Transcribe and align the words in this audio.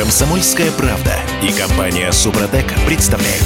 Комсомольская 0.00 0.70
правда 0.70 1.12
и 1.42 1.52
компания 1.52 2.10
Супротек 2.10 2.64
представляют. 2.86 3.44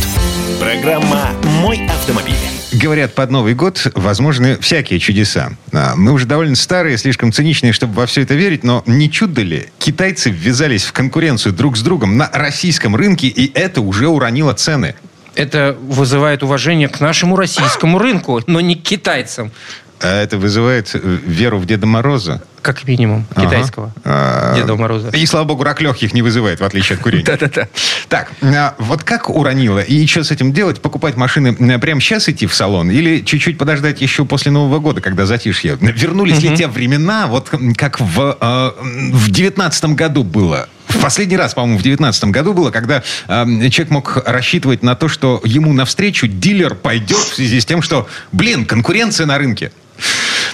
Программа 0.61 1.31
«Мой 1.61 1.85
автомобиль». 1.89 2.37
Говорят, 2.73 3.13
под 3.13 3.33
Новый 3.33 3.55
год 3.55 3.85
возможны 3.97 4.57
всякие 4.61 5.01
чудеса. 5.01 5.51
А, 5.73 5.97
Мы 5.97 6.13
уже 6.13 6.27
довольно 6.27 6.55
старые, 6.55 6.97
слишком 6.97 7.33
циничные, 7.33 7.73
чтобы 7.73 7.95
во 7.95 8.07
все 8.07 8.23
это 8.23 8.35
верить, 8.35 8.63
но 8.63 8.85
не 8.87 9.11
чудо 9.11 9.43
ли? 9.43 9.67
Китайцы 9.81 10.31
ввязались 10.31 10.85
в 10.85 10.93
конкуренцию 10.93 11.55
друг 11.55 11.77
с 11.77 11.83
другом 11.83 12.17
на 12.17 12.31
российском 12.33 12.95
рынке, 12.95 13.27
и 13.27 13.51
это 13.53 13.81
уже 13.81 14.07
уронило 14.07 14.53
цены. 14.53 14.95
Это 15.35 15.77
вызывает 15.83 16.45
уважение 16.45 16.87
к 16.87 17.01
нашему 17.01 17.35
российскому 17.35 17.99
рынку, 17.99 18.41
но 18.47 18.61
не 18.61 18.77
к 18.77 18.83
китайцам, 18.85 19.51
А 19.99 20.23
это 20.23 20.39
вызывает 20.39 20.95
э, 20.95 21.01
веру 21.03 21.59
в 21.59 21.67
Деда 21.67 21.87
Мороза. 21.89 22.45
Как 22.65 22.87
минимум, 22.89 23.27
Ага. 23.35 23.47
китайского 23.47 23.93
А, 24.05 24.55
Деда 24.57 24.75
Мороза. 24.75 25.11
И, 25.11 25.25
слава 25.27 25.45
богу, 25.45 25.63
рак 25.63 25.81
легких 25.81 26.15
не 26.15 26.23
вызывает, 26.23 26.61
в 26.61 26.65
отличие 26.65 26.97
от 26.97 27.03
курения. 27.03 27.25
Да-да-да. 27.27 27.69
Так, 28.09 28.33
а, 28.43 28.75
вот 28.79 29.05
как 29.05 29.29
уронило? 29.29 29.81
И 29.81 30.07
что 30.07 30.25
с 30.25 30.31
этим 30.31 30.53
делать? 30.53 30.81
Покупать 30.81 31.17
машины 31.17 31.57
а, 31.59 31.79
прямо 31.79 32.01
сейчас 32.01 32.29
идти 32.29 32.47
в 32.47 32.55
салон? 32.55 32.91
Или 32.91 33.21
чуть-чуть 33.21 33.59
подождать 33.59 34.01
еще 34.01 34.25
после 34.25 34.51
Нового 34.51 34.79
года, 34.81 35.01
когда 35.01 35.27
затишье? 35.27 35.77
Вернулись 35.81 36.41
ли 36.43 36.57
те 36.57 36.67
времена, 36.67 37.27
вот 37.27 37.51
как 37.77 38.01
в, 38.01 38.37
э, 38.41 38.71
в 39.13 39.31
19 39.31 39.85
году 39.95 40.25
было? 40.25 40.69
В 40.89 41.01
последний 41.01 41.37
раз, 41.37 41.55
по-моему, 41.55 41.79
в 41.79 41.83
19 41.83 42.25
году 42.25 42.55
было, 42.55 42.71
когда 42.71 43.03
э, 43.29 43.45
человек 43.69 43.91
мог 43.91 44.23
рассчитывать 44.27 44.83
на 44.83 44.95
то, 44.95 45.09
что 45.09 45.41
ему 45.45 45.73
навстречу 45.73 46.27
дилер 46.27 46.75
пойдет 46.75 47.19
в 47.19 47.35
связи 47.35 47.61
с 47.61 47.67
тем, 47.67 47.83
что, 47.83 48.09
блин, 48.33 48.65
конкуренция 48.65 49.27
на 49.27 49.37
рынке. 49.37 49.71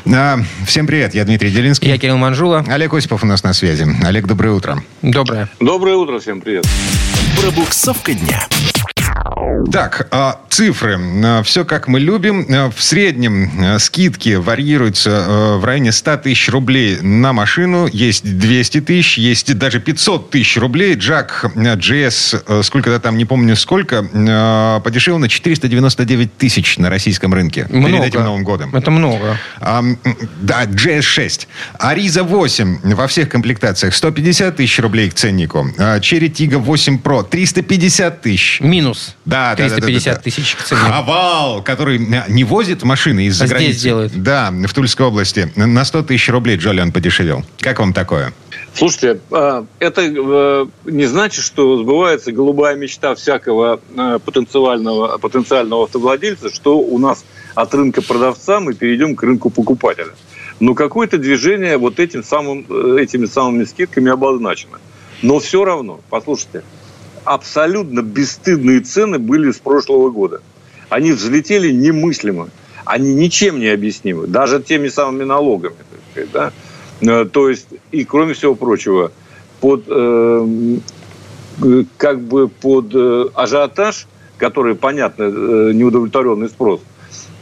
А, 0.07 0.39
всем 0.67 0.87
привет, 0.87 1.15
я 1.15 1.25
Дмитрий 1.25 1.51
Делинский. 1.51 1.89
Я 1.89 1.99
Кирилл 1.99 2.17
Манжула. 2.17 2.65
Олег 2.69 2.95
Осипов 2.95 3.23
у 3.23 3.27
нас 3.27 3.43
на 3.43 3.53
связи. 3.53 3.87
Олег, 4.05 4.27
доброе 4.27 4.53
утро. 4.53 4.83
Доброе. 5.03 5.49
Доброе 5.61 5.97
утро, 5.97 6.19
всем 6.19 6.41
привет. 6.41 6.67
Пробуксовка 7.41 8.15
дня. 8.15 8.47
Так, 9.71 10.09
а, 10.11 10.41
цифры. 10.49 10.99
Все 11.45 11.65
как 11.65 11.87
мы 11.87 12.01
любим. 12.01 12.47
А, 12.51 12.71
В 12.71 12.83
среднем 12.83 13.51
а, 13.63 13.79
скидки 13.79 14.35
варьируются 14.35 15.11
а, 15.13 15.59
в 15.59 15.65
районе 15.65 15.93
100 15.93 16.17
тысяч 16.19 16.49
рублей 16.49 16.99
на 17.01 17.33
машину. 17.33 17.87
Есть 17.93 18.39
200 18.39 18.81
тысяч, 18.81 19.19
есть 19.19 19.57
даже 19.59 19.79
500 19.81 20.31
тысяч 20.31 20.57
рублей. 20.57 20.95
Джак 20.95 21.45
а, 21.45 21.49
GS, 21.77 22.43
а, 22.47 22.63
сколько-то 22.63 22.99
там, 23.01 23.17
не 23.19 23.25
помню 23.27 23.55
сколько, 23.55 24.05
а, 24.13 24.81
подешевел 24.81 25.19
на 25.19 25.29
499 25.29 26.37
тысяч 26.37 26.79
на 26.79 26.89
российском 26.91 27.33
рынке. 27.35 27.67
Перед 27.69 27.75
Много. 27.89 28.05
этим 28.07 28.25
Новым 28.25 28.45
годом. 28.45 28.75
Это 28.75 28.91
много. 28.91 29.37
А, 29.61 29.83
да, 30.41 30.65
GS6. 30.65 31.47
Ариза 31.79 32.25
8 32.25 32.95
во 32.95 33.07
всех 33.07 33.29
комплектациях 33.29 33.95
150 33.95 34.57
тысяч 34.57 34.79
рублей 34.81 35.11
к 35.11 35.15
ценнику. 35.15 35.69
А, 35.79 36.01
Черри 36.01 36.31
Тига 36.31 36.59
8 36.59 36.99
Pro 36.99 37.23
350 37.29 38.23
тысяч. 38.23 38.61
Минус. 38.61 39.10
Да, 39.25 39.55
да, 39.57 39.69
да, 39.69 39.69
да, 39.69 39.75
350 39.77 40.05
да, 40.05 40.17
да. 40.17 40.23
тысяч 40.23 40.57
к 40.57 40.63
цене. 40.63 40.81
Хавал, 40.81 41.63
который 41.63 41.99
э, 41.99 42.25
не 42.29 42.45
возит 42.45 42.83
машины 42.83 43.27
из-за 43.27 43.45
А 43.45 43.47
здесь 43.47 43.59
границы. 43.59 43.83
делает. 43.83 44.23
Да, 44.23 44.51
в 44.51 44.73
Тульской 44.73 45.07
области. 45.07 45.53
На 45.57 45.85
100 45.85 46.05
тысяч 46.05 46.29
рублей 46.29 46.57
Джолиан 46.57 46.93
подешевел. 46.93 47.45
Как 47.59 47.79
вам 47.79 47.93
такое? 47.93 48.33
Слушайте, 48.75 49.21
а, 49.31 49.67
это 49.79 50.03
э, 50.03 50.67
не 50.85 51.07
значит, 51.07 51.45
что 51.45 51.79
сбывается 51.83 52.33
голубая 52.33 52.77
мечта 52.77 53.15
всякого 53.15 53.81
э, 53.97 54.19
потенциального, 54.25 55.19
потенциального 55.19 55.85
автовладельца, 55.85 56.55
что 56.55 56.79
у 56.79 56.99
нас 56.99 57.25
от 57.55 57.75
рынка 57.75 58.03
продавца 58.03 58.61
мы 58.61 58.75
перейдем 58.75 59.17
к 59.17 59.23
рынку 59.23 59.51
покупателя. 59.51 60.13
Но 60.61 60.75
какое-то 60.75 61.19
движение 61.19 61.79
вот 61.79 61.99
этим 61.99 62.23
самым, 62.23 62.61
этими 62.97 63.27
самыми 63.27 63.65
скидками 63.65 64.11
обозначено. 64.11 64.79
Но 65.23 65.39
все 65.39 65.65
равно, 65.65 66.01
послушайте, 66.11 66.63
абсолютно 67.35 68.03
бесстыдные 68.03 68.81
цены 68.81 69.21
были 69.21 69.53
с 69.53 69.59
прошлого 69.59 70.11
года. 70.11 70.41
Они 70.89 71.13
взлетели 71.13 71.71
немыслимо. 71.71 72.49
Они 72.85 73.15
ничем 73.15 73.61
не 73.61 73.69
объяснимы. 73.69 74.27
Даже 74.27 74.61
теми 74.61 74.89
самыми 74.89 75.23
налогами. 75.23 75.77
так 75.77 76.01
сказать, 76.11 76.31
да? 76.33 76.53
Э, 77.03 77.25
То 77.27 77.49
есть, 77.49 77.69
и 77.93 78.05
кроме 78.05 78.35
всего 78.35 78.57
прочего, 78.57 79.13
под, 79.61 79.85
э, 79.87 80.79
как 81.97 82.21
бы 82.21 82.49
под 82.49 82.87
э, 82.95 83.27
ажиотаж, 83.35 84.09
который, 84.37 84.75
понятно, 84.75 85.25
э, 85.25 85.71
неудовлетворенный 85.73 86.49
спрос, 86.49 86.81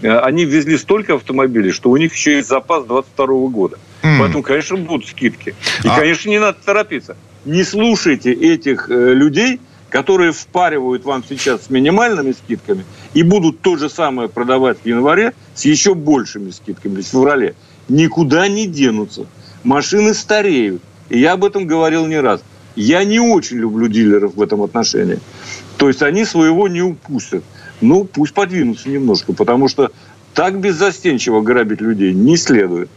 э, 0.03 0.19
они 0.19 0.45
ввезли 0.45 0.77
столько 0.77 1.15
автомобилей, 1.15 1.71
что 1.71 1.89
у 1.89 1.97
них 1.97 2.13
еще 2.13 2.37
есть 2.37 2.49
запас 2.49 2.85
22 2.85 3.49
года. 3.49 3.79
М. 4.03 4.19
Поэтому, 4.21 4.43
конечно, 4.43 4.77
будут 4.77 5.09
скидки. 5.09 5.55
И, 5.83 5.89
А- 5.89 5.97
конечно, 5.97 6.29
не 6.29 6.41
надо 6.41 6.59
торопиться. 6.63 7.17
Не 7.47 7.65
слушайте 7.65 8.33
этих 8.33 8.91
людей, 8.91 9.61
которые 9.91 10.33
впаривают 10.33 11.05
вам 11.05 11.25
сейчас 11.27 11.67
с 11.67 11.71
минимальными 11.71 12.33
скидками 12.33 12.85
и 13.15 13.23
будут 13.23 13.61
то 13.61 13.77
же 13.77 13.89
самое 13.89 14.29
продавать 14.29 14.79
в 14.83 14.87
январе 14.87 15.35
с 15.55 15.65
еще 15.65 15.95
большими 15.95 16.51
скидками 16.51 17.01
в 17.01 17.07
феврале. 17.07 17.55
Никуда 17.89 18.49
не 18.49 18.67
денутся. 18.67 19.27
Машины 19.65 20.15
стареют. 20.15 20.83
И 21.09 21.19
я 21.19 21.33
об 21.33 21.45
этом 21.45 21.67
говорил 21.67 22.07
не 22.07 22.21
раз. 22.21 22.43
Я 22.77 23.03
не 23.05 23.19
очень 23.19 23.57
люблю 23.57 23.89
дилеров 23.89 24.35
в 24.35 24.43
этом 24.43 24.63
отношении. 24.63 25.19
То 25.79 25.89
есть 25.89 26.03
они 26.03 26.25
своего 26.25 26.69
не 26.69 26.83
упустят. 26.83 27.43
Ну, 27.81 28.05
пусть 28.05 28.35
подвинутся 28.35 28.89
немножко, 28.89 29.33
потому 29.33 29.69
что 29.69 29.91
так 30.35 30.61
беззастенчиво 30.61 31.41
грабить 31.41 31.81
людей 31.81 32.13
не 32.13 32.37
следует. 32.37 32.91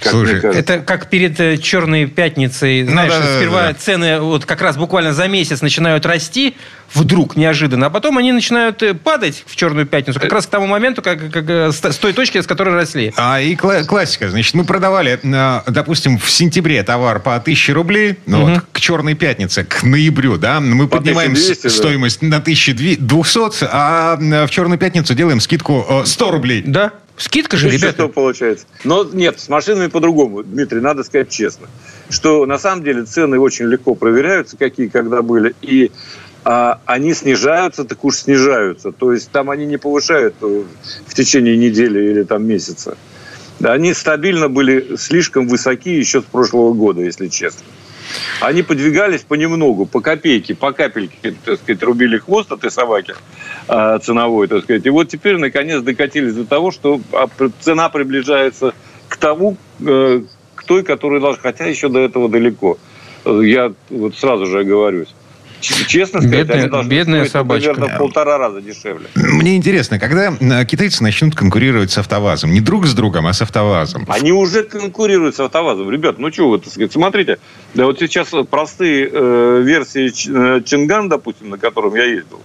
Как 0.00 0.12
Слушай. 0.12 0.40
Это 0.54 0.78
как 0.78 1.08
перед 1.10 1.38
э, 1.40 1.56
черной 1.58 2.06
пятницей, 2.06 2.84
знаешь, 2.84 3.12
да, 3.12 3.20
да, 3.20 3.36
сперва 3.38 3.62
да, 3.62 3.68
да. 3.68 3.74
цены 3.74 4.20
вот 4.20 4.46
как 4.46 4.62
раз 4.62 4.76
буквально 4.76 5.12
за 5.12 5.26
месяц 5.28 5.60
начинают 5.62 6.06
расти, 6.06 6.54
вдруг 6.94 7.36
неожиданно, 7.36 7.86
а 7.86 7.90
потом 7.90 8.18
они 8.18 8.32
начинают 8.32 8.82
э, 8.82 8.94
падать 8.94 9.44
в 9.46 9.56
черную 9.56 9.86
пятницу, 9.86 10.18
как 10.20 10.32
раз 10.32 10.46
к 10.46 10.50
тому 10.50 10.66
моменту, 10.66 11.02
как, 11.02 11.30
как, 11.30 11.48
э, 11.48 11.72
с 11.72 11.96
той 11.96 12.12
точки, 12.12 12.40
с 12.40 12.46
которой 12.46 12.74
росли. 12.74 13.12
А, 13.16 13.40
и 13.40 13.54
кла- 13.54 13.84
классика. 13.84 14.28
Значит, 14.30 14.54
мы 14.54 14.64
продавали, 14.64 15.18
э, 15.22 15.60
допустим, 15.70 16.18
в 16.18 16.30
сентябре 16.30 16.82
товар 16.82 17.20
по 17.20 17.36
1000 17.36 17.72
рублей, 17.74 18.16
ну, 18.26 18.46
вот, 18.46 18.64
к 18.72 18.80
черной 18.80 19.14
пятнице, 19.14 19.64
к 19.64 19.82
ноябрю, 19.82 20.36
да, 20.36 20.60
мы 20.60 20.88
По 20.88 20.96
поднимаем 20.98 21.36
с- 21.36 21.44
1200, 21.50 21.62
да. 21.62 21.70
стоимость 21.70 22.22
на 22.22 22.40
1200, 22.40 23.68
а 23.70 24.18
э, 24.20 24.46
в 24.46 24.50
черную 24.50 24.78
пятницу 24.78 25.14
делаем 25.14 25.40
скидку 25.40 25.86
э, 25.88 26.06
100 26.06 26.30
рублей. 26.30 26.62
Да? 26.66 26.92
Скидка 27.20 27.58
же, 27.58 27.66
Ну, 27.66 27.72
что 27.72 27.88
ребята. 27.88 28.08
получается. 28.08 28.64
Но 28.82 29.04
нет, 29.04 29.38
с 29.38 29.50
машинами 29.50 29.88
по-другому, 29.88 30.42
Дмитрий, 30.42 30.80
надо 30.80 31.04
сказать 31.04 31.28
честно, 31.28 31.66
что 32.08 32.46
на 32.46 32.58
самом 32.58 32.82
деле 32.82 33.04
цены 33.04 33.38
очень 33.38 33.66
легко 33.66 33.94
проверяются, 33.94 34.56
какие 34.56 34.88
когда 34.88 35.20
были, 35.20 35.54
и 35.60 35.92
а, 36.44 36.80
они 36.86 37.12
снижаются, 37.12 37.84
так 37.84 38.02
уж 38.04 38.16
снижаются. 38.16 38.90
То 38.90 39.12
есть 39.12 39.30
там 39.30 39.50
они 39.50 39.66
не 39.66 39.76
повышают 39.76 40.34
э, 40.40 40.62
в 41.06 41.14
течение 41.14 41.58
недели 41.58 42.10
или 42.10 42.22
там 42.22 42.46
месяца. 42.46 42.96
Они 43.62 43.92
стабильно 43.92 44.48
были 44.48 44.96
слишком 44.96 45.46
высоки 45.46 45.90
еще 45.90 46.22
с 46.22 46.24
прошлого 46.24 46.72
года, 46.72 47.02
если 47.02 47.28
честно. 47.28 47.66
Они 48.40 48.62
подвигались 48.62 49.22
понемногу, 49.22 49.86
по 49.86 50.00
копейке, 50.00 50.54
по 50.54 50.72
капельке, 50.72 51.34
так 51.44 51.58
сказать, 51.58 51.82
рубили 51.82 52.18
хвост 52.18 52.50
этой 52.50 52.70
собаки 52.70 53.14
э, 53.68 53.98
ценовой, 54.02 54.48
так 54.48 54.64
сказать. 54.64 54.86
И 54.86 54.90
вот 54.90 55.08
теперь, 55.08 55.36
наконец, 55.36 55.82
докатились 55.82 56.34
до 56.34 56.44
того, 56.44 56.70
что 56.70 57.00
а, 57.12 57.28
цена 57.60 57.88
приближается 57.88 58.74
к 59.08 59.16
тому, 59.16 59.56
э, 59.86 60.22
к 60.54 60.64
той, 60.64 60.82
которая 60.82 61.20
должна, 61.20 61.42
хотя 61.42 61.66
еще 61.66 61.88
до 61.88 62.00
этого 62.00 62.28
далеко. 62.28 62.78
Э, 63.24 63.40
Я 63.44 63.72
вот 63.90 64.16
сразу 64.16 64.46
же 64.46 64.60
оговорюсь. 64.60 65.14
Честно 65.60 66.20
сказать, 66.20 66.38
Бедная- 66.46 66.60
они 66.62 66.68
должны 66.70 66.88
бедная 66.90 67.18
стоить, 67.20 67.32
собачка. 67.32 67.68
Наверное, 67.72 67.94
в 67.94 67.98
полтора 67.98 68.38
раза 68.38 68.60
дешевле. 68.60 69.06
Мне 69.14 69.56
интересно, 69.56 69.98
когда 69.98 70.32
э, 70.40 70.64
китайцы 70.64 71.02
начнут 71.02 71.34
конкурировать 71.34 71.90
с 71.90 71.98
автовазом? 71.98 72.52
Не 72.52 72.60
друг 72.60 72.86
с 72.86 72.94
другом, 72.94 73.26
а 73.26 73.32
с 73.32 73.42
автовазом. 73.42 74.06
Они 74.08 74.32
уже 74.32 74.62
конкурируют 74.64 75.36
с 75.36 75.40
автовазом. 75.40 75.90
Ребят, 75.90 76.18
ну 76.18 76.32
что 76.32 76.48
вы, 76.48 76.58
так 76.58 76.70
сказать, 76.72 76.92
смотрите. 76.92 77.38
Да 77.74 77.84
вот 77.86 77.98
сейчас 77.98 78.28
простые 78.50 79.08
э, 79.12 79.62
версии 79.64 80.08
Ч- 80.08 80.30
э, 80.32 80.62
Чинган, 80.64 81.08
допустим, 81.08 81.50
на 81.50 81.58
котором 81.58 81.94
я 81.94 82.04
ездил, 82.04 82.40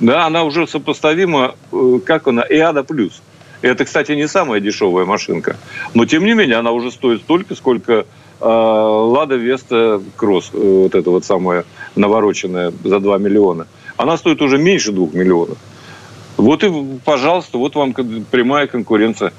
да, 0.00 0.26
она 0.26 0.42
уже 0.44 0.66
сопоставима, 0.66 1.54
э, 1.72 1.98
как 2.04 2.26
она, 2.28 2.42
Иада 2.48 2.82
Плюс. 2.82 3.22
Это, 3.62 3.84
кстати, 3.84 4.12
не 4.12 4.28
самая 4.28 4.60
дешевая 4.60 5.06
машинка. 5.06 5.56
Но, 5.94 6.04
тем 6.04 6.24
не 6.24 6.34
менее, 6.34 6.56
она 6.56 6.72
уже 6.72 6.90
стоит 6.90 7.22
столько, 7.22 7.54
сколько 7.54 8.04
Лада 8.44 9.36
Веста 9.36 10.02
Кросс, 10.16 10.50
э, 10.52 10.58
вот 10.58 10.94
эта 10.94 11.10
вот 11.10 11.24
самая 11.24 11.64
навороченная 11.94 12.72
за 12.84 13.00
2 13.00 13.18
миллиона. 13.18 13.66
Она 13.96 14.16
стоит 14.16 14.42
уже 14.42 14.58
меньше 14.58 14.92
2 14.92 15.08
миллионов. 15.12 15.58
Вот 16.36 16.62
и, 16.64 16.70
пожалуйста, 17.04 17.56
вот 17.58 17.74
вам 17.76 17.94
прямая 17.94 18.66
конкуренция. 18.66 19.32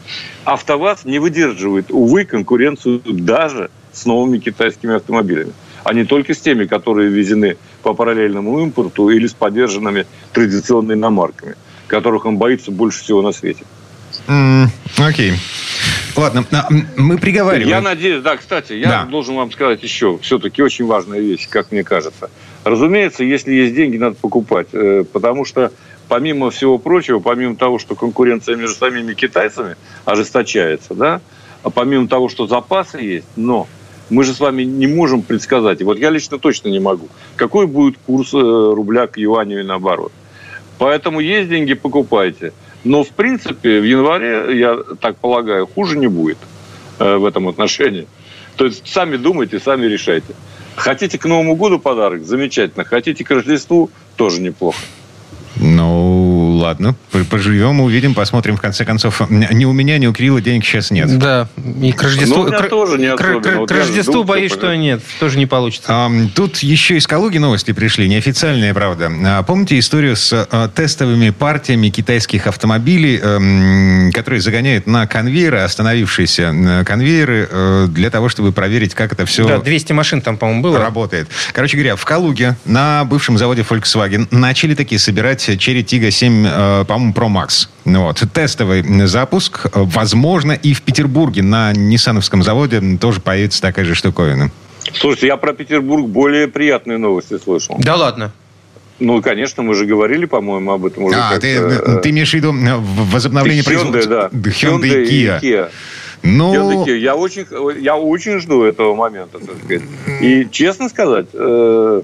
АвтоВАЗ 0.45 1.05
не 1.05 1.19
выдерживает, 1.19 1.91
увы, 1.91 2.25
конкуренцию 2.25 3.01
даже 3.05 3.69
с 3.93 4.05
новыми 4.05 4.39
китайскими 4.39 4.95
автомобилями, 4.95 5.53
а 5.83 5.93
не 5.93 6.05
только 6.05 6.33
с 6.33 6.39
теми, 6.39 6.65
которые 6.65 7.09
ввезены 7.09 7.57
по 7.83 7.93
параллельному 7.93 8.59
импорту 8.61 9.09
или 9.09 9.27
с 9.27 9.33
поддержанными 9.33 10.07
традиционными 10.33 10.97
иномарками, 10.97 11.55
которых 11.87 12.25
он 12.25 12.37
боится 12.37 12.71
больше 12.71 13.03
всего 13.03 13.21
на 13.21 13.31
свете. 13.31 13.63
Окей. 14.97 15.33
Ладно, 16.17 16.43
мы 16.97 17.19
приговариваем. 17.19 17.69
Я 17.69 17.79
надеюсь, 17.81 18.23
да, 18.23 18.37
кстати, 18.37 18.73
я 18.73 18.89
Да. 18.89 19.05
должен 19.05 19.35
вам 19.35 19.51
сказать 19.51 19.83
еще, 19.83 20.17
все-таки 20.23 20.63
очень 20.63 20.85
важная 20.85 21.19
вещь, 21.19 21.47
как 21.47 21.71
мне 21.71 21.83
кажется. 21.83 22.31
Разумеется, 22.63 23.23
если 23.23 23.53
есть 23.53 23.75
деньги, 23.75 23.97
надо 23.97 24.15
покупать, 24.15 24.67
э, 24.73 25.03
потому 25.13 25.45
что 25.45 25.71
помимо 26.07 26.49
всего 26.49 26.79
прочего, 26.79 27.19
помимо 27.19 27.55
того, 27.55 27.77
что 27.77 27.95
конкуренция 27.95 28.55
между 28.55 28.75
самими 28.75 29.13
китайцами 29.13 29.75
ожесточается, 30.05 30.95
да, 30.95 31.21
а 31.61 31.69
помимо 31.69 32.07
того, 32.07 32.29
что 32.29 32.47
запасы 32.47 32.97
есть, 32.97 33.27
но 33.35 33.67
мы 34.09 34.23
же 34.23 34.33
с 34.33 34.39
вами 34.39 34.63
не 34.63 34.87
можем 34.87 35.21
предсказать, 35.21 35.81
и 35.81 35.83
вот 35.83 35.99
я 35.99 36.09
лично 36.09 36.39
точно 36.39 36.69
не 36.69 36.79
могу, 36.79 37.09
какой 37.35 37.67
будет 37.67 37.97
курс 38.07 38.33
э, 38.33 38.37
рубля 38.37 39.05
к 39.05 39.17
юаню 39.17 39.59
и 39.59 39.63
наоборот. 39.63 40.11
Поэтому 40.79 41.19
есть 41.19 41.49
деньги, 41.49 41.73
покупайте. 41.73 42.53
Но, 42.83 43.03
в 43.03 43.09
принципе, 43.09 43.79
в 43.79 43.83
январе, 43.83 44.57
я 44.57 44.77
так 44.99 45.17
полагаю, 45.17 45.67
хуже 45.67 45.97
не 45.97 46.07
будет 46.07 46.37
э, 46.99 47.17
в 47.17 47.25
этом 47.25 47.47
отношении. 47.47 48.07
То 48.55 48.65
есть 48.65 48.87
сами 48.87 49.17
думайте, 49.17 49.59
сами 49.59 49.85
решайте. 49.85 50.33
Хотите 50.75 51.17
к 51.17 51.25
Новому 51.25 51.55
году 51.55 51.79
подарок? 51.79 52.23
Замечательно. 52.23 52.85
Хотите 52.85 53.23
к 53.23 53.31
Рождеству? 53.31 53.89
Тоже 54.15 54.41
неплохо. 54.41 54.77
Ну, 55.59 56.46
ладно, 56.57 56.95
поживем, 57.29 57.79
увидим, 57.81 58.13
посмотрим. 58.13 58.57
В 58.57 58.61
конце 58.61 58.85
концов, 58.85 59.21
ни 59.29 59.65
у 59.65 59.71
меня, 59.71 59.97
ни 59.97 60.07
у 60.07 60.13
Кирилла 60.13 60.41
денег 60.41 60.65
сейчас 60.65 60.91
нет. 60.91 61.17
Да, 61.17 61.47
и 61.81 61.91
к 61.91 62.01
Рождеству... 62.03 62.37
Ну, 62.37 62.41
у 62.43 62.47
меня 62.47 62.59
к- 62.59 62.69
тоже 62.69 62.97
не 62.97 63.15
к- 63.15 63.19
особенно. 63.21 63.41
к- 63.41 63.55
Вот 63.57 63.69
к 63.69 63.71
Рождеству 63.71 64.13
жду, 64.13 64.23
боюсь, 64.23 64.51
что 64.51 64.57
что 64.67 64.75
нет, 64.75 65.01
тоже 65.19 65.37
не 65.37 65.45
получится. 65.45 65.87
Ам, 65.93 66.29
Тут 66.29 66.57
еще 66.59 66.97
из 66.97 67.07
Калуги 67.07 67.37
новости 67.37 67.71
пришли, 67.71 68.07
неофициальные, 68.09 68.73
правда. 68.73 69.11
А, 69.25 69.43
Помните 69.43 69.77
историю 69.79 70.15
с 70.15 70.31
а, 70.33 70.67
тестовыми 70.69 71.29
партиями 71.29 71.89
китайских 71.89 72.47
автомобилей, 72.47 73.19
эм, 73.21 74.11
которые 74.13 74.41
загоняют 74.41 74.87
на 74.87 75.07
конвейеры, 75.07 75.59
остановившиеся 75.59 76.83
конвейеры, 76.85 77.47
э, 77.49 77.87
для 77.89 78.09
того, 78.09 78.29
чтобы 78.29 78.51
проверить, 78.51 78.93
как 78.93 79.13
это 79.13 79.25
все 79.25 79.47
Да, 79.47 79.59
200 79.59 79.93
машин 79.93 80.21
там, 80.21 80.37
по-моему, 80.37 80.61
было. 80.63 80.79
работает. 80.79 81.27
Короче 81.53 81.77
говоря, 81.77 81.95
в 81.95 82.05
Калуге 82.05 82.55
на 82.65 83.03
бывшем 83.05 83.37
заводе 83.37 83.61
Volkswagen 83.61 84.27
начали 84.31 84.73
такие 84.75 84.99
собирать 84.99 85.47
Cherry 85.49 85.83
Tiggo 85.83 86.09
7, 86.11 86.45
э, 86.46 86.46
по-моему, 86.87 87.13
Pro 87.13 87.27
Max. 87.27 87.67
Ну 87.85 88.03
Вот. 88.03 88.23
Тестовый 88.33 88.83
запуск. 89.07 89.65
Э, 89.65 89.69
Возможно, 89.83 90.51
и 90.51 90.73
в 90.73 90.81
Петербурге 90.81 91.43
на 91.43 91.73
Ниссановском 91.73 92.43
заводе 92.43 92.81
тоже 92.99 93.21
появится 93.21 93.61
такая 93.61 93.85
же 93.85 93.95
штуковина. 93.95 94.51
Слушайте, 94.93 95.27
я 95.27 95.37
про 95.37 95.53
Петербург 95.53 96.07
более 96.07 96.47
приятные 96.47 96.97
новости 96.97 97.37
слышал. 97.37 97.75
Да 97.79 97.95
ладно. 97.95 98.31
Ну, 98.99 99.21
конечно, 99.21 99.61
мы 99.61 99.75
же 99.75 99.85
говорили, 99.85 100.25
по-моему, 100.25 100.71
об 100.71 100.85
этом 100.85 101.03
уже. 101.03 101.15
А, 101.17 101.37
ты, 101.39 101.55
э, 101.57 101.99
ты 102.01 102.09
имеешь 102.09 102.31
в 102.31 102.33
виду 102.33 102.51
э, 102.53 102.75
возобновление 103.11 103.61
Hyundai, 103.63 103.65
производства? 103.65 104.29
да. 104.33 104.49
Hyundai 104.49 105.03
и 105.05 105.25
Kia. 105.25 105.41
Kia. 105.41 105.69
Ну, 106.23 106.53
Hyundai 106.53 106.85
Kia. 106.87 106.97
Я 106.97 107.15
очень, 107.15 107.45
я 107.79 107.95
очень 107.95 108.39
жду 108.39 108.63
этого 108.63 108.95
момента, 108.95 109.37
так 109.37 109.57
сказать. 109.63 109.83
И, 110.21 110.47
честно 110.51 110.89
сказать, 110.89 111.27
э, 111.33 112.01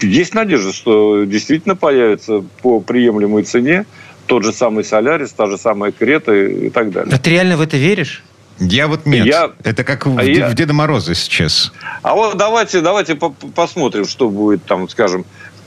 есть 0.00 0.34
надежда, 0.34 0.72
что 0.72 1.24
действительно 1.24 1.76
появится 1.76 2.44
по 2.62 2.80
приемлемой 2.80 3.42
цене 3.44 3.86
тот 4.26 4.42
же 4.44 4.52
самый 4.52 4.84
Солярис, 4.84 5.32
та 5.32 5.46
же 5.46 5.58
самая 5.58 5.92
Крета 5.92 6.34
и 6.34 6.70
так 6.70 6.90
далее. 6.92 7.10
Да 7.10 7.18
ты 7.18 7.30
реально 7.30 7.56
в 7.56 7.60
это 7.60 7.76
веришь? 7.76 8.22
я 8.58 8.86
вот 8.86 9.04
нет. 9.04 9.26
Я- 9.26 9.50
Это 9.64 9.82
как 9.84 10.06
в, 10.06 10.16
а 10.18 10.22
я- 10.22 10.48
в 10.48 10.54
Деда 10.54 10.72
Мороза 10.72 11.14
сейчас. 11.14 11.72
А 12.02 12.14
вот 12.14 12.36
давайте, 12.38 12.80
давайте 12.80 13.16
по- 13.16 13.30
посмотрим, 13.30 14.06
что 14.06 14.28
будет 14.30 14.64
там, 14.64 14.88
скажем, 14.88 15.24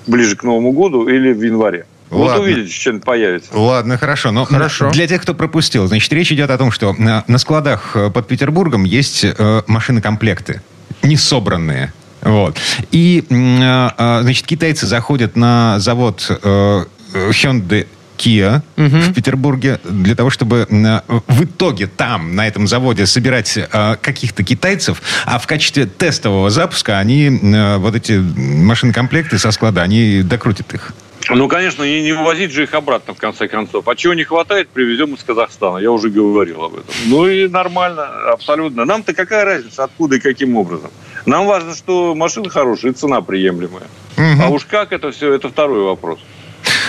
ближе 0.07 0.35
к 0.37 0.43
Новому 0.43 0.71
году 0.71 1.07
или 1.07 1.33
в 1.33 1.41
январе. 1.43 1.85
Вот 2.09 2.27
Ладно. 2.29 2.43
увидите, 2.43 2.71
что-нибудь 2.71 3.03
появится. 3.03 3.49
Ладно, 3.53 3.97
хорошо. 3.97 4.31
Но 4.31 4.45
Хорошо. 4.45 4.89
для 4.91 5.05
тех, 5.07 5.21
кто 5.21 5.33
пропустил, 5.33 5.85
значит, 5.87 6.11
речь 6.13 6.31
идет 6.31 6.49
о 6.49 6.57
том, 6.57 6.71
что 6.71 6.93
на, 6.97 7.25
на 7.27 7.37
складах 7.37 7.97
э, 7.97 8.09
под 8.09 8.25
Петербургом 8.29 8.85
есть 8.85 9.25
э, 9.25 9.61
машины-комплекты, 9.67 10.61
не 11.03 11.17
собранные. 11.17 11.91
Вот. 12.21 12.57
И, 12.91 13.23
э, 13.29 13.89
э, 13.97 14.19
значит, 14.21 14.45
китайцы 14.45 14.85
заходят 14.85 15.35
на 15.35 15.79
завод 15.79 16.25
э, 16.29 16.85
Hyundai 17.13 17.87
Kia 18.17 18.61
в 18.75 19.13
Петербурге 19.13 19.79
для 19.83 20.15
того, 20.15 20.29
чтобы 20.29 20.67
э, 20.69 20.99
в 21.27 21.43
итоге 21.43 21.87
там, 21.87 22.35
на 22.35 22.47
этом 22.47 22.67
заводе, 22.67 23.05
собирать 23.05 23.57
э, 23.57 23.95
каких-то 24.01 24.43
китайцев, 24.43 25.01
а 25.25 25.37
в 25.37 25.45
качестве 25.45 25.85
тестового 25.85 26.49
запуска 26.49 26.97
они 26.97 27.29
вот 27.77 27.95
эти 27.95 28.13
машины-комплекты 28.13 29.37
со 29.37 29.51
склада, 29.51 29.83
они 29.83 30.23
докрутят 30.23 30.73
их. 30.73 30.93
Ну, 31.29 31.47
конечно, 31.47 31.83
и 31.83 32.01
не 32.01 32.13
вывозить 32.13 32.51
же 32.51 32.63
их 32.63 32.73
обратно, 32.73 33.13
в 33.13 33.17
конце 33.17 33.47
концов. 33.47 33.87
А 33.87 33.95
чего 33.95 34.13
не 34.13 34.23
хватает, 34.23 34.69
привезем 34.69 35.13
из 35.13 35.23
Казахстана. 35.23 35.77
Я 35.77 35.91
уже 35.91 36.09
говорил 36.09 36.63
об 36.63 36.75
этом. 36.75 36.93
Ну 37.05 37.27
и 37.27 37.47
нормально, 37.47 38.07
абсолютно. 38.31 38.85
Нам-то 38.85 39.13
какая 39.13 39.45
разница, 39.45 39.83
откуда 39.83 40.17
и 40.17 40.19
каким 40.19 40.55
образом? 40.55 40.91
Нам 41.25 41.45
важно, 41.45 41.75
что 41.75 42.15
машина 42.15 42.49
хорошая 42.49 42.91
и 42.91 42.95
цена 42.95 43.21
приемлемая. 43.21 43.87
Мгм. 44.15 44.41
А 44.41 44.49
уж 44.49 44.65
как 44.65 44.93
это 44.93 45.11
все, 45.11 45.33
это 45.33 45.49
второй 45.49 45.83
вопрос. 45.83 46.19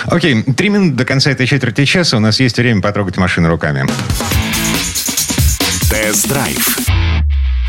Окей, 0.06 0.42
три 0.42 0.68
минуты 0.68 0.96
до 0.96 1.04
конца 1.04 1.30
этой 1.30 1.46
четверти 1.46 1.84
часа. 1.84 2.16
У 2.16 2.20
нас 2.20 2.38
есть 2.40 2.56
время 2.56 2.80
потрогать 2.80 3.16
машину 3.16 3.48
руками. 3.48 3.86
Тест-драйв. 5.90 6.78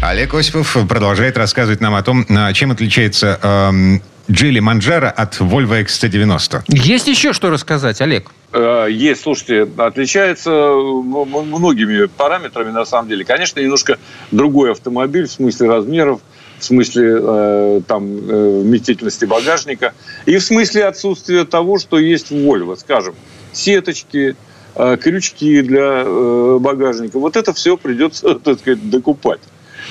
Олег 0.01 0.33
Осипов 0.33 0.77
продолжает 0.87 1.37
рассказывать 1.37 1.81
нам 1.81 1.95
о 1.95 2.03
том, 2.03 2.25
чем 2.53 2.71
отличается 2.71 3.39
эм, 3.41 4.01
Джили 4.31 4.59
Манджара 4.59 5.09
от 5.09 5.39
Volvo 5.39 5.83
XC90. 5.83 6.63
Есть 6.67 7.07
еще 7.07 7.33
что 7.33 7.49
рассказать, 7.49 7.99
Олег? 8.01 8.29
Э, 8.53 8.87
Есть, 8.89 9.21
слушайте, 9.21 9.67
отличается 9.77 10.51
многими 10.51 12.05
параметрами, 12.05 12.71
на 12.71 12.85
самом 12.85 13.09
деле. 13.09 13.25
Конечно, 13.25 13.59
немножко 13.59 13.97
другой 14.31 14.71
автомобиль 14.71 15.27
в 15.27 15.31
смысле 15.31 15.69
размеров, 15.69 16.21
в 16.59 16.63
смысле 16.63 17.17
э, 17.21 17.81
там, 17.87 18.05
э, 18.05 18.61
вместительности 18.61 19.25
багажника 19.25 19.93
и 20.25 20.37
в 20.37 20.43
смысле 20.43 20.85
отсутствия 20.85 21.45
того, 21.45 21.79
что 21.79 21.97
есть 21.97 22.29
в 22.29 22.35
Volvo, 22.35 22.75
скажем, 22.77 23.15
сеточки, 23.51 24.35
э, 24.75 24.97
крючки 24.97 25.61
для 25.61 26.03
э, 26.05 26.57
багажника. 26.59 27.17
Вот 27.17 27.35
это 27.35 27.53
все 27.53 27.77
придется, 27.77 28.35
так 28.43 28.59
сказать, 28.59 28.89
докупать 28.89 29.41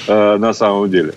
э, 0.07 0.37
на 0.37 0.53
самом 0.53 0.91
деле. 0.91 1.15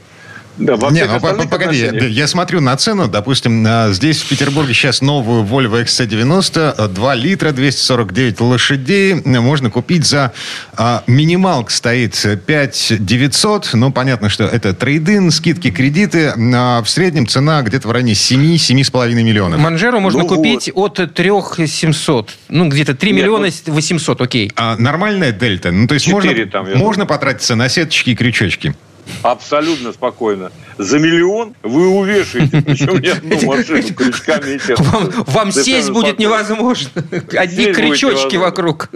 Да, 0.62 0.76
во 0.76 0.92
Не, 0.92 1.06
ну, 1.06 1.20
по- 1.20 1.34
погоди, 1.48 1.80
я, 1.80 1.88
отношениях- 1.88 2.12
я 2.12 2.28
смотрю 2.28 2.62
на 2.62 2.76
цену, 2.78 3.08
допустим, 3.08 3.64
а, 3.68 3.92
здесь 3.92 4.22
в 4.22 4.30
Петербурге 4.30 4.74
сейчас 4.74 5.02
новую 5.02 5.44
Volvo 5.44 5.82
XC90, 5.82 6.76
а, 6.78 6.88
2 6.88 7.16
литра, 7.16 7.52
249 7.52 8.40
лошадей, 8.42 9.14
э, 9.14 9.40
можно 9.40 9.70
купить 9.72 10.06
за 10.06 10.34
а, 10.78 11.04
минималк 11.08 11.72
стоит 11.72 12.24
5 12.46 12.94
900, 13.00 13.72
ну, 13.74 13.92
понятно, 13.92 14.30
что 14.30 14.44
это 14.44 14.74
трейдин, 14.74 15.32
скидки, 15.32 15.72
кредиты, 15.72 16.34
а 16.54 16.82
в 16.84 16.90
среднем 16.90 17.28
цена 17.28 17.62
где-то 17.64 17.88
в 17.88 17.92
районе 17.92 18.14
7-7,5 18.14 19.24
миллионов. 19.24 19.60
Манжеру 19.60 20.00
можно 20.00 20.24
Ну 20.24 20.28
купить 20.28 20.72
от 20.74 21.14
3 21.14 21.68
700. 21.68 22.38
Ну, 22.50 22.70
где-то 22.70 22.94
3 22.94 23.12
Нет, 23.12 23.22
миллиона 23.22 23.48
ну- 23.66 23.74
800, 23.74 24.22
окей. 24.22 24.52
А 24.56 24.76
нормальная 24.78 25.32
дельта, 25.32 25.72
ну, 25.72 25.88
то 25.88 25.96
есть 25.96 26.08
можно, 26.08 26.34
там, 26.46 26.68
можно 26.78 27.06
потратиться 27.06 27.56
на 27.56 27.68
сеточки 27.70 28.12
и 28.12 28.16
крючочки. 28.16 28.76
Абсолютно 29.24 29.92
спокойно. 29.92 30.52
За 30.78 31.00
миллион 31.00 31.54
вы 31.64 31.88
увешаете, 31.90 32.62
причем 32.66 33.00
не 33.00 33.10
одну 33.10 33.48
машину 33.48 33.94
крючками 33.94 34.56
и 34.56 34.60
сетками. 34.60 34.88
Вам, 34.88 35.12
вам 35.28 35.52
сесть 35.52 35.90
будет 35.92 36.16
спокойно. 36.16 36.22
невозможно. 36.22 36.90
Одни 37.34 37.66
Сесть 37.66 37.76
крючочки 37.76 38.36
вокруг. 38.36 38.90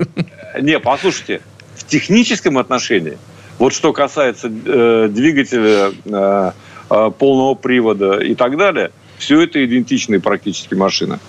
Не, 0.61 0.79
послушайте, 0.79 1.41
в 1.75 1.85
техническом 1.85 2.57
отношении, 2.57 3.17
вот 3.59 3.73
что 3.73 3.93
касается 3.93 4.47
э, 4.47 5.07
двигателя 5.09 5.91
э, 6.05 6.51
э, 6.89 7.11
полного 7.17 7.55
привода 7.55 8.19
и 8.19 8.35
так 8.35 8.57
далее, 8.57 8.91
все 9.17 9.41
это 9.41 9.63
идентичные 9.63 10.19
практически 10.19 10.73
машины. 10.73 11.19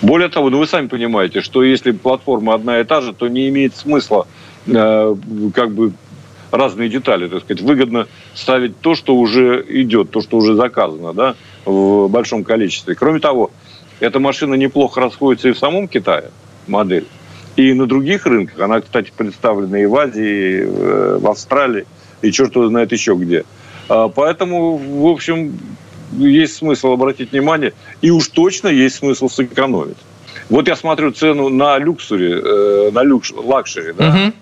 Более 0.00 0.28
того, 0.28 0.50
ну 0.50 0.58
вы 0.58 0.66
сами 0.66 0.86
понимаете, 0.86 1.40
что 1.40 1.62
если 1.64 1.90
платформа 1.90 2.54
одна 2.54 2.80
и 2.80 2.84
та 2.84 3.00
же, 3.00 3.12
то 3.12 3.28
не 3.28 3.48
имеет 3.48 3.76
смысла 3.76 4.26
э, 4.66 5.16
как 5.54 5.74
бы 5.74 5.92
разные 6.52 6.88
детали, 6.88 7.26
так 7.28 7.42
сказать. 7.42 7.62
Выгодно 7.62 8.06
ставить 8.34 8.78
то, 8.80 8.94
что 8.94 9.16
уже 9.16 9.64
идет, 9.68 10.10
то, 10.10 10.20
что 10.20 10.36
уже 10.36 10.54
заказано, 10.54 11.12
да, 11.12 11.34
в 11.64 12.08
большом 12.08 12.44
количестве. 12.44 12.94
Кроме 12.94 13.18
того, 13.18 13.50
эта 14.00 14.20
машина 14.20 14.54
неплохо 14.54 15.00
расходится 15.00 15.48
и 15.48 15.52
в 15.52 15.58
самом 15.58 15.88
Китае, 15.88 16.30
модель. 16.66 17.06
И 17.56 17.72
на 17.74 17.86
других 17.86 18.26
рынках. 18.26 18.60
Она, 18.60 18.80
кстати, 18.80 19.12
представлена 19.16 19.80
и 19.80 19.86
в 19.86 19.96
Азии, 19.96 20.62
и 20.62 20.64
в 20.64 21.28
Австралии, 21.28 21.86
и 22.22 22.30
черт 22.32 22.54
его 22.54 22.68
знает 22.68 22.92
еще 22.92 23.14
где. 23.14 23.44
А, 23.88 24.08
Поэтому, 24.08 24.76
в 24.76 25.06
общем, 25.06 25.58
есть 26.12 26.56
смысл 26.56 26.92
обратить 26.92 27.32
внимание, 27.32 27.72
и 28.00 28.10
уж 28.10 28.28
точно 28.28 28.68
есть 28.68 28.96
смысл 28.96 29.28
сэкономить. 29.28 29.96
Вот 30.48 30.68
я 30.68 30.76
смотрю 30.76 31.12
цену 31.12 31.48
на 31.48 31.78
люксуре, 31.78 32.40
э, 32.44 32.90
на 32.92 33.02
люкс, 33.02 33.32
luxury, 33.32 33.92
да, 33.92 34.10
Мгм. 34.10 34.34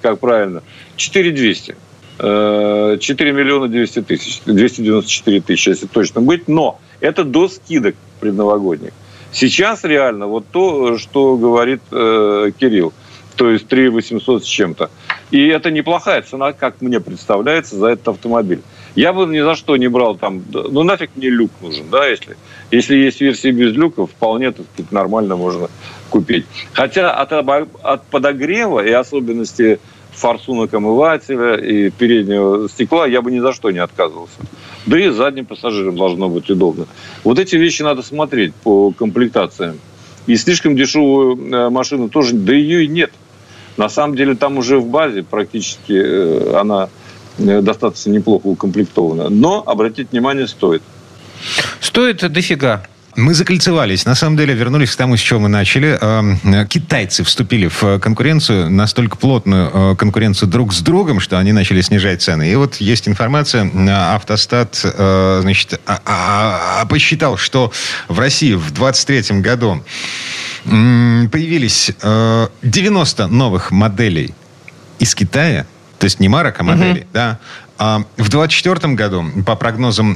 Как 0.00 0.18
правильно, 0.20 0.62
4200. 0.96 1.76
Э, 2.18 2.96
4 3.00 3.32
миллиона 3.32 3.68
200 3.68 4.02
тысяч, 4.02 4.40
294 4.46 5.40
тысячи, 5.40 5.68
если 5.70 5.86
точно 5.86 6.20
быть, 6.20 6.46
но 6.46 6.80
это 7.00 7.24
до 7.24 7.48
скидок 7.48 7.96
предновогодних. 8.20 8.92
Сейчас 9.32 9.82
реально 9.82 10.28
вот 10.28 10.46
то, 10.52 10.96
что 10.96 11.36
говорит 11.36 11.80
э, 11.90 12.52
Кирилл. 12.58 12.92
то 13.34 13.50
есть 13.50 13.66
3 13.66 13.88
800 13.88 14.44
с 14.44 14.46
чем-то. 14.46 14.90
И 15.32 15.48
это 15.48 15.72
неплохая 15.72 16.22
цена, 16.22 16.52
как 16.52 16.80
мне 16.80 17.00
представляется, 17.00 17.76
за 17.76 17.88
этот 17.88 18.08
автомобиль. 18.08 18.62
Я 18.94 19.12
бы 19.12 19.26
ни 19.26 19.40
за 19.40 19.56
что 19.56 19.76
не 19.76 19.88
брал 19.88 20.14
там, 20.14 20.44
ну 20.52 20.84
нафиг 20.84 21.10
мне 21.16 21.28
люк 21.28 21.50
нужен, 21.60 21.90
да, 21.90 22.06
если, 22.06 22.36
если 22.70 22.94
есть 22.94 23.20
версии 23.20 23.50
без 23.50 23.74
люка, 23.74 24.06
вполне, 24.06 24.52
так 24.52 24.66
нормально 24.92 25.34
можно 25.34 25.68
купить. 26.14 26.46
Хотя 26.72 27.10
от, 27.10 27.32
от 27.32 28.06
подогрева 28.06 28.86
и 28.86 28.92
особенности 28.92 29.80
форсунок 30.12 30.72
омывателя 30.72 31.56
и 31.56 31.90
переднего 31.90 32.68
стекла 32.68 33.08
я 33.08 33.20
бы 33.20 33.32
ни 33.32 33.40
за 33.40 33.52
что 33.52 33.72
не 33.72 33.80
отказывался. 33.80 34.36
Да 34.86 34.96
и 34.96 35.10
задним 35.10 35.44
пассажирам 35.44 35.96
должно 35.96 36.28
быть 36.28 36.48
удобно. 36.48 36.86
Вот 37.24 37.40
эти 37.40 37.56
вещи 37.56 37.82
надо 37.82 38.02
смотреть 38.02 38.54
по 38.54 38.92
комплектациям. 38.92 39.80
И 40.28 40.36
слишком 40.36 40.76
дешевую 40.76 41.36
э, 41.52 41.68
машину 41.70 42.08
тоже, 42.08 42.34
да 42.34 42.52
ее 42.54 42.84
и 42.84 42.86
нет. 42.86 43.10
На 43.76 43.88
самом 43.88 44.14
деле 44.14 44.36
там 44.36 44.56
уже 44.56 44.78
в 44.78 44.86
базе 44.86 45.24
практически 45.24 45.94
э, 45.94 46.56
она 46.56 46.90
э, 47.38 47.60
достаточно 47.60 48.10
неплохо 48.10 48.46
укомплектована. 48.46 49.30
Но 49.30 49.64
обратить 49.66 50.12
внимание 50.12 50.46
стоит. 50.46 50.82
Стоит 51.80 52.32
дофига. 52.32 52.86
Мы 53.16 53.34
закольцевались. 53.34 54.06
На 54.06 54.14
самом 54.14 54.36
деле 54.36 54.54
вернулись 54.54 54.90
к 54.90 54.96
тому, 54.96 55.16
с 55.16 55.20
чего 55.20 55.40
мы 55.40 55.48
начали. 55.48 55.96
Эм, 56.00 56.66
китайцы 56.66 57.22
вступили 57.22 57.68
в 57.68 57.98
конкуренцию, 58.00 58.70
настолько 58.70 59.16
плотную 59.16 59.70
э, 59.72 59.96
конкуренцию 59.96 60.48
друг 60.48 60.74
с 60.74 60.80
другом, 60.80 61.20
что 61.20 61.38
они 61.38 61.52
начали 61.52 61.80
снижать 61.80 62.22
цены. 62.22 62.50
И 62.50 62.54
вот 62.56 62.76
есть 62.76 63.08
информация, 63.08 63.70
автостат 64.14 64.80
э, 64.84 65.38
значит, 65.42 65.80
а, 65.86 66.00
а, 66.04 66.80
а, 66.80 66.86
посчитал, 66.86 67.36
что 67.36 67.72
в 68.08 68.18
России 68.18 68.54
в 68.54 68.72
2023 68.72 69.40
году 69.40 69.84
появились 70.64 71.92
90 72.62 73.22
э, 73.22 73.26
новых 73.26 73.70
моделей 73.70 74.34
из 74.98 75.14
Китая, 75.14 75.66
то 75.98 76.04
есть 76.04 76.20
не 76.20 76.28
марок, 76.28 76.58
а 76.58 76.64
моделей, 76.64 77.02
угу. 77.02 77.08
да, 77.12 77.38
а 77.63 77.63
в 77.78 78.28
2024 78.28 78.94
году, 78.94 79.24
по 79.44 79.56
прогнозам 79.56 80.14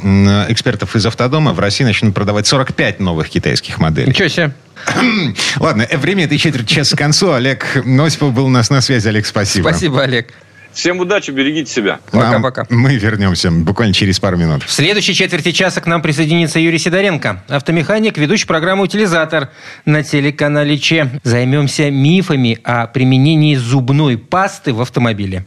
экспертов 0.48 0.94
из 0.96 1.06
автодома, 1.06 1.52
в 1.52 1.60
России 1.60 1.84
начнут 1.84 2.14
продавать 2.14 2.46
45 2.46 3.00
новых 3.00 3.28
китайских 3.28 3.78
моделей. 3.78 4.08
Ничего 4.08 4.28
себе. 4.28 4.52
Ладно, 5.56 5.86
время 5.92 6.24
этой 6.24 6.38
четверти 6.38 6.74
часа 6.74 6.96
к 6.96 6.98
концу. 6.98 7.32
Олег 7.32 7.82
Носипов 7.84 8.32
был 8.32 8.46
у 8.46 8.50
нас 8.50 8.70
на 8.70 8.80
связи. 8.80 9.08
Олег, 9.08 9.26
спасибо. 9.26 9.68
Спасибо, 9.68 10.02
Олег. 10.02 10.32
Всем 10.72 11.00
удачи, 11.00 11.32
берегите 11.32 11.72
себя. 11.72 11.98
Пока-пока. 12.12 12.64
Мы 12.70 12.96
вернемся 12.96 13.50
буквально 13.50 13.92
через 13.92 14.20
пару 14.20 14.36
минут. 14.36 14.62
В 14.62 14.70
следующей 14.70 15.14
четверти 15.14 15.50
часа 15.50 15.80
к 15.80 15.86
нам 15.86 16.02
присоединится 16.02 16.60
Юрий 16.60 16.78
Сидоренко, 16.78 17.42
автомеханик, 17.48 18.16
ведущий 18.16 18.46
программы 18.46 18.84
«Утилизатор» 18.84 19.50
на 19.84 20.04
телеканале 20.04 20.78
Че. 20.78 21.20
Займемся 21.24 21.90
мифами 21.90 22.60
о 22.62 22.86
применении 22.86 23.56
зубной 23.56 24.18
пасты 24.18 24.72
в 24.72 24.80
автомобиле. 24.80 25.46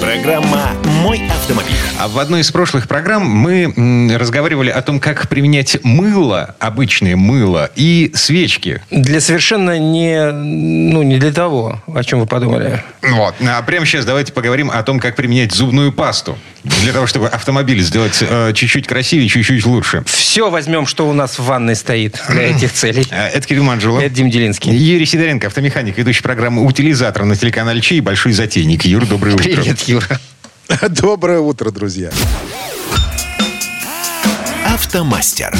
Программа 0.00 0.70
«Мой 1.02 1.22
автомобиль». 1.28 1.74
А 1.98 2.06
в 2.06 2.18
одной 2.18 2.42
из 2.42 2.50
прошлых 2.52 2.86
программ 2.86 3.24
мы 3.24 4.14
разговаривали 4.16 4.70
о 4.70 4.80
том, 4.82 5.00
как 5.00 5.28
применять 5.28 5.78
мыло, 5.82 6.54
обычное 6.60 7.16
мыло, 7.16 7.70
и 7.74 8.12
свечки. 8.14 8.80
Для 8.90 9.20
совершенно 9.20 9.78
не, 9.78 10.30
ну, 10.30 11.02
не 11.02 11.18
для 11.18 11.32
того, 11.32 11.82
о 11.92 12.04
чем 12.04 12.20
вы 12.20 12.26
подумали. 12.26 12.82
Вот. 13.02 13.34
А 13.40 13.60
прямо 13.62 13.84
сейчас 13.86 14.04
давайте 14.04 14.32
поговорим 14.32 14.70
о 14.70 14.80
том, 14.82 15.00
как 15.00 15.16
применять 15.16 15.52
зубную 15.52 15.92
пасту. 15.92 16.38
Для 16.64 16.92
того, 16.92 17.06
чтобы 17.06 17.28
автомобиль 17.28 17.80
сделать 17.80 18.18
э, 18.20 18.52
чуть-чуть 18.52 18.86
красивее, 18.86 19.28
чуть-чуть 19.28 19.64
лучше. 19.64 20.02
Все 20.06 20.50
возьмем, 20.50 20.86
что 20.86 21.08
у 21.08 21.12
нас 21.12 21.38
в 21.38 21.44
ванной 21.44 21.74
стоит 21.76 22.20
для 22.28 22.50
этих 22.50 22.72
целей. 22.72 23.06
Э, 23.10 23.28
это 23.28 23.46
Кирилл 23.46 23.64
Манжулов. 23.64 24.02
Это 24.02 24.14
Дим 24.14 24.28
Делинский. 24.28 24.74
Юрий 24.74 25.06
Сидоренко, 25.06 25.46
автомеханик, 25.46 25.96
ведущий 25.96 26.22
программы 26.22 26.64
«Утилизатор» 26.64 27.24
на 27.24 27.36
телеканале 27.36 27.80
Чей, 27.80 28.00
большой 28.00 28.32
затейник. 28.32 28.84
Юр, 28.84 29.06
доброе 29.06 29.34
утро. 29.34 29.44
Привет, 29.44 29.87
Юра. 29.88 30.20
Доброе 30.90 31.40
утро, 31.40 31.70
друзья. 31.70 32.10
Автомастер. 34.66 35.56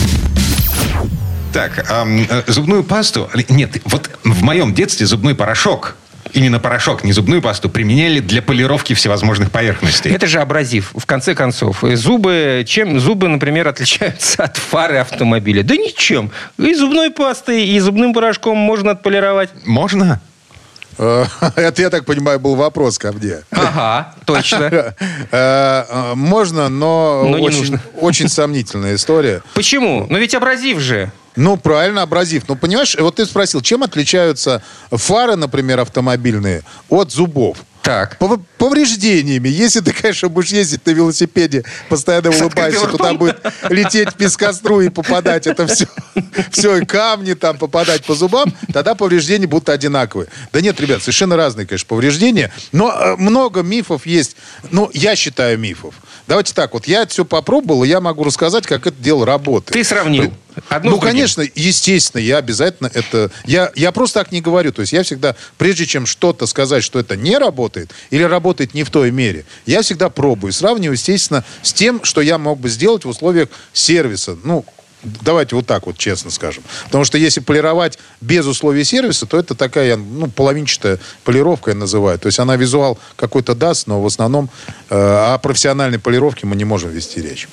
Так, 1.52 1.86
э, 1.90 2.42
зубную 2.46 2.84
пасту... 2.84 3.30
Нет, 3.48 3.80
вот 3.86 4.10
в 4.24 4.42
моем 4.42 4.74
детстве 4.74 5.06
зубной 5.06 5.34
порошок 5.34 5.96
именно 6.34 6.60
порошок, 6.60 7.04
не 7.04 7.12
зубную 7.12 7.40
пасту, 7.40 7.70
применяли 7.70 8.20
для 8.20 8.42
полировки 8.42 8.92
всевозможных 8.92 9.50
поверхностей. 9.50 10.10
Это 10.10 10.26
же 10.26 10.40
абразив, 10.40 10.92
в 10.94 11.06
конце 11.06 11.34
концов. 11.34 11.78
Зубы, 11.94 12.64
чем 12.66 13.00
зубы, 13.00 13.28
например, 13.28 13.66
отличаются 13.66 14.44
от 14.44 14.58
фары 14.58 14.98
автомобиля? 14.98 15.62
Да 15.62 15.74
ничем. 15.74 16.30
И 16.58 16.74
зубной 16.74 17.10
пастой, 17.10 17.64
и 17.64 17.80
зубным 17.80 18.12
порошком 18.12 18.58
можно 18.58 18.90
отполировать. 18.90 19.48
Можно? 19.64 20.20
Э, 20.98 21.24
это, 21.56 21.82
я 21.82 21.90
так 21.90 22.04
понимаю, 22.04 22.40
был 22.40 22.54
вопрос 22.54 22.98
ко 22.98 23.12
мне. 23.12 23.42
Ага, 23.50 24.14
точно. 24.24 24.94
Э, 25.30 26.14
можно, 26.14 26.68
но, 26.68 27.24
но 27.28 27.38
очень, 27.40 27.78
очень 28.00 28.28
сомнительная 28.28 28.94
история. 28.94 29.42
Почему? 29.54 30.06
Ну 30.08 30.18
ведь 30.18 30.34
абразив 30.34 30.78
же. 30.80 31.12
Ну, 31.36 31.56
правильно, 31.56 32.02
абразив. 32.02 32.44
Ну, 32.48 32.56
понимаешь, 32.56 32.96
вот 32.98 33.16
ты 33.16 33.26
спросил, 33.26 33.60
чем 33.60 33.82
отличаются 33.82 34.62
фары, 34.90 35.36
например, 35.36 35.80
автомобильные 35.80 36.62
от 36.88 37.12
зубов? 37.12 37.58
Так. 37.82 38.16
Повреждениями. 38.58 39.48
Если 39.48 39.80
ты, 39.80 39.92
конечно, 39.92 40.28
будешь 40.28 40.50
ездить 40.50 40.84
на 40.84 40.90
велосипеде, 40.90 41.64
постоянно 41.88 42.30
улыбаешься, 42.30 42.86
туда 42.88 43.14
будет 43.14 43.40
лететь 43.68 44.14
пескоструй 44.14 44.86
и 44.86 44.88
попадать 44.88 45.46
это 45.46 45.66
все, 45.66 45.86
все, 46.50 46.76
и 46.76 46.84
камни 46.84 47.34
там 47.34 47.56
попадать 47.56 48.04
по 48.04 48.14
зубам, 48.14 48.52
тогда 48.72 48.94
повреждения 48.94 49.46
будут 49.46 49.68
одинаковые. 49.68 50.28
Да 50.52 50.60
нет, 50.60 50.80
ребят, 50.80 51.00
совершенно 51.02 51.36
разные, 51.36 51.66
конечно, 51.66 51.86
повреждения, 51.86 52.52
но 52.72 52.90
э, 52.90 53.16
много 53.16 53.62
мифов 53.62 54.06
есть. 54.06 54.36
Ну, 54.70 54.90
я 54.92 55.14
считаю 55.16 55.58
мифов. 55.58 55.94
Давайте 56.26 56.52
так, 56.52 56.74
вот 56.74 56.86
я 56.86 57.02
это 57.02 57.12
все 57.12 57.24
попробовал, 57.24 57.84
и 57.84 57.88
я 57.88 58.00
могу 58.00 58.24
рассказать, 58.24 58.66
как 58.66 58.86
это 58.86 59.00
дело 59.00 59.24
работает. 59.24 59.72
Ты 59.72 59.84
сравнил. 59.84 60.32
Одно 60.68 60.92
ну, 60.92 60.98
конечно, 60.98 61.44
естественно, 61.54 62.20
я 62.20 62.38
обязательно 62.38 62.90
это... 62.92 63.30
Я, 63.44 63.70
я 63.74 63.92
просто 63.92 64.20
так 64.20 64.32
не 64.32 64.40
говорю. 64.40 64.72
То 64.72 64.80
есть 64.80 64.92
я 64.92 65.02
всегда, 65.02 65.36
прежде 65.56 65.86
чем 65.86 66.06
что-то 66.06 66.46
сказать, 66.46 66.82
что 66.82 66.98
это 66.98 67.16
не 67.16 67.38
работает, 67.38 67.92
или 68.10 68.22
работает 68.22 68.47
не 68.74 68.84
в 68.84 68.90
той 68.90 69.10
мере, 69.10 69.44
я 69.66 69.82
всегда 69.82 70.08
пробую. 70.08 70.52
Сравниваю, 70.52 70.96
естественно, 70.96 71.44
с 71.62 71.72
тем, 71.72 72.04
что 72.04 72.20
я 72.20 72.38
мог 72.38 72.60
бы 72.60 72.68
сделать 72.68 73.04
в 73.04 73.08
условиях 73.08 73.48
сервиса. 73.72 74.36
Ну, 74.44 74.64
Давайте 75.02 75.54
вот 75.54 75.66
так 75.66 75.86
вот 75.86 75.96
честно 75.96 76.30
скажем. 76.30 76.64
Потому 76.86 77.04
что 77.04 77.18
если 77.18 77.38
полировать 77.40 77.98
без 78.20 78.46
условий 78.46 78.82
сервиса, 78.82 79.26
то 79.26 79.38
это 79.38 79.54
такая, 79.54 79.96
ну, 79.96 80.26
половинчатая 80.26 80.98
полировка 81.22 81.70
я 81.70 81.76
называю. 81.76 82.18
То 82.18 82.26
есть 82.26 82.40
она 82.40 82.56
визуал 82.56 82.98
какой-то 83.14 83.54
даст, 83.54 83.86
но 83.86 84.02
в 84.02 84.06
основном 84.06 84.50
э, 84.90 84.96
о 84.96 85.38
профессиональной 85.38 86.00
полировке 86.00 86.46
мы 86.46 86.56
не 86.56 86.64
можем 86.64 86.90
вести 86.90 87.22
речь. 87.22 87.48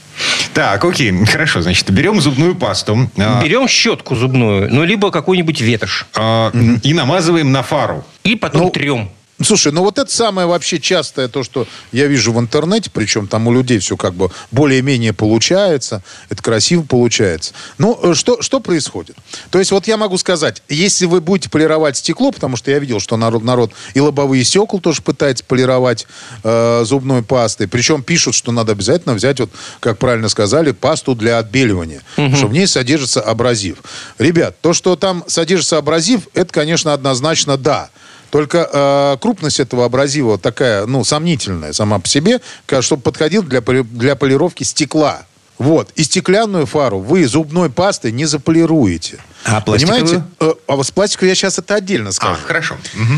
Так, 0.55 0.83
окей, 0.83 1.13
хорошо. 1.25 1.61
Значит, 1.61 1.91
берем 1.91 2.19
зубную 2.19 2.55
пасту. 2.55 3.11
А, 3.17 3.43
берем 3.43 3.67
щетку 3.67 4.15
зубную, 4.15 4.73
ну, 4.73 4.83
либо 4.83 5.11
какой-нибудь 5.11 5.61
ветошь. 5.61 6.07
А, 6.15 6.51
и 6.81 6.93
намазываем 6.95 7.51
на 7.51 7.61
фару. 7.61 8.03
И 8.23 8.35
потом 8.35 8.63
ну, 8.63 8.69
трем. 8.71 9.11
Слушай, 9.43 9.73
ну 9.73 9.81
вот 9.83 9.99
это 9.99 10.09
самое 10.09 10.47
вообще 10.47 10.79
частое 10.79 11.27
то, 11.27 11.43
что 11.43 11.67
я 11.91 12.07
вижу 12.07 12.31
в 12.31 12.39
интернете, 12.39 12.89
причем 12.93 13.27
там 13.27 13.47
у 13.47 13.53
людей 13.53 13.79
все 13.79 13.97
как 13.97 14.13
бы 14.13 14.31
более-менее 14.51 15.11
получается, 15.11 16.03
это 16.29 16.41
красиво 16.41 16.83
получается. 16.83 17.53
Ну, 17.77 17.99
э, 18.01 18.13
что, 18.13 18.41
что 18.41 18.61
происходит? 18.61 19.17
То 19.49 19.59
есть 19.59 19.71
вот 19.71 19.87
я 19.87 19.97
могу 19.97 20.17
сказать, 20.17 20.63
если 20.69 21.05
вы 21.05 21.19
будете 21.19 21.49
полировать 21.49 21.97
стекло, 21.97 22.31
потому 22.31 22.55
что 22.55 22.71
я 22.71 22.79
видел, 22.79 23.01
что 23.01 23.17
народ, 23.17 23.43
народ 23.43 23.71
и 23.93 23.99
лобовые 23.99 24.43
стекла 24.45 24.79
тоже 24.79 25.01
пытается 25.01 25.43
полировать 25.43 26.07
э, 26.43 26.83
зубной 26.85 27.21
пастой, 27.21 27.67
причем 27.67 28.03
пишут, 28.03 28.35
что 28.35 28.53
надо 28.53 28.71
обязательно 28.71 29.15
взять, 29.15 29.41
вот, 29.41 29.51
как 29.81 29.97
правильно 29.97 30.29
сказали, 30.29 30.71
пасту 30.71 31.13
для 31.13 31.39
отбеливания, 31.39 32.01
угу. 32.15 32.35
что 32.37 32.47
в 32.47 32.53
ней 32.53 32.67
содержится 32.67 33.19
абразив. 33.19 33.79
Ребят, 34.17 34.55
то, 34.61 34.71
что 34.71 34.95
там 34.95 35.25
содержится 35.27 35.77
абразив, 35.77 36.21
это, 36.33 36.53
конечно, 36.53 36.93
однозначно 36.93 37.57
да. 37.57 37.89
Только 38.35 38.69
э, 38.69 39.17
крупность 39.21 39.61
этого 39.61 39.85
абразива 39.85 40.37
такая, 40.37 40.85
ну, 40.87 41.05
сомнительная 41.05 41.71
сама 41.71 41.99
по 41.99 42.07
себе, 42.09 42.41
чтобы 42.81 43.01
подходил 43.01 43.43
для, 43.43 43.61
для 43.61 44.17
полировки 44.17 44.63
стекла. 44.63 45.21
Вот. 45.57 45.91
И 45.95 46.03
стеклянную 46.03 46.65
фару 46.65 46.99
вы 46.99 47.25
зубной 47.27 47.69
пастой 47.69 48.11
не 48.11 48.25
заполируете. 48.25 49.19
А 49.45 49.61
пластиковую? 49.61 50.01
Понимаете? 50.03 50.25
Э, 50.39 50.53
А 50.67 50.75
вот 50.75 50.87
с 50.87 50.91
пластиковой 50.91 51.29
я 51.29 51.35
сейчас 51.35 51.59
это 51.59 51.75
отдельно 51.75 52.11
скажу. 52.11 52.33
А, 52.43 52.47
хорошо. 52.47 52.77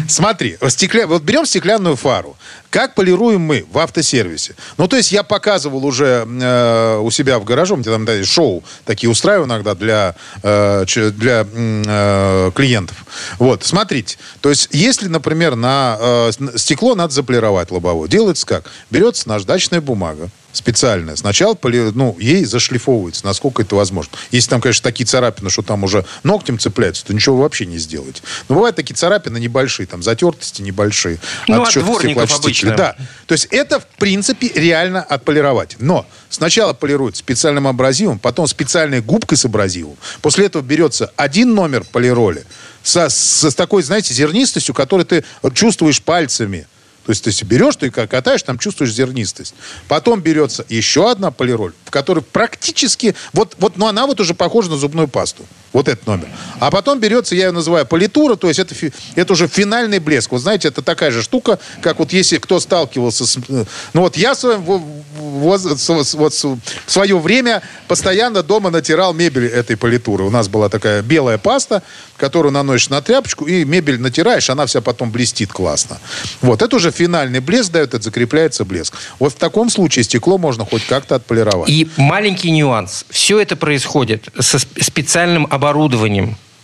Смотри, 0.10 0.58
стекля... 0.68 1.08
вот 1.08 1.24
берем 1.24 1.46
стеклянную 1.46 1.96
фару. 1.96 2.36
Как 2.70 2.96
полируем 2.96 3.40
мы 3.42 3.66
в 3.72 3.78
автосервисе? 3.80 4.54
Ну, 4.78 4.90
то 4.90 4.98
есть 4.98 5.14
я 5.14 5.24
показывал 5.24 5.86
уже 5.86 6.28
э, 6.28 6.98
у 7.02 7.10
себя 7.12 7.40
в 7.40 7.46
гараже, 7.46 7.74
у 7.74 7.78
меня 7.78 7.92
там 7.92 8.04
да, 8.04 8.22
шоу 8.26 8.62
такие 8.84 9.10
устраиваю 9.10 9.48
иногда 9.48 9.74
для, 9.74 10.16
э, 10.44 10.84
для 10.86 11.48
э, 11.50 12.52
клиентов. 12.54 12.98
Вот, 13.40 13.64
смотрите. 13.64 14.18
То 14.42 14.50
есть 14.50 14.68
если, 14.72 15.08
например, 15.08 15.56
на 15.56 15.98
э, 16.00 16.32
стекло 16.58 16.94
надо 16.96 17.14
заполировать 17.14 17.72
лобовое, 17.72 18.10
делается 18.10 18.46
как? 18.46 18.66
Берется 18.92 19.30
наждачная 19.30 19.80
бумага, 19.80 20.30
специальная. 20.52 21.16
Сначала 21.16 21.54
поли- 21.54 21.92
ну, 21.96 22.18
ей 22.20 22.44
зашлифовывается, 22.44 23.26
насколько 23.26 23.62
это 23.62 23.76
возможно. 23.76 24.12
Если 24.32 24.50
там, 24.50 24.60
конечно, 24.60 24.84
такие 24.84 25.06
царапины, 25.08 25.50
что 25.50 25.62
там 25.62 25.84
уже 25.86 26.06
ногтем 26.24 26.60
цепляются, 26.60 27.06
то 27.06 27.14
ничего 27.14 27.38
вообще 27.38 27.66
не 27.66 27.78
сделать. 27.78 28.22
Но 28.50 28.56
бывают 28.56 28.76
такие 28.76 28.96
царапины 28.96 29.40
небольшие, 29.40 29.88
там 29.88 30.04
затертости 30.04 30.62
небольшие. 30.62 31.20
Ну, 31.48 31.62
от 31.62 31.70
чего-то 31.70 32.02
дворников 32.02 32.40
обычно. 32.40 32.76
Да. 32.76 32.96
То 33.26 33.34
есть 33.34 33.46
это, 33.52 33.80
в 33.80 33.88
принципе, 33.98 34.52
реально 34.56 35.02
отполировать. 35.02 35.76
Но 35.80 36.06
сначала 36.30 36.74
полируют 36.74 37.18
специальным 37.18 37.68
абразивом, 37.68 38.20
потом 38.20 38.48
специальной 38.48 39.02
губкой 39.02 39.38
с 39.38 39.46
абразивом. 39.46 39.98
После 40.22 40.46
этого 40.46 40.62
берется 40.62 41.12
один 41.16 41.54
номер 41.54 41.84
полироли 41.84 42.46
со, 42.84 43.10
со- 43.10 43.52
с 43.52 43.56
такой, 43.56 43.84
знаете, 43.84 44.14
зернистостью, 44.14 44.74
которую 44.74 45.06
ты 45.06 45.24
чувствуешь 45.54 46.02
пальцами. 46.02 46.68
То 47.06 47.12
есть 47.12 47.24
ты 47.24 47.46
берешь, 47.46 47.78
ты 47.78 47.90
катаешь, 47.90 48.44
там 48.44 48.60
чувствуешь 48.60 48.92
зернистость. 48.92 49.54
Потом 49.88 50.20
берется 50.20 50.66
еще 50.68 51.10
одна 51.10 51.32
полироль, 51.32 51.72
в 51.86 51.90
которой 51.90 52.20
практически... 52.20 53.16
Вот, 53.32 53.56
вот, 53.60 53.78
но 53.78 53.88
она 53.88 54.08
вот 54.08 54.20
уже 54.20 54.34
похожа 54.34 54.70
на 54.70 54.76
зубную 54.76 55.08
пасту. 55.08 55.46
Вот 55.74 55.88
этот 55.88 56.08
номер. 56.08 56.28
А 56.60 56.72
потом 56.72 57.00
берется, 57.00 57.36
я 57.36 57.46
ее 57.48 57.52
называю 57.52 57.86
политура, 57.86 58.36
то 58.36 58.48
есть 58.48 58.60
это, 58.60 58.74
это 59.16 59.34
уже 59.34 59.48
финальный 59.48 60.00
блеск. 60.00 60.32
Вот 60.32 60.42
знаете, 60.42 60.70
это 60.70 60.82
такая 60.82 61.12
же 61.12 61.22
штука, 61.22 61.60
как 61.82 62.00
вот 62.00 62.14
если 62.14 62.38
кто 62.38 62.60
сталкивался 62.60 63.26
с... 63.28 63.38
э, 63.50 63.66
Ну 63.94 64.02
вот 64.02 64.18
я 64.18 64.34
в 64.34 64.38
своем 64.38 64.64
во- 64.64 64.82
воз- 65.20 65.62
с- 65.64 66.04
с- 66.04 66.14
вот 66.16 66.34
с- 66.34 66.44
в 66.44 66.60
свое 66.88 67.18
время 67.20 67.62
постоянно 67.88 68.44
дома 68.44 68.70
натирал 68.70 69.14
мебель 69.14 69.46
этой 69.48 69.76
политуры. 69.78 70.24
У 70.24 70.30
нас 70.30 70.48
была 70.48 70.70
такая 70.70 71.02
белая 71.02 71.38
паста, 71.38 71.84
которую 72.18 72.52
наносишь 72.54 72.90
на 72.90 73.02
тряпочку, 73.02 73.46
и 73.46 73.64
мебель 73.66 74.00
натираешь, 74.00 74.50
она 74.50 74.66
вся 74.66 74.82
потом 74.82 75.12
блестит 75.12 75.52
классно. 75.52 76.00
Вот, 76.42 76.62
это 76.62 76.76
уже 76.78 76.92
финальный 76.92 77.40
блеск 77.40 77.72
дает, 77.72 77.94
это 77.94 78.02
закрепляется 78.04 78.66
блеск. 78.66 78.96
Вот 79.20 79.34
в 79.34 79.36
таком 79.36 79.70
случае 79.70 80.04
стекло 80.04 80.38
можно 80.38 80.66
хоть 80.66 80.86
как-то 80.86 81.16
отполировать. 81.16 81.70
И 81.70 81.88
маленький 81.98 82.50
нюанс. 82.52 83.06
Все 83.10 83.40
это 83.40 83.56
происходит 83.56 84.30
со 84.40 84.58
сп- 84.58 84.82
специальным 84.82 85.44
оборудованием. 85.44 85.67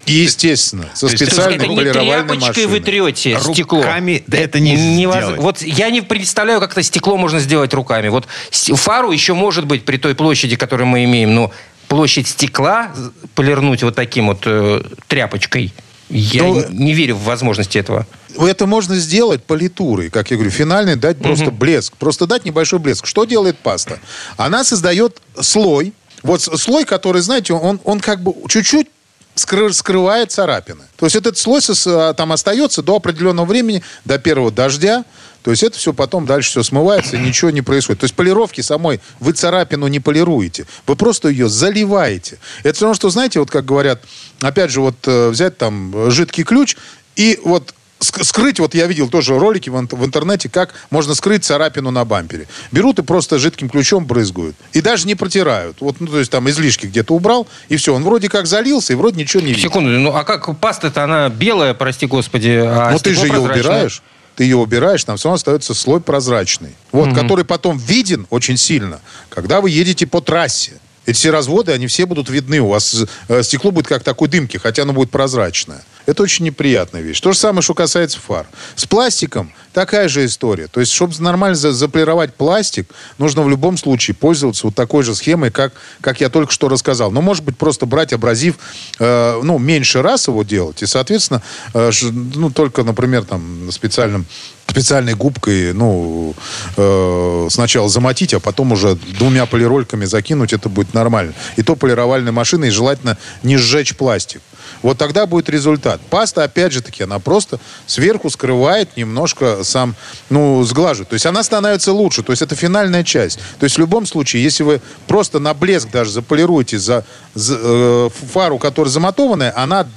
И, 0.05 0.11
естественно, 0.13 0.89
со 0.93 1.07
То 1.07 1.11
есть 1.13 1.21
это 1.21 1.31
специальной 1.33 1.65
не 1.67 1.75
полировальной 1.77 2.23
тряпочкой 2.27 2.47
машиной. 2.49 2.67
вы 2.67 2.79
трете 2.81 3.39
стекло. 3.39 3.77
Руками 3.79 4.23
да 4.27 4.37
это 4.37 4.59
не 4.59 4.75
Невоз- 4.75 5.15
сделать. 5.17 5.39
Вот 5.39 5.61
я 5.61 5.89
не 5.89 6.01
представляю, 6.01 6.59
как 6.59 6.73
это 6.73 6.83
стекло 6.83 7.15
можно 7.15 7.39
сделать 7.39 7.73
руками. 7.73 8.09
Вот 8.09 8.27
фару 8.51 9.11
еще 9.11 9.33
может 9.33 9.65
быть 9.65 9.85
при 9.85 9.95
той 9.97 10.13
площади, 10.13 10.57
которую 10.57 10.87
мы 10.87 11.05
имеем, 11.05 11.33
но 11.33 11.51
площадь 11.87 12.27
стекла 12.27 12.91
полирнуть 13.33 13.81
вот 13.83 13.95
таким 13.95 14.27
вот 14.27 14.41
э, 14.45 14.83
тряпочкой. 15.07 15.73
Я 16.09 16.43
Ну, 16.43 16.59
н- 16.59 16.75
не 16.75 16.93
верю 16.93 17.15
в 17.15 17.23
возможность 17.23 17.77
этого. 17.77 18.05
Это 18.37 18.65
можно 18.67 18.95
сделать 18.97 19.43
политурой, 19.43 20.09
как 20.09 20.31
я 20.31 20.35
говорю, 20.37 20.51
финальный 20.51 20.97
дать 20.97 21.17
просто 21.19 21.49
блеск, 21.49 21.95
просто 21.95 22.25
дать 22.27 22.43
небольшой 22.43 22.79
блеск. 22.79 23.05
Что 23.05 23.23
делает 23.23 23.57
паста? 23.57 23.99
Она 24.35 24.63
создает 24.65 25.21
слой, 25.39 25.93
вот 26.23 26.41
слой, 26.41 26.83
который, 26.83 27.21
знаете, 27.21 27.53
он, 27.53 27.79
он 27.85 27.99
как 28.01 28.21
бы 28.21 28.33
чуть-чуть 28.49 28.87
скрывает 29.35 30.31
царапины. 30.31 30.83
То 30.97 31.05
есть 31.05 31.15
этот 31.15 31.37
слой 31.37 31.61
а, 31.87 32.13
там 32.13 32.31
остается 32.31 32.81
до 32.81 32.97
определенного 32.97 33.45
времени, 33.45 33.83
до 34.05 34.19
первого 34.19 34.51
дождя. 34.51 35.05
То 35.41 35.51
есть 35.51 35.61
это 35.61 35.77
все 35.77 35.91
потом 35.91 36.25
дальше 36.25 36.51
все 36.51 36.63
смывается, 36.63 37.17
ничего 37.17 37.51
не 37.51 37.61
происходит. 37.61 37.99
То 37.99 38.05
есть 38.05 38.15
полировки 38.15 38.61
самой 38.61 39.01
вы 39.19 39.33
царапину 39.33 39.87
не 39.87 39.99
полируете. 39.99 40.65
Вы 40.87 40.95
просто 40.95 41.27
ее 41.27 41.49
заливаете. 41.49 42.39
Это 42.63 42.75
все 42.75 42.85
равно, 42.85 42.95
что, 42.95 43.09
знаете, 43.09 43.39
вот 43.39 43.51
как 43.51 43.65
говорят, 43.65 44.01
опять 44.39 44.71
же, 44.71 44.79
вот 44.79 44.95
э, 45.05 45.29
взять 45.29 45.57
там 45.57 45.91
э, 45.95 46.11
жидкий 46.11 46.43
ключ 46.43 46.77
и 47.15 47.39
вот 47.43 47.73
скрыть, 48.03 48.59
вот 48.59 48.75
я 48.75 48.85
видел 48.87 49.09
тоже 49.09 49.37
ролики 49.37 49.69
в, 49.69 49.77
ин- 49.79 49.87
в 49.89 50.05
интернете, 50.05 50.49
как 50.49 50.73
можно 50.89 51.15
скрыть 51.15 51.43
царапину 51.45 51.91
на 51.91 52.05
бампере. 52.05 52.47
Берут 52.71 52.99
и 52.99 53.03
просто 53.03 53.39
жидким 53.39 53.69
ключом 53.69 54.05
брызгают. 54.05 54.55
И 54.73 54.81
даже 54.81 55.07
не 55.07 55.15
протирают. 55.15 55.77
Вот, 55.79 55.99
ну, 55.99 56.07
то 56.07 56.19
есть 56.19 56.31
там 56.31 56.49
излишки 56.49 56.85
где-то 56.85 57.13
убрал, 57.15 57.47
и 57.69 57.77
все. 57.77 57.95
Он 57.95 58.03
вроде 58.03 58.29
как 58.29 58.45
залился, 58.45 58.93
и 58.93 58.95
вроде 58.95 59.19
ничего 59.19 59.41
не 59.41 59.49
видит. 59.49 59.63
Секунду, 59.63 59.89
ну 59.89 60.13
а 60.13 60.23
как 60.23 60.57
паста-то 60.59 61.03
она 61.03 61.29
белая, 61.29 61.73
прости 61.73 62.05
господи, 62.05 62.61
а 62.63 62.91
Но 62.91 62.99
ты 62.99 63.13
же 63.15 63.27
ее 63.27 63.39
убираешь. 63.39 64.01
Ты 64.35 64.45
ее 64.45 64.57
убираешь, 64.57 65.03
там 65.03 65.17
все 65.17 65.27
равно 65.27 65.35
остается 65.35 65.73
слой 65.75 66.01
прозрачный. 66.01 66.75
Вот, 66.91 67.13
который 67.13 67.45
потом 67.45 67.77
виден 67.77 68.25
очень 68.31 68.57
сильно, 68.57 68.99
когда 69.29 69.61
вы 69.61 69.69
едете 69.69 70.07
по 70.07 70.21
трассе. 70.21 70.73
Эти 71.05 71.17
все 71.17 71.31
разводы, 71.31 71.73
они 71.73 71.87
все 71.87 72.05
будут 72.05 72.29
видны. 72.29 72.59
У 72.61 72.69
вас 72.69 73.05
э, 73.27 73.43
стекло 73.43 73.71
будет 73.71 73.87
как 73.87 74.03
такой 74.03 74.29
дымки, 74.29 74.55
хотя 74.57 74.83
оно 74.83 74.93
будет 74.93 75.11
прозрачное. 75.11 75.83
Это 76.05 76.23
очень 76.23 76.45
неприятная 76.45 77.01
вещь. 77.01 77.21
То 77.21 77.31
же 77.31 77.37
самое, 77.37 77.61
что 77.61 77.73
касается 77.73 78.19
фар. 78.19 78.45
С 78.75 78.85
пластиком 78.85 79.53
такая 79.71 80.09
же 80.09 80.25
история. 80.25 80.67
То 80.67 80.79
есть, 80.79 80.91
чтобы 80.91 81.13
нормально 81.19 81.55
за- 81.55 81.71
заполировать 81.71 82.33
пластик, 82.33 82.89
нужно 83.17 83.41
в 83.41 83.49
любом 83.49 83.77
случае 83.77 84.15
пользоваться 84.15 84.67
вот 84.67 84.75
такой 84.75 85.03
же 85.03 85.15
схемой, 85.15 85.49
как, 85.49 85.73
как 86.01 86.19
я 86.19 86.29
только 86.29 86.51
что 86.51 86.67
рассказал. 86.67 87.11
Но, 87.11 87.21
может 87.21 87.43
быть, 87.43 87.57
просто 87.57 87.85
брать 87.85 88.11
абразив, 88.11 88.55
э, 88.99 89.39
ну, 89.41 89.57
меньше 89.59 90.01
раз 90.01 90.27
его 90.27 90.43
делать. 90.43 90.81
И, 90.83 90.85
соответственно, 90.85 91.41
э, 91.73 91.91
ну, 92.11 92.49
только, 92.49 92.83
например, 92.83 93.23
там, 93.23 93.71
специальным 93.71 94.25
специальной 94.65 95.13
губкой, 95.13 95.73
ну, 95.73 96.33
э, 96.77 97.47
сначала 97.51 97.89
замотить, 97.89 98.33
а 98.33 98.39
потом 98.39 98.71
уже 98.71 98.95
двумя 99.19 99.45
полирольками 99.45 100.05
закинуть, 100.05 100.53
это 100.53 100.69
будет 100.69 100.93
нормально. 100.93 101.33
И 101.57 101.63
то 101.63 101.75
полировальной 101.75 102.31
машиной, 102.31 102.69
и 102.69 102.71
желательно 102.71 103.17
не 103.43 103.57
сжечь 103.57 103.95
пластик. 103.95 104.41
Вот 104.83 104.97
тогда 104.97 105.25
будет 105.25 105.49
результат. 105.49 106.01
Паста, 106.09 106.43
опять 106.43 106.73
же 106.73 106.81
таки, 106.81 107.03
она 107.03 107.19
просто 107.19 107.59
сверху 107.87 108.29
скрывает 108.29 108.95
немножко 108.97 109.63
сам, 109.63 109.95
ну, 110.29 110.61
сглаживает. 110.63 111.09
То 111.09 111.13
есть 111.13 111.25
она 111.25 111.41
становится 111.41 111.93
лучше. 111.93 112.21
То 112.21 112.31
есть 112.31 112.41
это 112.41 112.55
финальная 112.55 113.03
часть. 113.03 113.39
То 113.59 113.63
есть 113.63 113.77
в 113.77 113.79
любом 113.79 114.05
случае, 114.05 114.43
если 114.43 114.63
вы 114.63 114.81
просто 115.07 115.39
на 115.39 115.53
блеск 115.53 115.89
даже 115.89 116.11
заполируете 116.11 116.77
за, 116.77 117.05
за, 117.33 117.57
э, 117.59 118.09
фару, 118.33 118.59
которая 118.59 118.91
замотованная, 118.91 119.53
она 119.55 119.87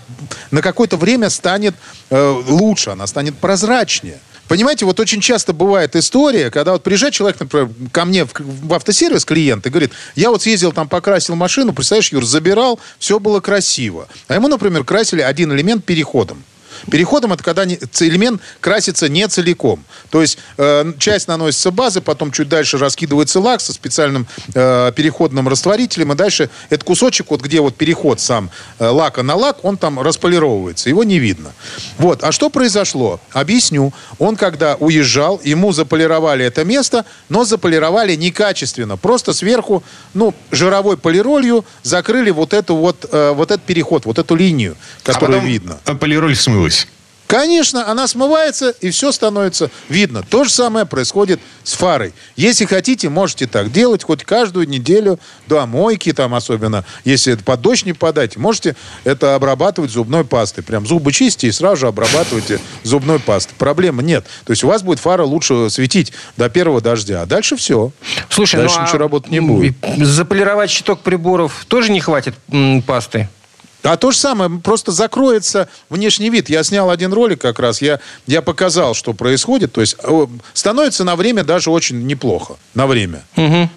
на 0.51 0.63
какое-то 0.63 0.97
время 0.97 1.31
станет 1.31 1.75
э, 2.11 2.43
лучше, 2.49 2.91
она 2.91 3.07
станет 3.07 3.37
прозрачнее. 3.37 4.21
Понимаете, 4.49 4.85
вот 4.85 5.01
очень 5.01 5.21
часто 5.21 5.53
бывает 5.53 5.97
история, 5.97 6.51
когда 6.51 6.73
вот 6.73 6.83
приезжает 6.83 7.15
человек, 7.15 7.41
например, 7.41 7.69
ко 7.91 8.05
мне 8.05 8.25
в, 8.25 8.33
в 8.35 8.75
автосервис, 8.75 9.25
клиент, 9.25 9.67
и 9.67 9.71
говорит, 9.71 9.93
я 10.15 10.31
вот 10.31 10.43
съездил 10.43 10.73
там, 10.73 10.89
покрасил 10.89 11.35
машину, 11.35 11.73
представляешь, 11.73 12.13
Юр, 12.13 12.25
забирал, 12.25 12.79
все 12.99 13.19
было 13.19 13.41
красиво. 13.41 14.09
А 14.29 14.35
ему, 14.35 14.49
например, 14.49 14.85
красили 14.85 15.21
один 15.21 15.53
элемент 15.53 15.85
переходом. 15.85 16.45
Переходом 16.91 17.33
это 17.33 17.43
когда 17.43 17.65
элемент 17.65 18.41
красится 18.61 19.09
не 19.09 19.27
целиком. 19.29 19.85
То 20.11 20.23
есть 20.23 20.39
э, 20.57 20.93
часть 20.99 21.29
наносится 21.29 21.71
базы, 21.71 22.01
потом 22.01 22.33
чуть 22.33 22.49
дальше 22.49 22.79
раскидывается 22.79 23.41
лак 23.41 23.61
со 23.61 23.73
специальным 23.73 24.27
э, 24.55 24.93
переходным 24.95 25.49
растворителем, 25.49 26.13
и 26.13 26.17
дальше 26.17 26.51
этот 26.71 26.85
кусочек, 26.85 27.31
вот 27.31 27.41
где 27.41 27.61
вот 27.61 27.77
переход 27.77 28.21
сам 28.21 28.51
э, 28.79 28.87
лака 28.87 29.23
на 29.23 29.35
лак, 29.35 29.65
он 29.65 29.77
там 29.77 30.01
располировывается, 30.01 30.89
его 30.89 31.05
не 31.05 31.19
видно. 31.19 31.53
Вот. 31.99 32.25
А 32.25 32.33
что 32.33 32.51
произошло? 32.51 33.21
Объясню. 33.33 33.93
Он 34.19 34.37
когда 34.37 34.77
уезжал, 34.77 35.41
ему 35.45 35.73
заполировали 35.73 36.45
это 36.45 36.65
место, 36.65 37.05
но 37.29 37.45
заполировали 37.45 38.15
некачественно. 38.15 38.97
Просто 38.97 39.33
сверху, 39.33 39.83
ну, 40.15 40.35
жировой 40.51 40.97
полиролью 40.97 41.65
закрыли 41.83 42.31
вот 42.31 42.53
эту 42.53 42.77
вот, 42.77 43.07
э, 43.11 43.33
вот 43.35 43.51
этот 43.51 43.65
переход, 43.65 44.07
вот 44.07 44.19
эту 44.19 44.35
линию, 44.35 44.77
А 45.05 45.13
которую 45.13 45.39
потом 45.41 45.51
видно. 45.51 45.79
полироль 46.01 46.37
смылась. 46.71 46.87
Конечно, 47.27 47.89
она 47.91 48.07
смывается, 48.07 48.71
и 48.81 48.91
все 48.91 49.11
становится 49.11 49.71
видно. 49.89 50.23
То 50.23 50.45
же 50.45 50.51
самое 50.51 50.87
происходит 50.87 51.41
с 51.65 51.73
фарой. 51.73 52.13
Если 52.37 52.67
хотите, 52.67 53.09
можете 53.09 53.49
так 53.49 53.73
делать 53.73 54.05
хоть 54.05 54.23
каждую 54.23 54.69
неделю 54.69 55.19
до 55.49 55.67
мойки, 55.67 56.13
там 56.13 56.35
особенно, 56.35 56.85
если 57.05 57.33
это 57.33 57.43
под 57.43 57.61
дождь 57.63 57.85
не 57.85 57.95
подать, 57.95 58.37
можете 58.37 58.77
это 59.03 59.35
обрабатывать 59.35 59.91
зубной 59.91 60.25
пастой. 60.25 60.63
Прям 60.63 60.87
зубы 60.87 61.11
чистите 61.11 61.49
и 61.49 61.53
сразу 61.53 61.77
же 61.77 61.89
обрабатывайте 61.89 62.61
зубной 62.85 63.19
пастой. 63.19 63.55
Проблемы 63.59 64.05
нет. 64.05 64.25
То 64.45 64.53
есть 64.53 64.63
у 64.63 64.69
вас 64.69 64.83
будет 64.83 65.01
фара 65.01 65.25
лучше 65.25 65.69
светить 65.71 66.13
до 66.37 66.49
первого 66.49 66.81
дождя, 66.81 67.23
а 67.23 67.27
дальше 67.27 67.57
все. 67.57 67.91
Слушай, 68.29 68.61
дальше 68.61 68.77
ну, 68.77 68.83
а 68.83 68.87
ничего 68.87 68.99
работать 68.99 69.33
не 69.33 69.41
будет. 69.41 69.75
Заполировать 69.99 70.71
щиток 70.71 71.01
приборов 71.01 71.65
тоже 71.67 71.91
не 71.91 72.01
хватит 72.01 72.35
м, 72.53 72.83
пасты? 72.83 73.29
А 73.87 73.97
то 73.97 74.11
же 74.11 74.19
самое, 74.19 74.51
просто 74.61 74.93
закроется 74.93 75.69
внешний 75.89 76.31
вид. 76.31 76.49
Я 76.49 76.63
снял 76.65 76.91
один 76.91 77.13
ролик 77.13 77.41
как 77.41 77.59
раз, 77.59 77.81
я, 77.81 78.01
я 78.27 78.43
показал, 78.43 78.95
что 78.95 79.13
происходит. 79.13 79.73
То 79.73 79.81
есть 79.81 79.97
э, 80.03 80.27
становится 80.53 81.05
на 81.05 81.17
время 81.17 81.45
даже 81.45 81.71
очень 81.71 82.07
неплохо. 82.07 82.57
На 82.75 82.87
время. 82.87 83.25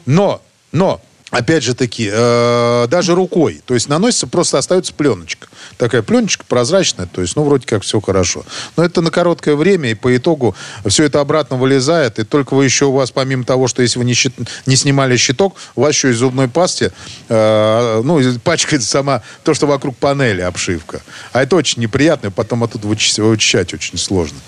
Но, 0.05 0.41
но, 0.71 1.01
опять 1.31 1.63
же 1.63 1.75
таки, 1.75 2.09
э, 2.11 2.87
даже 2.89 3.15
рукой. 3.15 3.61
То 3.65 3.73
есть 3.73 3.87
наносится, 3.87 4.27
просто 4.27 4.57
остается 4.57 4.93
пленочка. 4.93 5.47
Такая 5.77 6.01
пленочка 6.01 6.43
прозрачная, 6.47 7.05
то 7.05 7.21
есть, 7.21 7.35
ну, 7.35 7.43
вроде 7.43 7.65
как 7.67 7.83
все 7.83 7.99
хорошо. 7.99 8.43
Но 8.75 8.83
это 8.83 9.01
на 9.01 9.11
короткое 9.11 9.55
время, 9.55 9.91
и 9.91 9.93
по 9.93 10.15
итогу 10.15 10.55
все 10.85 11.03
это 11.03 11.19
обратно 11.19 11.57
вылезает, 11.57 12.19
и 12.19 12.23
только 12.23 12.55
вы 12.55 12.65
еще 12.65 12.85
у 12.85 12.93
вас, 12.93 13.11
помимо 13.11 13.43
того, 13.43 13.67
что 13.67 13.81
если 13.81 13.99
вы 13.99 14.05
не, 14.05 14.13
щит, 14.13 14.33
не 14.65 14.75
снимали 14.75 15.17
щиток, 15.17 15.55
у 15.75 15.81
вас 15.81 15.93
еще 15.93 16.09
из 16.09 16.17
зубной 16.17 16.47
пасте, 16.47 16.91
э, 17.27 18.01
ну, 18.03 18.19
пачкается 18.43 18.89
сама 18.89 19.21
то, 19.43 19.53
что 19.53 19.67
вокруг 19.67 19.97
панели 19.97 20.41
обшивка. 20.41 21.01
А 21.31 21.43
это 21.43 21.55
очень 21.55 21.81
неприятно, 21.81 22.27
и 22.27 22.31
потом 22.31 22.63
оттуда 22.63 22.87
вычищать, 22.87 23.73
очень 23.73 23.97
сложно. 23.97 24.39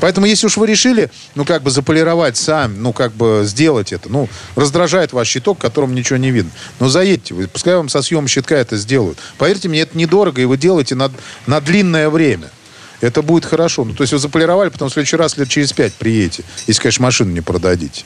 Поэтому, 0.00 0.26
если 0.26 0.46
уж 0.46 0.56
вы 0.56 0.66
решили, 0.66 1.10
ну, 1.34 1.44
как 1.44 1.62
бы 1.62 1.70
заполировать 1.70 2.36
сами, 2.36 2.76
ну, 2.78 2.92
как 2.92 3.12
бы 3.12 3.42
сделать 3.44 3.92
это, 3.92 4.08
ну, 4.08 4.28
раздражает 4.56 5.12
ваш 5.12 5.28
щиток, 5.28 5.58
которым 5.58 5.94
ничего 5.94 6.16
не 6.16 6.29
видно. 6.30 6.50
Но 6.78 6.88
заедьте, 6.88 7.34
вы, 7.34 7.46
пускай 7.48 7.74
вам 7.74 7.88
со 7.88 8.02
съемом 8.02 8.28
щитка 8.28 8.56
это 8.56 8.76
сделают. 8.76 9.18
Поверьте 9.38 9.68
мне, 9.68 9.80
это 9.80 9.96
недорого, 9.96 10.40
и 10.40 10.44
вы 10.44 10.56
делаете 10.56 10.94
на, 10.94 11.10
на 11.46 11.60
длинное 11.60 12.08
время. 12.08 12.50
Это 13.00 13.22
будет 13.22 13.44
хорошо. 13.46 13.84
Ну, 13.84 13.94
то 13.94 14.02
есть 14.02 14.12
вы 14.12 14.18
заполировали, 14.18 14.68
потом 14.68 14.90
в 14.90 14.92
следующий 14.92 15.16
раз 15.16 15.36
лет 15.36 15.48
через 15.48 15.72
пять 15.72 15.94
приедете. 15.94 16.44
Если, 16.66 16.82
конечно, 16.82 17.02
машину 17.02 17.32
не 17.32 17.40
продадите. 17.40 18.04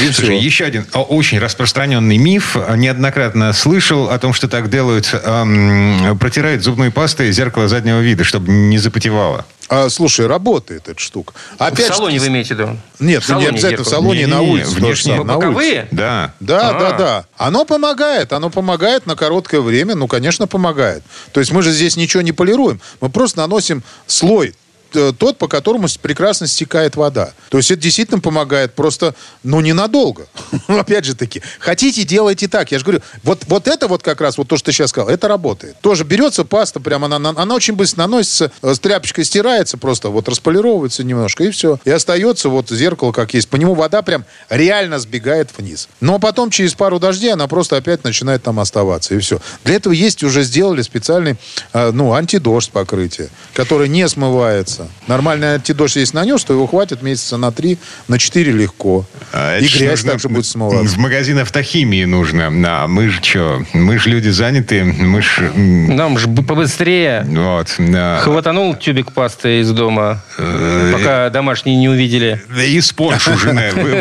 И 0.00 0.12
Слушай, 0.12 0.38
еще 0.38 0.64
один 0.64 0.86
очень 0.92 1.38
распространенный 1.38 2.18
миф. 2.18 2.56
Неоднократно 2.76 3.52
слышал 3.52 4.10
о 4.10 4.18
том, 4.18 4.34
что 4.34 4.48
так 4.48 4.68
делают. 4.68 5.10
Эм, 5.12 6.18
протирают 6.18 6.62
зубной 6.62 6.90
пастой 6.90 7.32
зеркало 7.32 7.68
заднего 7.68 8.00
вида, 8.00 8.24
чтобы 8.24 8.52
не 8.52 8.78
запотевало. 8.78 9.46
А, 9.68 9.88
слушай, 9.88 10.26
работает 10.26 10.88
эта 10.88 11.00
штука. 11.00 11.34
Опять 11.58 11.90
в 11.90 11.94
салоне 11.94 12.20
вы 12.20 12.28
имеете 12.28 12.54
в 12.54 12.58
виду? 12.58 12.78
Нет, 13.00 13.22
в 13.22 13.26
салоне 13.26 13.46
не 13.46 13.52
обязательно 13.52 13.84
в 13.84 13.88
салоне, 13.88 14.20
не, 14.20 14.26
на 14.26 14.40
улице. 14.40 14.70
Внешне. 14.70 15.16
На 15.22 15.34
Боковые? 15.34 15.88
Да. 15.90 16.34
Да, 16.40 16.70
А-а-а. 16.70 16.80
да, 16.80 16.92
да. 16.96 17.24
Оно 17.36 17.64
помогает. 17.64 18.32
Оно 18.32 18.50
помогает 18.50 19.06
на 19.06 19.16
короткое 19.16 19.60
время. 19.60 19.94
Ну, 19.94 20.06
конечно, 20.06 20.46
помогает. 20.46 21.02
То 21.32 21.40
есть 21.40 21.52
мы 21.52 21.62
же 21.62 21.72
здесь 21.72 21.96
ничего 21.96 22.22
не 22.22 22.32
полируем. 22.32 22.80
Мы 23.00 23.10
просто 23.10 23.38
наносим 23.38 23.82
слой 24.06 24.54
тот, 24.96 25.38
по 25.38 25.48
которому 25.48 25.88
прекрасно 26.00 26.46
стекает 26.46 26.96
вода. 26.96 27.32
То 27.48 27.58
есть 27.58 27.70
это 27.70 27.82
действительно 27.82 28.20
помогает, 28.20 28.74
просто, 28.74 29.14
ну, 29.42 29.60
ненадолго. 29.60 30.26
Опять 30.68 31.04
же 31.04 31.14
таки, 31.14 31.42
хотите, 31.58 32.04
делайте 32.04 32.48
так. 32.48 32.72
Я 32.72 32.78
же 32.78 32.84
говорю, 32.84 33.02
вот, 33.22 33.44
вот 33.46 33.68
это 33.68 33.88
вот 33.88 34.02
как 34.02 34.20
раз, 34.20 34.38
вот 34.38 34.48
то, 34.48 34.56
что 34.56 34.66
ты 34.66 34.72
сейчас 34.72 34.90
сказал, 34.90 35.08
это 35.08 35.28
работает. 35.28 35.76
Тоже 35.80 36.04
берется 36.04 36.44
паста, 36.44 36.80
прямо 36.80 37.06
она, 37.14 37.30
она 37.30 37.54
очень 37.54 37.74
быстро 37.74 38.00
наносится, 38.00 38.50
э, 38.62 38.74
с 38.74 38.78
тряпочкой 38.78 39.24
стирается 39.24 39.78
просто, 39.78 40.08
вот 40.08 40.28
располировывается 40.28 41.04
немножко, 41.04 41.44
и 41.44 41.50
все. 41.50 41.78
И 41.84 41.90
остается 41.90 42.48
вот 42.48 42.68
зеркало 42.70 43.12
как 43.12 43.34
есть. 43.34 43.48
По 43.48 43.56
нему 43.56 43.74
вода 43.74 44.02
прям 44.02 44.24
реально 44.48 44.98
сбегает 44.98 45.50
вниз. 45.56 45.88
Но 46.00 46.18
потом 46.18 46.50
через 46.50 46.74
пару 46.74 46.98
дождей 46.98 47.32
она 47.32 47.46
просто 47.48 47.76
опять 47.76 48.04
начинает 48.04 48.42
там 48.42 48.60
оставаться, 48.60 49.14
и 49.14 49.18
все. 49.18 49.40
Для 49.64 49.76
этого 49.76 49.92
есть, 49.92 50.22
уже 50.22 50.42
сделали 50.42 50.82
специальный, 50.82 51.36
э, 51.72 51.90
ну, 51.92 52.14
антидождь 52.14 52.70
покрытие, 52.70 53.28
которое 53.54 53.88
не 53.88 54.06
смывается 54.08 54.85
Нормальный 55.06 55.54
антидождь, 55.54 55.96
если 55.96 56.16
нанес, 56.16 56.42
то 56.44 56.52
его 56.52 56.66
хватит 56.66 57.02
месяца 57.02 57.36
на 57.36 57.52
три, 57.52 57.78
на 58.08 58.18
четыре 58.18 58.52
легко. 58.52 59.04
А 59.32 59.58
и 59.58 59.66
грязь 59.66 60.02
нужно, 60.02 60.10
также 60.12 60.28
будет 60.28 60.46
смываться. 60.46 60.94
В 60.94 60.98
магазин 60.98 61.38
автохимии 61.38 62.04
нужно. 62.04 62.48
А 62.66 62.86
мы 62.86 63.08
же 63.08 63.22
что? 63.22 63.64
Мы 63.72 63.98
же 63.98 64.10
люди 64.10 64.28
заняты. 64.28 64.84
Мы 64.84 65.22
ж... 65.22 65.52
Нам 65.54 66.18
же 66.18 66.28
побыстрее. 66.28 67.24
Вот. 67.28 67.74
Да. 67.78 68.20
Хватанул 68.22 68.74
тюбик 68.74 69.12
пасты 69.12 69.60
из 69.60 69.70
дома, 69.72 70.22
э, 70.38 70.92
пока 70.92 71.30
домашние 71.30 71.76
не 71.76 71.88
увидели. 71.88 72.42
И 72.66 72.80
спонж 72.80 73.28
уже 73.28 73.50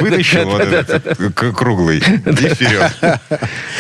вытащил 0.02 0.50
вот 0.50 0.62
этот 0.62 1.18
круглый. 1.56 1.98
И 2.00 2.02
вперед. 2.02 2.92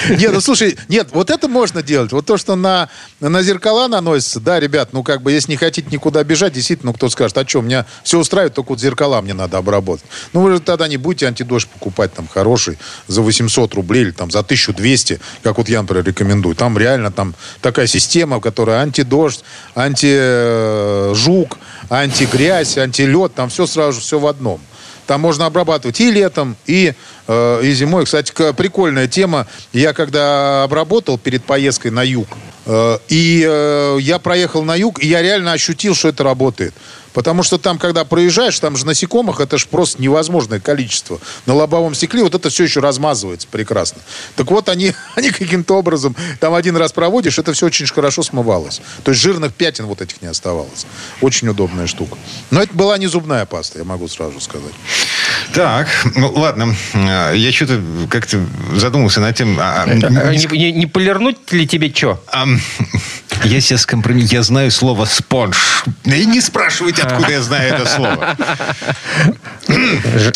Нет, 0.09 0.31
ну 0.33 0.41
слушай, 0.41 0.77
нет, 0.87 1.09
вот 1.11 1.29
это 1.29 1.47
можно 1.47 1.81
делать. 1.81 2.11
Вот 2.11 2.25
то, 2.25 2.37
что 2.37 2.55
на, 2.55 2.89
на 3.19 3.41
зеркала 3.41 3.87
наносится, 3.87 4.39
да, 4.39 4.59
ребят, 4.59 4.89
ну 4.91 5.03
как 5.03 5.21
бы, 5.21 5.31
если 5.31 5.51
не 5.51 5.57
хотите 5.57 5.87
никуда 5.91 6.23
бежать, 6.23 6.53
действительно, 6.53 6.85
кто 6.93 7.10
скажет, 7.10 7.38
а 7.38 7.48
что, 7.48 7.62
меня 7.62 7.86
все 8.04 8.19
устраивает, 8.19 8.54
только 8.54 8.69
вот 8.69 8.80
зеркала 8.80 9.21
мне 9.21 9.34
надо 9.34 9.58
обработать. 9.58 10.06
Ну, 10.34 10.41
вы 10.41 10.54
же 10.54 10.60
тогда 10.60 10.88
не 10.88 10.98
будете 10.98 11.28
антидождь 11.28 11.67
покупать 11.67 12.13
там 12.13 12.28
хороший 12.28 12.78
за 13.08 13.21
800 13.21 13.74
рублей 13.76 14.04
или 14.04 14.12
там 14.12 14.32
за 14.32 14.39
1200, 14.39 15.19
как 15.43 15.58
вот 15.58 15.69
я, 15.69 15.82
например, 15.82 16.06
рекомендую. 16.06 16.56
Там 16.56 16.78
реально 16.78 17.12
там 17.12 17.36
такая 17.62 17.88
система, 17.88 18.39
которая 18.39 18.82
антидождь, 18.82 19.43
антижук, 19.76 21.58
антигрязь, 21.89 22.78
антилед, 22.78 23.34
там 23.34 23.50
все 23.50 23.65
сразу, 23.65 24.02
все 24.02 24.19
в 24.19 24.28
одном. 24.28 24.60
Там 25.07 25.21
можно 25.21 25.45
обрабатывать 25.45 25.99
и 26.01 26.11
летом, 26.11 26.55
и, 26.65 26.93
э, 27.27 27.61
и 27.63 27.71
зимой. 27.73 28.05
Кстати, 28.05 28.31
прикольная 28.53 29.07
тема. 29.07 29.47
Я 29.73 29.93
когда 29.93 30.63
обработал 30.63 31.17
перед 31.17 31.43
поездкой 31.43 31.91
на 31.91 32.03
юг, 32.03 32.27
э, 32.65 32.97
и 33.09 33.45
э, 33.47 33.97
я 34.01 34.19
проехал 34.19 34.63
на 34.63 34.75
юг, 34.75 35.03
и 35.03 35.07
я 35.07 35.21
реально 35.21 35.51
ощутил, 35.51 35.95
что 35.95 36.09
это 36.09 36.23
работает. 36.23 36.73
Потому 37.15 37.43
что 37.43 37.58
там, 37.58 37.78
когда 37.78 38.04
проезжаешь, 38.04 38.60
там 38.60 38.75
же 38.75 38.86
насекомых, 38.86 39.39
это 39.39 39.58
же 39.58 39.67
просто 39.67 40.01
невозможное 40.01 40.60
количество. 40.60 41.21
На 41.45 41.54
лобовом 41.54 41.95
стекле 41.95 42.23
вот 42.23 42.36
это 42.36 42.49
все 42.49 42.65
еще 42.65 42.82
размазывается 42.82 43.47
прекрасно. 43.49 44.01
Так 44.36 44.51
вот, 44.51 44.67
они, 44.67 44.93
они 45.15 45.30
каким-то 45.30 45.75
образом, 45.75 46.13
там 46.41 46.54
один 46.54 46.75
раз 46.75 46.91
проводишь, 46.91 47.39
это 47.39 47.54
все 47.54 47.67
очень 47.67 47.88
хорошо 47.88 48.21
смывалось. 48.21 48.82
То 49.06 49.12
есть 49.12 49.21
жирных 49.21 49.54
пятен 49.54 49.86
вот 49.86 50.01
этих 50.01 50.21
не 50.21 50.28
оставалось. 50.28 50.86
Очень 51.21 51.47
удобная 51.47 51.88
штука. 51.88 52.17
Но 52.51 52.62
это 52.62 52.73
была 52.73 52.97
не 52.97 53.08
зубная 53.08 53.45
паста, 53.45 53.80
я 53.80 53.86
могу 53.86 54.10
сразу 54.10 54.41
сказать. 54.41 54.73
Так, 55.54 55.88
ну 56.15 56.32
ладно. 56.32 56.76
Я 56.93 57.52
что-то 57.52 57.82
как-то 58.10 58.45
задумался 58.74 59.21
над 59.21 59.36
тем... 59.36 59.58
А, 59.60 59.84
а, 59.84 59.88
не, 59.88 60.58
не, 60.58 60.71
не 60.71 60.86
полирнуть 60.86 61.52
ли 61.52 61.67
тебе 61.67 61.91
что? 61.93 62.24
А, 62.32 62.45
я 63.43 63.62
сейчас 63.62 63.86
компромисс. 63.86 64.32
Я 64.32 64.43
знаю 64.43 64.71
слово 64.71 65.06
спонж. 65.06 65.86
И 66.04 66.26
не 66.26 66.41
спрашивайте, 66.41 67.04
откуда 67.04 67.32
я 67.32 67.41
знаю 67.41 67.74
это 67.74 67.86
слово. 67.86 68.36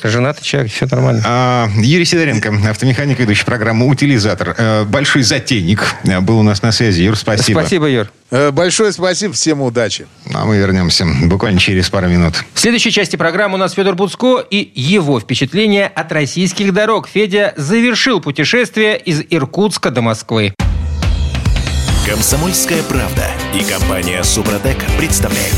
Женатый 0.04 0.44
человек, 0.44 0.72
все 0.72 0.88
нормально. 0.90 1.22
А, 1.26 1.70
Юрий 1.78 2.06
Сидоренко, 2.06 2.54
автомеханик, 2.70 3.20
ведущий 3.20 3.46
программу 3.46 3.88
«Утилизатор». 3.88 4.56
Э, 4.58 4.84
большой 4.86 5.24
затейник 5.24 5.84
э, 6.04 6.20
был 6.20 6.40
у 6.40 6.44
нас 6.44 6.62
на 6.62 6.72
связи. 6.72 7.04
Юр, 7.04 7.16
спасибо. 7.16 7.60
Спасибо, 7.60 7.88
Юр. 7.88 8.12
Э, 8.32 8.52
большое 8.52 8.92
спасибо, 8.92 9.34
всем 9.34 9.62
удачи. 9.62 10.08
А 10.34 10.46
мы 10.46 10.58
вернемся 10.58 11.06
буквально 11.24 11.60
через 11.60 11.90
пару 11.90 12.08
минут. 12.08 12.36
В 12.54 12.60
следующей 12.60 12.92
части 12.92 13.16
программы 13.16 13.56
у 13.56 13.58
нас 13.58 13.74
Федор 13.74 13.96
Буцко 13.96 14.40
и 14.50 14.72
его 14.76 15.20
впечатления 15.20 15.88
от 15.88 16.12
российских 16.12 16.74
дорог. 16.74 17.08
Федя 17.08 17.54
завершил 17.58 18.22
путешествие 18.22 18.98
из 18.98 19.22
Иркутска 19.30 19.92
до 19.92 20.02
Москвы. 20.02 20.54
Комсомольская 22.08 22.82
правда 22.84 23.28
и 23.54 23.64
компания 23.64 24.24
Супротек 24.24 24.78
представляют. 24.98 25.56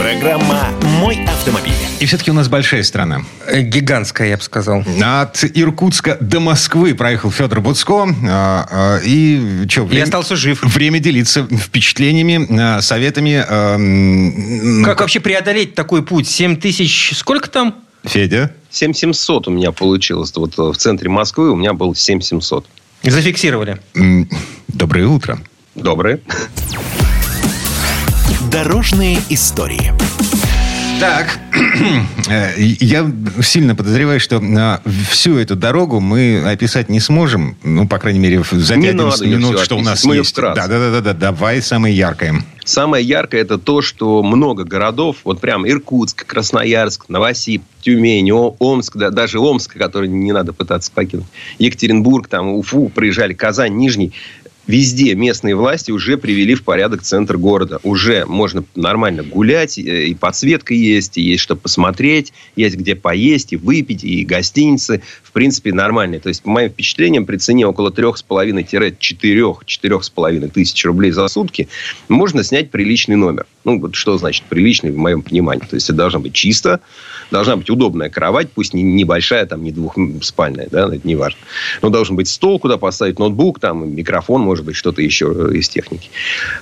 Программа 0.00 0.70
«Мой 0.98 1.22
автомобиль». 1.26 1.74
И 1.98 2.06
все-таки 2.06 2.30
у 2.30 2.34
нас 2.34 2.48
большая 2.48 2.82
страна. 2.84 3.20
Э, 3.46 3.60
гигантская, 3.60 4.28
я 4.28 4.38
бы 4.38 4.42
сказал. 4.42 4.82
От 5.04 5.44
Иркутска 5.44 6.16
до 6.22 6.40
Москвы 6.40 6.94
проехал 6.94 7.30
Федор 7.30 7.60
Буцко. 7.60 8.08
А, 8.26 8.66
а, 8.70 9.00
и 9.04 9.66
что, 9.68 9.84
время, 9.84 10.04
остался 10.04 10.36
жив. 10.36 10.62
Время 10.62 11.00
делиться 11.00 11.46
впечатлениями, 11.46 12.46
а, 12.58 12.80
советами. 12.80 13.44
Как 14.86 15.00
вообще 15.00 15.20
преодолеть 15.20 15.74
такой 15.74 16.02
путь? 16.02 16.26
7 16.26 16.56
тысяч... 16.56 17.12
Сколько 17.14 17.50
там? 17.50 17.74
Федя? 18.02 18.54
7700 18.70 19.48
у 19.48 19.50
меня 19.50 19.70
получилось. 19.70 20.32
Вот 20.34 20.56
в 20.56 20.76
центре 20.78 21.10
Москвы 21.10 21.50
у 21.50 21.56
меня 21.56 21.74
был 21.74 21.94
7700. 21.94 22.64
Зафиксировали. 23.02 23.78
Доброе 24.66 25.08
утро. 25.08 25.38
Доброе. 25.74 26.20
Дорожные 28.50 29.18
истории. 29.28 29.92
Так, 30.98 31.38
э, 32.28 32.52
я 32.58 33.08
сильно 33.42 33.76
подозреваю, 33.76 34.18
что 34.18 34.40
на 34.40 34.80
всю 35.08 35.38
эту 35.38 35.54
дорогу 35.54 36.00
мы 36.00 36.42
описать 36.44 36.88
не 36.88 36.98
сможем. 36.98 37.56
Ну, 37.62 37.86
по 37.86 37.98
крайней 37.98 38.18
мере, 38.18 38.42
за 38.50 38.74
11 38.74 39.22
минут, 39.22 39.60
что 39.60 39.76
у 39.76 39.82
нас 39.82 40.04
мы 40.04 40.16
есть. 40.16 40.34
Да, 40.34 40.54
да, 40.54 40.66
да, 40.66 40.90
да, 40.90 41.00
да. 41.00 41.12
Давай 41.14 41.62
самое 41.62 41.96
яркое. 41.96 42.42
Самое 42.64 43.04
яркое 43.04 43.40
это 43.40 43.56
то, 43.56 43.82
что 43.82 44.22
много 44.22 44.64
городов, 44.64 45.18
вот 45.24 45.40
прям 45.40 45.66
Иркутск, 45.66 46.26
Красноярск, 46.26 47.08
Новосиб, 47.08 47.62
Тюмень, 47.80 48.30
Омск, 48.30 48.96
да, 48.96 49.10
даже 49.10 49.38
Омск, 49.38 49.76
который 49.76 50.08
не 50.08 50.32
надо 50.32 50.52
пытаться 50.52 50.92
покинуть, 50.92 51.26
Екатеринбург, 51.58 52.28
там, 52.28 52.48
Уфу, 52.52 52.88
проезжали, 52.88 53.32
Казань, 53.32 53.74
Нижний 53.76 54.12
везде 54.66 55.14
местные 55.14 55.54
власти 55.54 55.90
уже 55.90 56.16
привели 56.16 56.54
в 56.54 56.62
порядок 56.62 57.02
центр 57.02 57.36
города. 57.36 57.80
Уже 57.82 58.24
можно 58.26 58.64
нормально 58.74 59.22
гулять, 59.22 59.78
э, 59.78 60.06
и 60.06 60.14
подсветка 60.14 60.74
есть, 60.74 61.18
и 61.18 61.22
есть 61.22 61.42
что 61.42 61.56
посмотреть, 61.56 62.32
есть 62.56 62.76
где 62.76 62.94
поесть, 62.94 63.52
и 63.52 63.56
выпить, 63.56 64.04
и 64.04 64.24
гостиницы 64.24 65.02
в 65.30 65.32
принципе, 65.32 65.72
нормальные. 65.72 66.18
То 66.18 66.28
есть, 66.28 66.42
по 66.42 66.50
моим 66.50 66.70
впечатлениям, 66.70 67.24
при 67.24 67.36
цене 67.36 67.64
около 67.64 67.90
3,5-4-4,5 67.90 70.48
тысяч 70.48 70.84
рублей 70.84 71.12
за 71.12 71.28
сутки 71.28 71.68
можно 72.08 72.42
снять 72.42 72.72
приличный 72.72 73.14
номер. 73.14 73.46
Ну, 73.64 73.78
вот 73.78 73.94
что 73.94 74.18
значит 74.18 74.42
приличный 74.48 74.90
в 74.90 74.96
моем 74.96 75.22
понимании? 75.22 75.64
То 75.64 75.76
есть, 75.76 75.88
это 75.88 75.98
должно 75.98 76.18
быть 76.18 76.32
чисто, 76.32 76.80
должна 77.30 77.54
быть 77.54 77.70
удобная 77.70 78.10
кровать, 78.10 78.50
пусть 78.52 78.74
не 78.74 78.82
небольшая, 78.82 79.46
там, 79.46 79.62
не 79.62 79.70
двухспальная, 79.70 80.66
да, 80.68 80.92
это 80.92 81.06
не 81.06 81.14
важно. 81.14 81.38
Но 81.80 81.90
должен 81.90 82.16
быть 82.16 82.26
стол, 82.28 82.58
куда 82.58 82.76
поставить 82.76 83.20
ноутбук, 83.20 83.60
там, 83.60 83.94
микрофон, 83.94 84.40
может 84.40 84.64
быть, 84.64 84.74
что-то 84.74 85.00
еще 85.00 85.50
из 85.52 85.68
техники. 85.68 86.10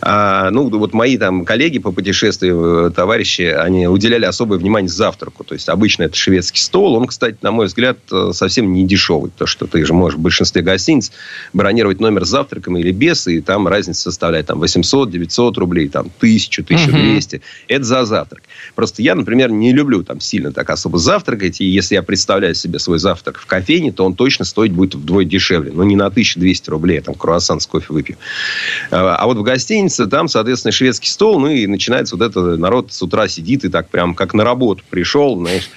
А, 0.02 0.50
ну, 0.50 0.68
вот 0.68 0.92
мои 0.92 1.16
там 1.16 1.46
коллеги 1.46 1.78
по 1.78 1.90
путешествию, 1.90 2.88
э, 2.88 2.90
товарищи, 2.90 3.40
они 3.42 3.88
уделяли 3.88 4.26
особое 4.26 4.58
внимание 4.58 4.90
завтраку. 4.90 5.42
То 5.44 5.54
есть, 5.54 5.70
обычно 5.70 6.02
это 6.02 6.16
шведский 6.16 6.60
стол. 6.60 6.96
Он, 6.96 7.06
кстати, 7.06 7.38
на 7.40 7.50
мой 7.50 7.64
взгляд, 7.66 7.96
э, 8.12 8.32
совсем 8.58 8.72
не 8.72 8.86
дешевый. 8.86 9.30
То, 9.36 9.46
что 9.46 9.66
ты 9.66 9.84
же 9.84 9.94
можешь 9.94 10.18
в 10.18 10.22
большинстве 10.22 10.62
гостиниц 10.62 11.12
бронировать 11.52 12.00
номер 12.00 12.24
с 12.24 12.28
завтраком 12.28 12.76
или 12.76 12.90
без, 12.90 13.26
и 13.28 13.40
там 13.40 13.68
разница 13.68 14.02
составляет 14.02 14.46
там 14.46 14.62
800-900 14.62 15.54
рублей, 15.54 15.88
там 15.88 16.10
1000, 16.18 16.62
1200. 16.62 17.36
Угу. 17.36 17.42
Это 17.68 17.84
за 17.84 18.04
завтрак. 18.04 18.42
Просто 18.74 19.02
я, 19.02 19.14
например, 19.14 19.50
не 19.50 19.72
люблю 19.72 20.02
там 20.02 20.20
сильно 20.20 20.52
так 20.52 20.70
особо 20.70 20.98
завтракать, 20.98 21.60
и 21.60 21.64
если 21.64 21.94
я 21.94 22.02
представляю 22.02 22.54
себе 22.54 22.78
свой 22.80 22.98
завтрак 22.98 23.38
в 23.38 23.46
кофейне, 23.46 23.92
то 23.92 24.04
он 24.04 24.14
точно 24.14 24.44
стоить 24.44 24.72
будет 24.72 24.96
вдвое 24.96 25.24
дешевле. 25.24 25.70
Но 25.72 25.84
не 25.84 25.94
на 25.94 26.06
1200 26.06 26.70
рублей, 26.70 26.96
я 26.96 27.02
там 27.02 27.14
круассан 27.14 27.60
с 27.60 27.66
кофе 27.66 27.86
выпью. 27.90 28.16
А, 28.90 29.14
а 29.16 29.26
вот 29.26 29.36
в 29.36 29.42
гостинице 29.42 30.06
там, 30.06 30.26
соответственно, 30.26 30.72
шведский 30.72 31.08
стол, 31.08 31.38
ну 31.38 31.48
и 31.48 31.66
начинается 31.66 32.16
вот 32.16 32.28
это, 32.28 32.56
народ 32.56 32.92
с 32.92 33.00
утра 33.02 33.28
сидит 33.28 33.64
и 33.64 33.68
так 33.68 33.88
прям 33.88 34.14
как 34.16 34.34
на 34.34 34.42
работу 34.42 34.82
пришел, 34.90 35.38
знаешь, 35.38 35.70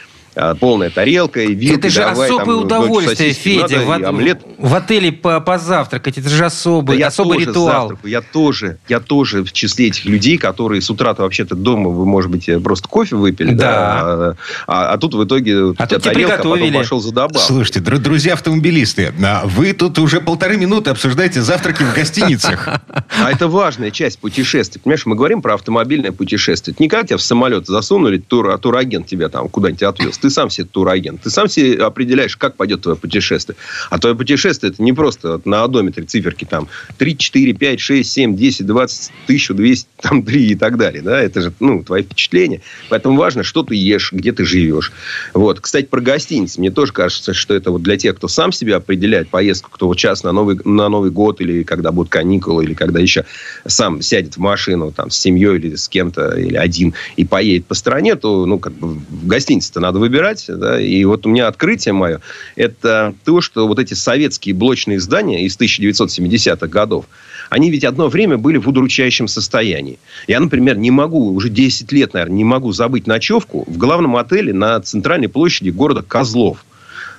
полная 0.59 0.89
тарелка 0.89 1.41
и 1.41 1.53
вилки. 1.53 1.77
Это 1.77 1.89
же 1.89 1.99
давай, 1.99 2.29
особое 2.29 2.45
там, 2.45 2.63
удовольствие, 2.65 3.33
Федя, 3.33 3.79
надо, 3.79 3.85
в, 3.85 4.07
омлет. 4.09 4.41
в 4.57 4.75
отеле 4.75 5.11
по 5.11 5.39
позавтракать. 5.39 6.17
Это 6.17 6.29
же 6.29 6.45
особый, 6.45 6.99
да 6.99 7.07
особый 7.07 7.39
я 7.39 7.45
ритуал. 7.45 7.89
Завтракаю. 7.89 8.11
Я 8.11 8.21
тоже, 8.21 8.77
я 8.87 8.99
тоже 8.99 9.43
в 9.43 9.51
числе 9.51 9.87
этих 9.87 10.05
людей, 10.05 10.37
которые 10.37 10.81
с 10.81 10.89
утра-то 10.89 11.23
вообще-то 11.23 11.55
дома, 11.55 11.89
вы, 11.89 12.05
может 12.05 12.31
быть, 12.31 12.49
просто 12.63 12.87
кофе 12.87 13.15
выпили, 13.15 13.53
да, 13.53 14.15
да 14.15 14.35
а, 14.67 14.93
а 14.93 14.97
тут 14.97 15.13
в 15.13 15.23
итоге 15.23 15.73
а 15.77 15.87
тут 15.87 16.03
тарелка, 16.03 16.35
а 16.35 16.37
потом 16.37 16.73
пошел 16.73 16.99
за 17.01 17.13
добавку. 17.13 17.39
Слушайте, 17.39 17.79
др- 17.79 17.99
друзья 17.99 18.33
автомобилисты, 18.33 19.13
а 19.23 19.43
вы 19.45 19.73
тут 19.73 19.99
уже 19.99 20.21
полторы 20.21 20.57
минуты 20.57 20.89
обсуждаете 20.89 21.41
завтраки 21.41 21.83
в 21.83 21.93
гостиницах. 21.93 22.67
А 22.67 23.31
это 23.31 23.47
важная 23.47 23.91
часть 23.91 24.19
путешествия. 24.19 24.79
Понимаешь, 24.81 25.05
мы 25.05 25.15
говорим 25.15 25.41
про 25.41 25.55
автомобильное 25.55 26.11
путешествие. 26.11 26.73
Это 26.73 26.81
не 26.81 26.89
как 26.89 27.07
тебя 27.07 27.17
в 27.17 27.21
самолет 27.21 27.67
засунули, 27.67 28.17
тур, 28.17 28.49
а 28.49 28.57
турагент 28.57 29.07
тебя 29.07 29.29
там 29.29 29.49
куда-нибудь 29.49 29.83
отвез. 29.83 30.17
Ты 30.21 30.29
сам 30.29 30.49
себе 30.49 30.67
турагент 30.71 31.01
агент. 31.01 31.21
Ты 31.21 31.29
сам 31.29 31.47
себе 31.47 31.83
определяешь, 31.83 32.37
как 32.37 32.55
пойдет 32.55 32.81
твое 32.81 32.97
путешествие. 32.97 33.55
А 33.89 33.97
твое 33.97 34.15
путешествие 34.15 34.71
это 34.71 34.81
не 34.81 34.93
просто 34.93 35.33
вот 35.33 35.45
на 35.45 35.63
одометре 35.63 36.03
циферки 36.03 36.45
там 36.45 36.67
3, 36.97 37.17
4, 37.17 37.53
5, 37.53 37.79
6, 37.79 38.11
7, 38.11 38.35
10, 38.35 38.65
20, 38.65 39.11
1200, 39.25 39.87
там 40.01 40.23
3 40.23 40.45
и 40.51 40.55
так 40.55 40.77
далее. 40.77 41.01
Да? 41.01 41.19
Это 41.19 41.41
же 41.41 41.53
ну, 41.59 41.83
твои 41.83 42.03
впечатления. 42.03 42.61
Поэтому 42.89 43.17
важно, 43.17 43.43
что 43.43 43.63
ты 43.63 43.75
ешь, 43.75 44.11
где 44.11 44.31
ты 44.31 44.45
живешь. 44.45 44.91
Вот. 45.33 45.59
Кстати, 45.59 45.85
про 45.85 46.01
гостиницы. 46.01 46.59
Мне 46.59 46.71
тоже 46.71 46.93
кажется, 46.93 47.33
что 47.33 47.53
это 47.53 47.71
вот 47.71 47.81
для 47.81 47.97
тех, 47.97 48.15
кто 48.15 48.27
сам 48.27 48.51
себе 48.51 48.75
определяет 48.75 49.29
поездку, 49.29 49.71
кто 49.71 49.87
вот 49.87 49.99
сейчас 49.99 50.23
на 50.23 50.31
Новый, 50.31 50.59
на 50.63 50.89
Новый 50.89 51.11
год 51.11 51.41
или 51.41 51.63
когда 51.63 51.91
будут 51.91 52.11
каникулы, 52.11 52.63
или 52.63 52.73
когда 52.73 52.99
еще 52.99 53.25
сам 53.65 54.01
сядет 54.01 54.35
в 54.35 54.39
машину 54.39 54.91
там, 54.91 55.09
с 55.09 55.17
семьей 55.17 55.55
или 55.57 55.75
с 55.75 55.89
кем-то, 55.89 56.37
или 56.37 56.55
один, 56.55 56.93
и 57.15 57.25
поедет 57.25 57.65
по 57.65 57.73
стране, 57.73 58.15
то 58.15 58.45
ну, 58.45 58.59
как 58.59 58.73
бы 58.73 58.89
в 58.93 59.27
гостинице-то 59.27 59.79
надо 59.79 59.99
выбирать. 59.99 60.10
Да? 60.57 60.79
И 60.79 61.03
вот 61.05 61.25
у 61.25 61.29
меня 61.29 61.47
открытие 61.47 61.93
мое, 61.93 62.21
это 62.55 63.13
то, 63.25 63.41
что 63.41 63.67
вот 63.67 63.79
эти 63.79 63.93
советские 63.93 64.55
блочные 64.55 64.99
здания 64.99 65.45
из 65.45 65.57
1970-х 65.57 66.67
годов, 66.67 67.05
они 67.49 67.69
ведь 67.69 67.83
одно 67.83 68.07
время 68.07 68.37
были 68.37 68.57
в 68.57 68.67
удручающем 68.67 69.27
состоянии. 69.27 69.99
Я, 70.27 70.39
например, 70.39 70.77
не 70.77 70.91
могу, 70.91 71.33
уже 71.33 71.49
10 71.49 71.91
лет, 71.91 72.13
наверное, 72.13 72.37
не 72.37 72.43
могу 72.43 72.71
забыть 72.71 73.07
ночевку 73.07 73.65
в 73.67 73.77
главном 73.77 74.15
отеле 74.15 74.53
на 74.53 74.79
центральной 74.79 75.27
площади 75.27 75.69
города 75.69 76.01
Козлов. 76.01 76.63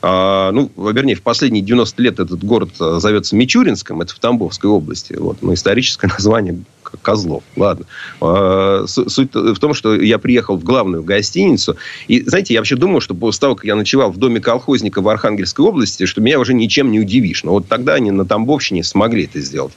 А, 0.05 0.51
ну, 0.51 0.71
вернее, 0.77 1.15
в 1.15 1.23
последние 1.23 1.63
90 1.63 2.03
лет 2.03 2.19
этот 2.19 2.43
город 2.43 2.71
а, 2.81 2.99
зовется 2.99 3.37
Мичуринском, 3.37 4.01
это 4.01 4.15
в 4.15 4.19
Тамбовской 4.19 4.69
области. 4.69 5.15
Вот, 5.15 5.43
но 5.43 5.55
историческое 5.55 6.09
название 6.13 6.59
Козлов. 7.01 7.43
Ладно. 7.57 7.87
А, 8.21 8.85
суть 8.87 9.35
в 9.35 9.59
том, 9.59 9.75
что 9.75 9.95
я 9.95 10.19
приехал 10.19 10.57
в 10.57 10.65
главную 10.65 11.03
гостиницу. 11.03 11.77
И, 12.09 12.23
знаете, 12.23 12.55
я 12.55 12.61
вообще 12.61 12.77
думал, 12.77 13.01
что 13.01 13.15
после 13.15 13.41
того, 13.41 13.57
как 13.57 13.65
я 13.65 13.77
ночевал 13.77 14.11
в 14.11 14.17
доме 14.17 14.41
колхозника 14.41 15.01
в 15.01 15.09
Архангельской 15.09 15.65
области, 15.65 16.07
что 16.07 16.21
меня 16.21 16.39
уже 16.39 16.55
ничем 16.55 16.91
не 16.91 17.01
удивишь. 17.01 17.45
Но 17.45 17.53
вот 17.53 17.69
тогда 17.69 17.95
они 17.95 18.11
на 18.11 18.25
Тамбовщине 18.25 18.85
смогли 18.85 19.25
это 19.25 19.41
сделать. 19.41 19.73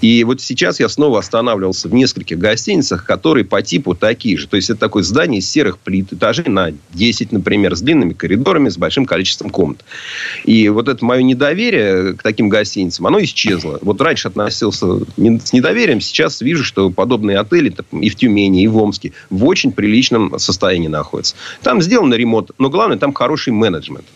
И 0.00 0.24
вот 0.24 0.40
сейчас 0.40 0.80
я 0.80 0.88
снова 0.88 1.20
останавливался 1.20 1.88
в 1.88 1.94
нескольких 1.94 2.38
гостиницах, 2.38 3.04
которые 3.04 3.44
по 3.44 3.62
типу 3.62 3.94
такие 3.94 4.36
же. 4.36 4.48
То 4.48 4.56
есть, 4.56 4.70
это 4.70 4.80
такое 4.80 5.02
здание 5.02 5.40
из 5.40 5.50
серых 5.50 5.78
плит, 5.78 6.12
этажей 6.12 6.46
на 6.48 6.72
10, 6.94 7.32
например, 7.32 7.76
с 7.76 7.80
длинными 7.80 8.12
коридорами, 8.12 8.68
с 8.68 8.76
большим 8.76 9.06
количеством 9.06 9.50
комнат. 9.50 9.84
И 10.44 10.68
вот 10.68 10.88
это 10.88 11.04
мое 11.04 11.22
недоверие 11.22 12.14
к 12.14 12.22
таким 12.22 12.48
гостиницам, 12.48 13.06
оно 13.06 13.22
исчезло. 13.22 13.78
Вот 13.82 14.00
раньше 14.00 14.28
относился 14.28 15.00
с 15.16 15.52
недоверием, 15.52 16.00
сейчас 16.00 16.31
вижу, 16.40 16.64
что 16.64 16.90
подобные 16.90 17.38
отели 17.38 17.74
и 17.92 18.08
в 18.08 18.16
Тюмени, 18.16 18.62
и 18.62 18.68
в 18.68 18.76
Омске 18.76 19.12
в 19.30 19.44
очень 19.44 19.72
приличном 19.72 20.38
состоянии 20.38 20.88
находятся. 20.88 21.36
Там 21.62 21.82
сделан 21.82 22.14
ремонт, 22.14 22.50
но 22.58 22.70
главное, 22.70 22.98
там 22.98 23.12
хороший 23.12 23.52
менеджмент. 23.52 24.06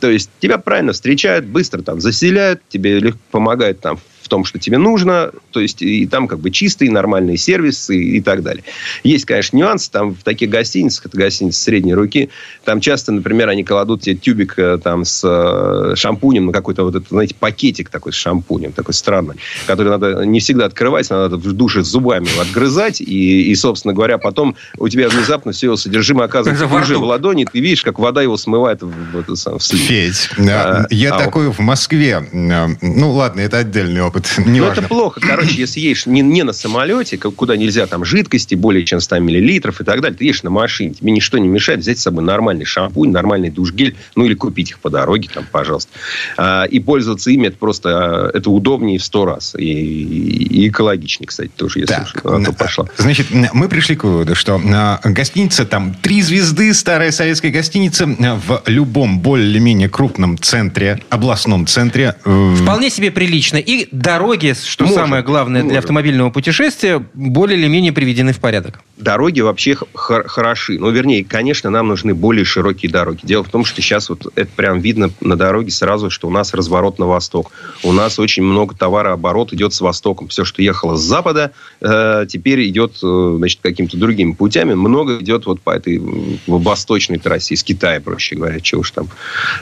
То 0.00 0.10
есть 0.10 0.30
тебя 0.40 0.58
правильно 0.58 0.92
встречают, 0.92 1.46
быстро 1.46 1.82
там 1.82 2.00
заселяют, 2.00 2.62
тебе 2.68 3.14
помогают 3.30 3.80
там 3.80 3.98
в 4.28 4.30
том, 4.30 4.44
что 4.44 4.58
тебе 4.58 4.76
нужно. 4.76 5.30
То 5.52 5.60
есть, 5.60 5.80
и 5.80 6.06
там 6.06 6.28
как 6.28 6.40
бы 6.40 6.50
чистый, 6.50 6.90
нормальный 6.90 7.38
сервис 7.38 7.88
и, 7.88 8.18
и 8.18 8.20
так 8.20 8.42
далее. 8.42 8.62
Есть, 9.02 9.24
конечно, 9.24 9.56
нюансы. 9.56 9.90
Там 9.90 10.14
в 10.14 10.22
таких 10.22 10.50
гостиницах, 10.50 11.06
это 11.06 11.16
гостиницы 11.16 11.58
средней 11.58 11.94
руки, 11.94 12.28
там 12.64 12.80
часто, 12.80 13.10
например, 13.12 13.48
они 13.48 13.64
кладут 13.64 14.02
тебе 14.02 14.16
тюбик 14.16 14.58
э, 14.58 14.78
там 14.82 15.06
с 15.06 15.22
э, 15.24 15.96
шампунем, 15.96 16.46
ну, 16.46 16.52
какой-то 16.52 16.84
вот 16.84 16.94
этот, 16.94 17.08
знаете, 17.08 17.34
пакетик 17.34 17.88
такой 17.88 18.12
с 18.12 18.16
шампунем, 18.16 18.72
такой 18.72 18.92
странный, 18.92 19.36
который 19.66 19.88
надо 19.88 20.24
не 20.26 20.40
всегда 20.40 20.66
открывать, 20.66 21.08
надо 21.08 21.36
в 21.36 21.52
душе 21.52 21.82
зубами 21.82 22.28
его 22.28 22.42
отгрызать, 22.42 23.00
и, 23.00 23.50
и, 23.50 23.54
собственно 23.54 23.94
говоря, 23.94 24.18
потом 24.18 24.56
у 24.76 24.88
тебя 24.88 25.08
внезапно 25.08 25.52
все 25.52 25.68
его 25.68 25.76
содержимое 25.76 26.26
оказывается 26.26 26.66
уже 26.66 26.98
в 26.98 27.04
ладони, 27.04 27.46
ты 27.50 27.60
видишь, 27.60 27.82
как 27.82 27.98
вода 27.98 28.20
его 28.20 28.36
смывает 28.36 28.82
в, 28.82 28.90
в, 28.90 29.24
в, 29.26 29.58
в 29.58 29.62
слив. 29.62 29.80
Федь, 29.80 30.28
а, 30.38 30.84
я 30.90 31.14
а, 31.14 31.18
такой 31.18 31.50
в 31.50 31.60
Москве, 31.60 32.22
ну, 32.32 33.12
ладно, 33.12 33.40
это 33.40 33.58
отдельный 33.58 34.02
опыт 34.02 34.17
Не 34.38 34.60
ну, 34.60 34.66
это 34.66 34.82
плохо. 34.82 35.20
Короче, 35.20 35.54
если 35.56 35.80
едешь 35.80 36.06
не, 36.06 36.20
не 36.20 36.42
на 36.42 36.52
самолете, 36.52 37.16
куда 37.18 37.56
нельзя 37.56 37.86
там 37.86 38.04
жидкости 38.04 38.54
более 38.54 38.84
чем 38.84 39.00
100 39.00 39.18
миллилитров 39.18 39.80
и 39.80 39.84
так 39.84 40.00
далее, 40.00 40.16
ты 40.16 40.24
едешь 40.24 40.42
на 40.42 40.50
машине. 40.50 40.94
Тебе 40.94 41.12
ничто 41.12 41.38
не 41.38 41.48
мешает 41.48 41.80
взять 41.80 41.98
с 41.98 42.02
собой 42.02 42.24
нормальный 42.24 42.64
шампунь, 42.64 43.10
нормальный 43.10 43.50
душ-гель, 43.50 43.96
ну 44.16 44.24
или 44.24 44.34
купить 44.34 44.70
их 44.70 44.78
по 44.80 44.90
дороге, 44.90 45.28
там, 45.32 45.44
пожалуйста. 45.50 45.90
А, 46.36 46.64
и 46.64 46.80
пользоваться 46.80 47.30
ими, 47.30 47.48
это 47.48 47.56
просто 47.56 47.90
а, 47.90 48.30
это 48.34 48.50
удобнее 48.50 48.98
в 48.98 49.04
сто 49.04 49.24
раз. 49.24 49.54
И, 49.56 49.62
и 49.62 50.68
экологичнее, 50.68 51.26
кстати, 51.26 51.50
тоже, 51.54 51.80
если 51.80 51.94
так, 51.94 52.24
уж 52.24 52.44
то 52.44 52.52
пошло. 52.52 52.88
Значит, 52.96 53.28
мы 53.30 53.68
пришли 53.68 53.96
к 53.96 54.04
выводу, 54.04 54.34
что 54.34 54.60
а, 54.64 55.00
гостиница 55.04 55.64
там 55.64 55.94
три 55.94 56.22
звезды, 56.22 56.72
старая 56.74 57.10
советская 57.10 57.50
гостиница 57.50 58.06
в 58.06 58.62
любом 58.66 59.20
более-менее 59.20 59.88
крупном 59.88 60.38
центре, 60.38 61.00
областном 61.10 61.66
центре. 61.66 62.16
Э, 62.24 62.54
Вполне 62.62 62.90
себе 62.90 63.10
прилично. 63.10 63.56
И 63.56 63.88
дороги, 64.08 64.54
что 64.54 64.84
может, 64.84 64.98
самое 64.98 65.22
главное 65.22 65.62
может. 65.62 65.70
для 65.70 65.78
автомобильного 65.80 66.30
путешествия, 66.30 67.04
более 67.14 67.58
или 67.58 67.68
менее 67.68 67.92
приведены 67.92 68.32
в 68.32 68.40
порядок. 68.40 68.80
Дороги 68.96 69.40
вообще 69.40 69.76
хороши. 69.94 70.78
Ну, 70.78 70.90
вернее, 70.90 71.24
конечно, 71.24 71.70
нам 71.70 71.88
нужны 71.88 72.14
более 72.14 72.44
широкие 72.44 72.90
дороги. 72.90 73.20
Дело 73.22 73.44
в 73.44 73.48
том, 73.48 73.64
что 73.64 73.82
сейчас 73.82 74.08
вот 74.08 74.26
это 74.34 74.50
прям 74.56 74.80
видно 74.80 75.10
на 75.20 75.36
дороге 75.36 75.70
сразу, 75.70 76.10
что 76.10 76.28
у 76.28 76.30
нас 76.30 76.54
разворот 76.54 76.98
на 76.98 77.06
восток. 77.06 77.52
У 77.82 77.92
нас 77.92 78.18
очень 78.18 78.42
много 78.42 78.74
товарооборот 78.74 79.52
идет 79.52 79.72
с 79.74 79.80
востоком. 79.80 80.28
Все, 80.28 80.44
что 80.44 80.62
ехало 80.62 80.96
с 80.96 81.02
запада, 81.02 81.52
э, 81.80 82.26
теперь 82.28 82.66
идет, 82.68 82.98
э, 83.02 83.34
значит, 83.38 83.60
какими-то 83.62 83.96
другими 83.98 84.32
путями. 84.32 84.74
Много 84.74 85.18
идет 85.18 85.46
вот 85.46 85.60
по 85.60 85.70
этой 85.70 86.00
восточной 86.46 87.18
трассе, 87.18 87.54
из 87.54 87.62
Китая, 87.62 88.00
проще 88.00 88.36
говоря, 88.36 88.58
чего 88.60 88.80
уж 88.80 88.90
там. 88.90 89.08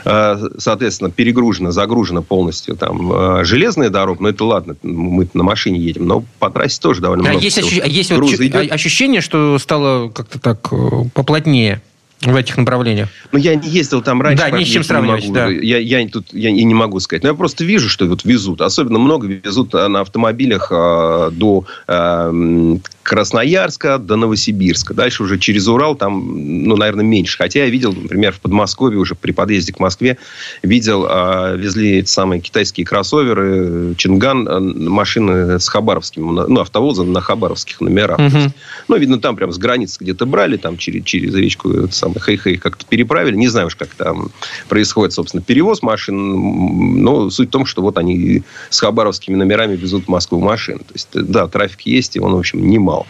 Э, 0.05 0.37
соответственно, 0.57 1.11
перегружена, 1.11 1.71
загружена 1.71 2.21
полностью 2.21 2.75
там 2.75 3.11
э, 3.11 3.43
железная 3.43 3.89
дорога, 3.89 4.23
но 4.23 4.29
это 4.29 4.36
ладно, 4.45 4.75
мы 4.83 5.27
на 5.33 5.43
машине 5.43 5.79
едем, 5.79 6.07
но 6.07 6.23
по 6.39 6.49
трассе 6.49 6.79
тоже 6.81 7.01
довольно 7.01 7.25
а 7.25 7.31
много. 7.31 7.43
Есть, 7.43 7.57
ощу... 7.57 7.81
есть 7.85 8.11
вот 8.11 8.31
идет. 8.33 8.71
ощущение, 8.71 9.21
что 9.21 9.57
стало 9.59 10.09
как-то 10.09 10.39
так 10.39 10.67
э, 10.71 11.05
поплотнее? 11.13 11.81
В 12.21 12.35
этих 12.35 12.57
направлениях. 12.57 13.09
Ну, 13.31 13.37
я 13.37 13.55
не 13.55 13.69
ездил 13.69 14.01
там 14.01 14.21
раньше. 14.21 14.43
Да, 14.43 14.57
ни 14.57 14.63
с 14.63 14.67
чем 14.67 14.83
сравнивать, 14.83 15.23
могу, 15.23 15.35
да. 15.35 15.47
Я, 15.49 15.77
я 15.77 16.07
тут 16.07 16.33
я 16.33 16.49
и 16.49 16.63
не 16.63 16.73
могу 16.73 16.99
сказать. 16.99 17.23
Но 17.23 17.29
я 17.29 17.35
просто 17.35 17.63
вижу, 17.63 17.89
что 17.89 18.05
вот 18.07 18.25
везут. 18.25 18.61
Особенно 18.61 18.97
много 18.97 19.27
везут 19.27 19.75
а, 19.75 19.87
на 19.87 20.01
автомобилях 20.01 20.69
а, 20.71 21.29
до 21.29 21.65
м, 21.87 22.81
Красноярска, 23.03 23.99
до 23.99 24.15
Новосибирска. 24.15 24.93
Дальше 24.93 25.23
уже 25.23 25.37
через 25.37 25.67
Урал 25.67 25.95
там, 25.95 26.63
ну, 26.65 26.75
наверное, 26.75 27.05
меньше. 27.05 27.37
Хотя 27.37 27.59
я 27.59 27.69
видел, 27.69 27.93
например, 27.93 28.33
в 28.33 28.41
Подмосковье 28.41 28.99
уже 28.99 29.15
при 29.15 29.31
подъезде 29.31 29.71
к 29.71 29.79
Москве 29.79 30.17
видел, 30.63 31.05
а, 31.07 31.55
везли 31.55 31.99
эти 31.99 32.09
самые 32.09 32.41
китайские 32.41 32.85
кроссоверы, 32.85 33.93
Чинган, 33.95 34.47
а, 34.49 34.59
машины 34.59 35.59
с 35.59 35.69
хабаровскими, 35.69 36.23
ну, 36.47 36.59
автовозы 36.59 37.03
на 37.03 37.21
хабаровских 37.21 37.79
номерах. 37.79 38.19
Есть, 38.19 38.55
ну, 38.87 38.97
видно, 38.97 39.19
там 39.19 39.35
прям 39.35 39.51
с 39.51 39.57
границы 39.57 39.97
где-то 40.01 40.25
брали, 40.25 40.57
там 40.57 40.77
через, 40.77 41.05
через 41.05 41.33
речку 41.35 41.87
самое, 42.07 42.21
хей-хей 42.21 42.57
как-то 42.57 42.85
переправили. 42.85 43.35
Не 43.35 43.47
знаю 43.47 43.67
уж, 43.67 43.75
как 43.75 43.89
там 43.89 44.31
происходит, 44.69 45.13
собственно, 45.13 45.43
перевоз 45.43 45.81
машин. 45.81 47.01
Но 47.03 47.29
суть 47.29 47.49
в 47.49 47.51
том, 47.51 47.65
что 47.65 47.81
вот 47.81 47.97
они 47.97 48.43
с 48.69 48.79
хабаровскими 48.79 49.35
номерами 49.35 49.75
везут 49.75 50.05
в 50.05 50.07
Москву 50.07 50.39
машины. 50.39 50.79
То 50.79 50.93
есть, 50.93 51.09
да, 51.13 51.47
трафик 51.47 51.81
есть, 51.81 52.15
и 52.15 52.19
он, 52.19 52.35
в 52.35 52.39
общем, 52.39 52.67
немал. 52.67 53.07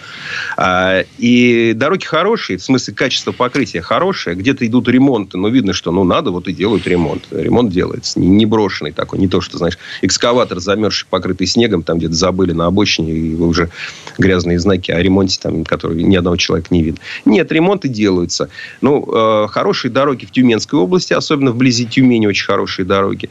А, 0.57 1.03
и 1.17 1.73
дороги 1.75 2.05
хорошие, 2.05 2.57
в 2.57 2.63
смысле 2.63 2.93
качество 2.93 3.31
покрытия 3.31 3.81
хорошее. 3.81 4.35
Где-то 4.35 4.65
идут 4.65 4.87
ремонты, 4.87 5.37
но 5.37 5.49
видно, 5.49 5.73
что 5.73 5.91
ну 5.91 6.03
надо, 6.03 6.31
вот 6.31 6.47
и 6.47 6.53
делают 6.53 6.87
ремонт. 6.87 7.27
Ремонт 7.31 7.71
делается. 7.71 8.19
Не, 8.19 8.27
не 8.27 8.45
брошенный 8.45 8.91
такой. 8.91 9.19
Не 9.19 9.27
то, 9.27 9.41
что, 9.41 9.57
знаешь, 9.57 9.77
экскаватор 10.01 10.59
замерзший, 10.59 11.07
покрытый 11.09 11.47
снегом, 11.47 11.83
там 11.83 11.97
где-то 11.97 12.13
забыли 12.13 12.53
на 12.53 12.65
обочине, 12.65 13.13
и 13.13 13.35
уже 13.35 13.69
грязные 14.17 14.59
знаки 14.59 14.91
о 14.91 15.01
ремонте, 15.01 15.39
там, 15.41 15.63
которые 15.63 16.03
ни 16.03 16.15
одного 16.15 16.37
человека 16.37 16.67
не 16.71 16.83
видно. 16.83 16.99
Нет, 17.25 17.51
ремонты 17.51 17.87
делаются. 17.87 18.49
Ну, 18.87 19.05
э, 19.05 19.47
хорошие 19.49 19.91
дороги 19.91 20.23
в 20.23 20.31
Тюменской 20.31 20.79
области, 20.79 21.11
особенно 21.11 21.51
вблизи 21.51 21.85
Тюмени 21.85 22.25
очень 22.25 22.45
хорошие 22.45 22.85
дороги. 22.85 23.29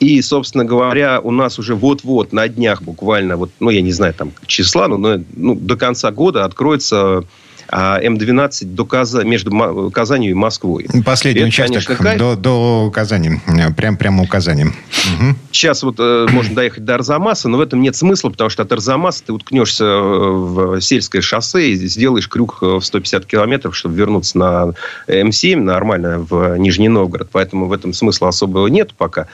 И, 0.00 0.20
собственно 0.20 0.64
говоря, 0.64 1.20
у 1.20 1.30
нас 1.30 1.60
уже 1.60 1.76
вот-вот 1.76 2.32
на 2.32 2.48
днях 2.48 2.82
буквально, 2.82 3.36
вот, 3.36 3.52
ну, 3.60 3.70
я 3.70 3.82
не 3.82 3.92
знаю 3.92 4.14
там 4.14 4.32
числа, 4.46 4.88
но, 4.88 5.20
ну, 5.36 5.54
до 5.54 5.76
конца 5.76 6.10
года 6.10 6.44
откроется 6.44 7.22
М12 7.70 8.64
до 8.64 8.84
Каза... 8.84 9.24
между 9.24 9.90
Казанью 9.92 10.30
и 10.30 10.34
Москвой. 10.34 10.86
Последний 11.04 11.40
Это, 11.40 11.48
участок 11.48 11.84
конечно, 11.84 12.04
кайф. 12.04 12.18
до, 12.18 12.36
до 12.36 12.90
Казани. 12.92 13.40
Прям, 13.76 13.96
прямо 13.96 14.22
у 14.22 14.26
Казани. 14.26 14.64
Мгм. 14.64 15.36
Сейчас 15.50 15.82
вот 15.82 15.96
э, 15.98 16.26
можно 16.32 16.54
доехать 16.54 16.84
до 16.84 16.94
Арзамаса, 16.94 17.48
но 17.48 17.58
в 17.58 17.60
этом 17.60 17.80
нет 17.82 17.96
смысла, 17.96 18.30
потому 18.30 18.50
что 18.50 18.62
от 18.62 18.72
Арзамаса 18.72 19.24
ты 19.24 19.32
уткнешься 19.32 19.84
э, 19.84 19.98
в 19.98 20.80
сельское 20.80 21.20
шоссе 21.20 21.70
и 21.70 21.74
сделаешь 21.76 22.28
крюк 22.28 22.58
э, 22.62 22.66
в 22.66 22.82
150 22.82 23.26
километров, 23.26 23.76
чтобы 23.76 23.96
вернуться 23.96 24.38
на 24.38 24.72
М7 25.08 25.56
нормально 25.56 26.18
в 26.18 26.56
Нижний 26.56 26.88
Новгород. 26.88 27.28
Поэтому 27.32 27.66
в 27.66 27.72
этом 27.72 27.92
смысла 27.92 28.28
особого 28.28 28.66
нет 28.68 28.94
пока. 28.94 29.26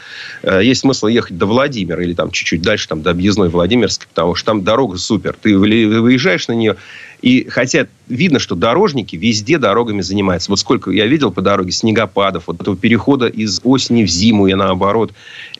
Э, 0.43 0.61
Есть 0.63 0.83
смысл 0.83 1.07
ехать 1.07 1.37
до 1.39 1.47
Владимира 1.47 2.03
или 2.03 2.15
там 2.15 2.31
чуть-чуть 2.31 2.63
дальше, 2.63 2.89
там 2.89 3.03
до 3.03 3.11
объездной 3.11 3.49
Владимирской, 3.49 4.07
потому 4.09 4.35
что 4.35 4.47
там 4.47 4.63
дорога 4.63 4.97
супер. 4.99 5.37
Ты 5.41 5.57
выезжаешь 5.59 6.49
на 6.49 6.53
нее, 6.53 6.77
и 7.23 7.49
хотя 7.49 7.87
видно, 8.09 8.41
что 8.41 8.57
дорожники 8.57 9.15
везде 9.15 9.57
дорогами 9.57 10.01
занимаются. 10.03 10.51
Вот 10.51 10.59
сколько 10.59 10.91
я 10.91 11.07
видел 11.07 11.31
по 11.31 11.41
дороге 11.41 11.71
снегопадов, 11.71 12.45
вот 12.49 12.61
этого 12.61 12.77
перехода 12.77 13.27
из 13.27 13.61
осени 13.63 14.03
в 14.05 14.09
зиму 14.09 14.49
и 14.49 14.55
наоборот. 14.55 15.13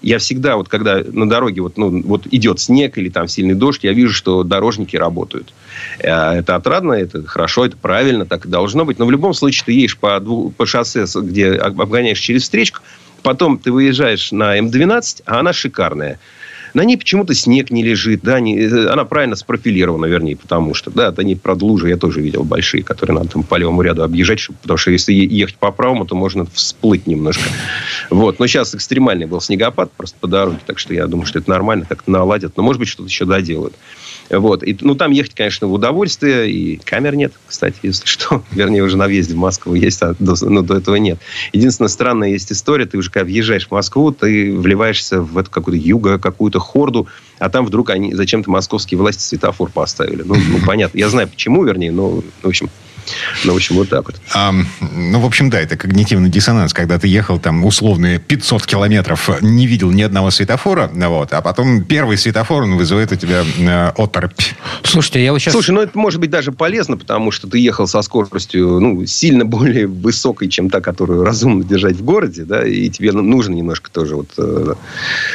Я 0.03 0.19
всегда, 0.19 0.57
вот 0.57 0.69
когда 0.69 1.01
на 1.07 1.29
дороге 1.29 1.63
вот, 1.63 1.79
ну, 1.79 2.03
вот 2.03 2.27
идет 2.33 2.59
снег 2.59 2.99
или 2.99 3.09
там 3.09 3.29
сильный 3.29 3.55
дождь, 3.55 3.85
я 3.85 3.93
вижу, 3.93 4.13
что 4.13 4.43
дорожники 4.43 4.97
работают. 4.97 5.55
Э, 6.01 6.33
Это 6.39 6.57
отрадно, 6.57 6.95
это 6.95 7.25
хорошо, 7.25 7.65
это 7.65 7.77
правильно, 7.77 8.27
так 8.27 8.45
и 8.45 8.49
должно 8.49 8.85
быть. 8.85 8.99
Но 8.99 9.07
в 9.07 9.11
любом 9.13 9.33
случае 9.33 9.63
ты 9.65 9.73
едешь 9.73 9.97
по, 9.97 10.19
дву- 10.19 10.51
по 10.51 10.67
шоссе, 10.67 11.07
где 11.15 11.53
об- 11.53 11.81
обгоняешь 11.81 12.19
через 12.19 12.43
встречку, 12.43 12.81
потом 13.23 13.57
ты 13.57 13.71
выезжаешь 13.71 14.33
на 14.33 14.59
М12, 14.59 15.23
а 15.27 15.39
она 15.39 15.53
шикарная. 15.53 16.19
На 16.75 16.85
ней 16.85 16.97
почему-то 16.97 17.35
снег 17.35 17.71
не 17.71 17.83
лежит, 17.83 18.23
да, 18.23 18.41
не- 18.41 18.59
э, 18.59 18.87
она 18.89 19.05
правильно 19.05 19.37
спрофилирована, 19.37 20.07
вернее, 20.07 20.37
потому 20.37 20.75
что, 20.75 20.91
да, 20.91 21.09
это 21.09 21.23
не 21.23 21.37
правда 21.37 21.65
лужи, 21.67 21.89
я 21.89 21.97
тоже 21.97 22.21
видел 22.21 22.45
большие, 22.45 22.83
которые 22.83 23.17
надо 23.17 23.29
там 23.29 23.43
по 23.43 23.57
левому 23.57 23.83
ряду 23.83 24.03
объезжать, 24.03 24.41
чтобы- 24.41 24.59
потому 24.63 24.79
что 24.79 24.91
если 24.91 25.13
ехать 25.13 25.57
по 25.57 25.71
правому, 25.71 26.07
то 26.07 26.15
можно 26.15 26.47
всплыть 26.47 27.07
немножко. 27.07 27.45
Вот, 28.11 28.39
но 28.39 28.47
сейчас 28.47 28.75
экстремальный 28.75 29.27
был 29.27 29.41
снегопад 29.41 29.93
просто 29.93 30.17
по 30.19 30.27
дороге, 30.29 30.59
так 30.67 30.79
что 30.79 30.95
я 30.95 31.07
думаю, 31.07 31.27
что 31.27 31.39
это 31.41 31.51
нормально, 31.51 31.85
как-то 31.89 32.11
наладят, 32.11 32.57
но, 32.57 32.63
может 32.63 32.79
быть, 32.79 32.89
что-то 32.89 33.09
еще 33.09 33.25
доделают. 33.27 33.75
Вот. 34.39 34.63
И, 34.63 34.77
ну, 34.81 34.95
там 34.95 35.13
ехать, 35.13 35.35
конечно, 35.35 35.67
в 35.67 35.73
удовольствие. 35.73 36.51
И 36.51 36.77
камер 36.77 37.17
нет, 37.17 37.33
кстати, 37.47 37.77
если 37.83 38.07
что. 38.07 38.43
Вернее, 38.51 38.83
уже 38.83 38.97
на 38.97 39.07
въезде 39.07 39.35
в 39.35 39.39
Москву 39.39 39.75
есть, 39.75 40.03
а 40.03 40.15
до, 40.19 40.35
ну, 40.43 40.63
до 40.63 40.79
этого 40.79 40.97
нет. 40.97 41.19
Единственная 41.53 41.89
странная 41.89 42.31
есть 42.31 42.51
история. 42.53 42.87
Ты 42.87 42.99
уже 42.99 43.11
когда 43.11 43.27
въезжаешь 43.27 43.69
в 43.69 43.71
Москву, 43.71 44.11
ты 44.13 44.57
вливаешься 44.57 45.21
в 45.21 45.37
эту 45.39 45.51
какую-то 45.51 45.81
юго, 45.87 46.19
какую-то 46.19 46.59
хорду, 46.59 47.09
а 47.39 47.49
там 47.51 47.67
вдруг 47.67 47.91
они 47.91 48.15
зачем-то 48.15 48.51
московские 48.51 48.99
власти 48.99 49.23
светофор 49.23 49.71
поставили. 49.71 50.23
Ну, 50.23 50.35
ну, 50.35 50.59
понятно. 50.67 50.99
Я 50.99 51.09
знаю, 51.09 51.29
почему, 51.29 51.65
вернее, 51.65 51.93
но, 51.93 52.23
в 52.43 52.47
общем, 52.47 52.71
ну, 53.45 53.53
в 53.53 53.57
общем, 53.57 53.77
вот 53.77 53.89
так 53.89 54.07
вот. 54.07 54.17
Ам, 54.35 54.67
ну, 54.81 55.21
в 55.21 55.27
общем, 55.27 55.51
да, 55.51 55.61
это 55.61 55.77
когнитивный 55.77 56.31
диссонанс, 56.31 56.73
когда 56.73 56.99
ты 56.99 57.09
ехал 57.09 57.39
там 57.39 57.65
условные 57.65 58.19
500 58.19 58.67
километров, 58.67 59.31
не 59.41 59.67
видел 59.67 59.91
ни 59.91 60.03
одного 60.03 60.31
светофора, 60.31 60.91
вот, 60.93 61.33
а 61.33 61.41
потом 61.41 61.85
первый 61.85 62.17
светофор, 62.17 62.63
он 62.63 62.77
вызывает 62.77 63.13
у 63.13 63.17
тебя 63.17 63.45
э, 63.59 63.93
оторопь. 63.97 64.43
Слушайте, 64.83 65.25
я 65.25 65.33
вот 65.33 65.41
сейчас... 65.41 65.53
Слушай, 65.53 65.73
ну 65.73 65.81
это 65.81 65.99
может 65.99 66.21
быть 66.21 66.31
даже 66.31 66.53
полезно, 66.53 66.97
потому 66.97 67.31
что 67.31 67.49
ты 67.49 67.59
ехал 67.59 67.87
со 67.87 68.03
скоростью 68.03 68.81
ну, 68.81 69.05
сильно 69.07 69.45
более 69.53 69.87
высокой, 69.87 70.49
чем 70.49 70.71
та, 70.71 70.81
которую 70.81 71.25
разумно 71.25 71.65
держать 71.65 71.97
в 71.97 72.05
городе, 72.05 72.45
да, 72.45 72.67
и 72.67 72.89
тебе 72.89 73.13
ну, 73.13 73.23
нужно 73.23 73.55
немножко 73.55 73.91
тоже 73.91 74.17
вот... 74.17 74.29
э, 74.39 74.75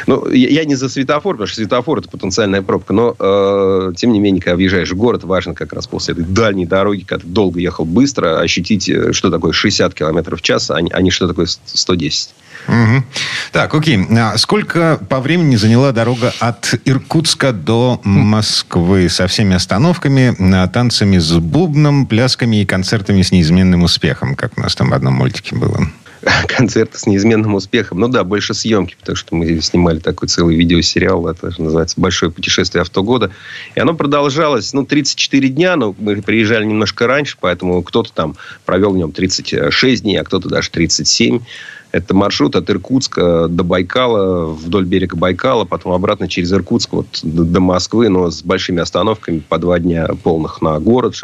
ну, 0.06 0.28
я, 0.30 0.48
я 0.48 0.64
не 0.64 0.74
за 0.74 0.88
светофор, 0.88 1.34
потому 1.34 1.46
что 1.46 1.56
светофор 1.56 1.98
это 1.98 2.08
потенциальная 2.08 2.62
пробка, 2.62 2.92
но 2.92 3.14
э, 3.18 3.92
тем 3.96 4.12
не 4.12 4.20
менее, 4.20 4.40
когда 4.42 4.56
въезжаешь 4.56 4.90
в 4.90 4.96
город, 4.96 5.24
важно 5.24 5.54
как 5.54 5.72
раз 5.72 5.86
после 5.86 6.14
этой 6.14 6.24
дальней 6.24 6.66
дороги, 6.66 7.04
когда 7.04 7.24
ты 7.24 7.30
долго 7.30 7.57
ехал 7.58 7.84
быстро, 7.84 8.40
ощутить, 8.40 8.88
э, 8.88 9.12
что 9.12 9.30
такое 9.30 9.52
60 9.52 9.94
километров 9.94 10.40
в 10.40 10.42
час, 10.42 10.70
а 10.70 10.80
не, 10.80 10.90
а 10.90 11.10
что 11.10 11.28
такое 11.28 11.46
110. 11.46 12.30
Мгм. 12.66 13.04
Так, 13.52 13.74
окей. 13.74 14.06
А 14.10 14.36
сколько 14.36 14.98
по 15.08 15.20
времени 15.20 15.56
заняла 15.56 15.92
дорога 15.92 16.34
от 16.38 16.74
Иркутска 16.84 17.52
до 17.52 18.00
Москвы 18.04 19.08
со 19.08 19.26
всеми 19.26 19.54
остановками, 19.54 20.36
а, 20.38 20.68
танцами 20.68 21.18
с 21.18 21.32
бубном, 21.34 22.06
плясками 22.06 22.62
и 22.62 22.66
концертами 22.66 23.22
с 23.22 23.32
неизменным 23.32 23.84
успехом, 23.84 24.34
как 24.34 24.52
у 24.56 24.60
нас 24.60 24.74
там 24.74 24.90
в 24.90 24.94
одном 24.94 25.14
мультике 25.14 25.56
было? 25.56 25.88
концерты 26.48 26.98
с 26.98 27.06
неизменным 27.06 27.54
успехом. 27.54 28.00
Ну 28.00 28.08
да, 28.08 28.24
больше 28.24 28.54
съемки, 28.54 28.96
потому 28.98 29.16
что 29.16 29.34
мы 29.34 29.60
снимали 29.60 29.98
такой 29.98 30.28
целый 30.28 30.56
видеосериал, 30.56 31.26
это 31.28 31.50
же 31.50 31.62
называется 31.62 32.00
«Большое 32.00 32.30
путешествие 32.30 32.82
автогода». 32.82 33.30
И 33.74 33.80
оно 33.80 33.94
продолжалось, 33.94 34.72
ну, 34.72 34.84
34 34.84 35.48
дня, 35.48 35.76
но 35.76 35.94
мы 35.98 36.20
приезжали 36.22 36.64
немножко 36.64 37.06
раньше, 37.06 37.36
поэтому 37.40 37.82
кто-то 37.82 38.12
там 38.12 38.36
провел 38.64 38.92
в 38.92 38.96
нем 38.96 39.12
36 39.12 40.02
дней, 40.02 40.20
а 40.20 40.24
кто-то 40.24 40.48
даже 40.48 40.70
37. 40.70 41.40
Это 41.90 42.14
маршрут 42.14 42.54
от 42.54 42.68
Иркутска 42.68 43.48
до 43.48 43.64
Байкала, 43.64 44.46
вдоль 44.46 44.84
берега 44.84 45.16
Байкала, 45.16 45.64
потом 45.64 45.92
обратно 45.92 46.28
через 46.28 46.52
Иркутск 46.52 46.92
вот, 46.92 47.06
до 47.22 47.60
Москвы, 47.60 48.10
но 48.10 48.30
с 48.30 48.42
большими 48.42 48.80
остановками 48.80 49.38
по 49.38 49.58
два 49.58 49.78
дня 49.78 50.06
полных 50.22 50.60
на 50.60 50.78
город. 50.80 51.14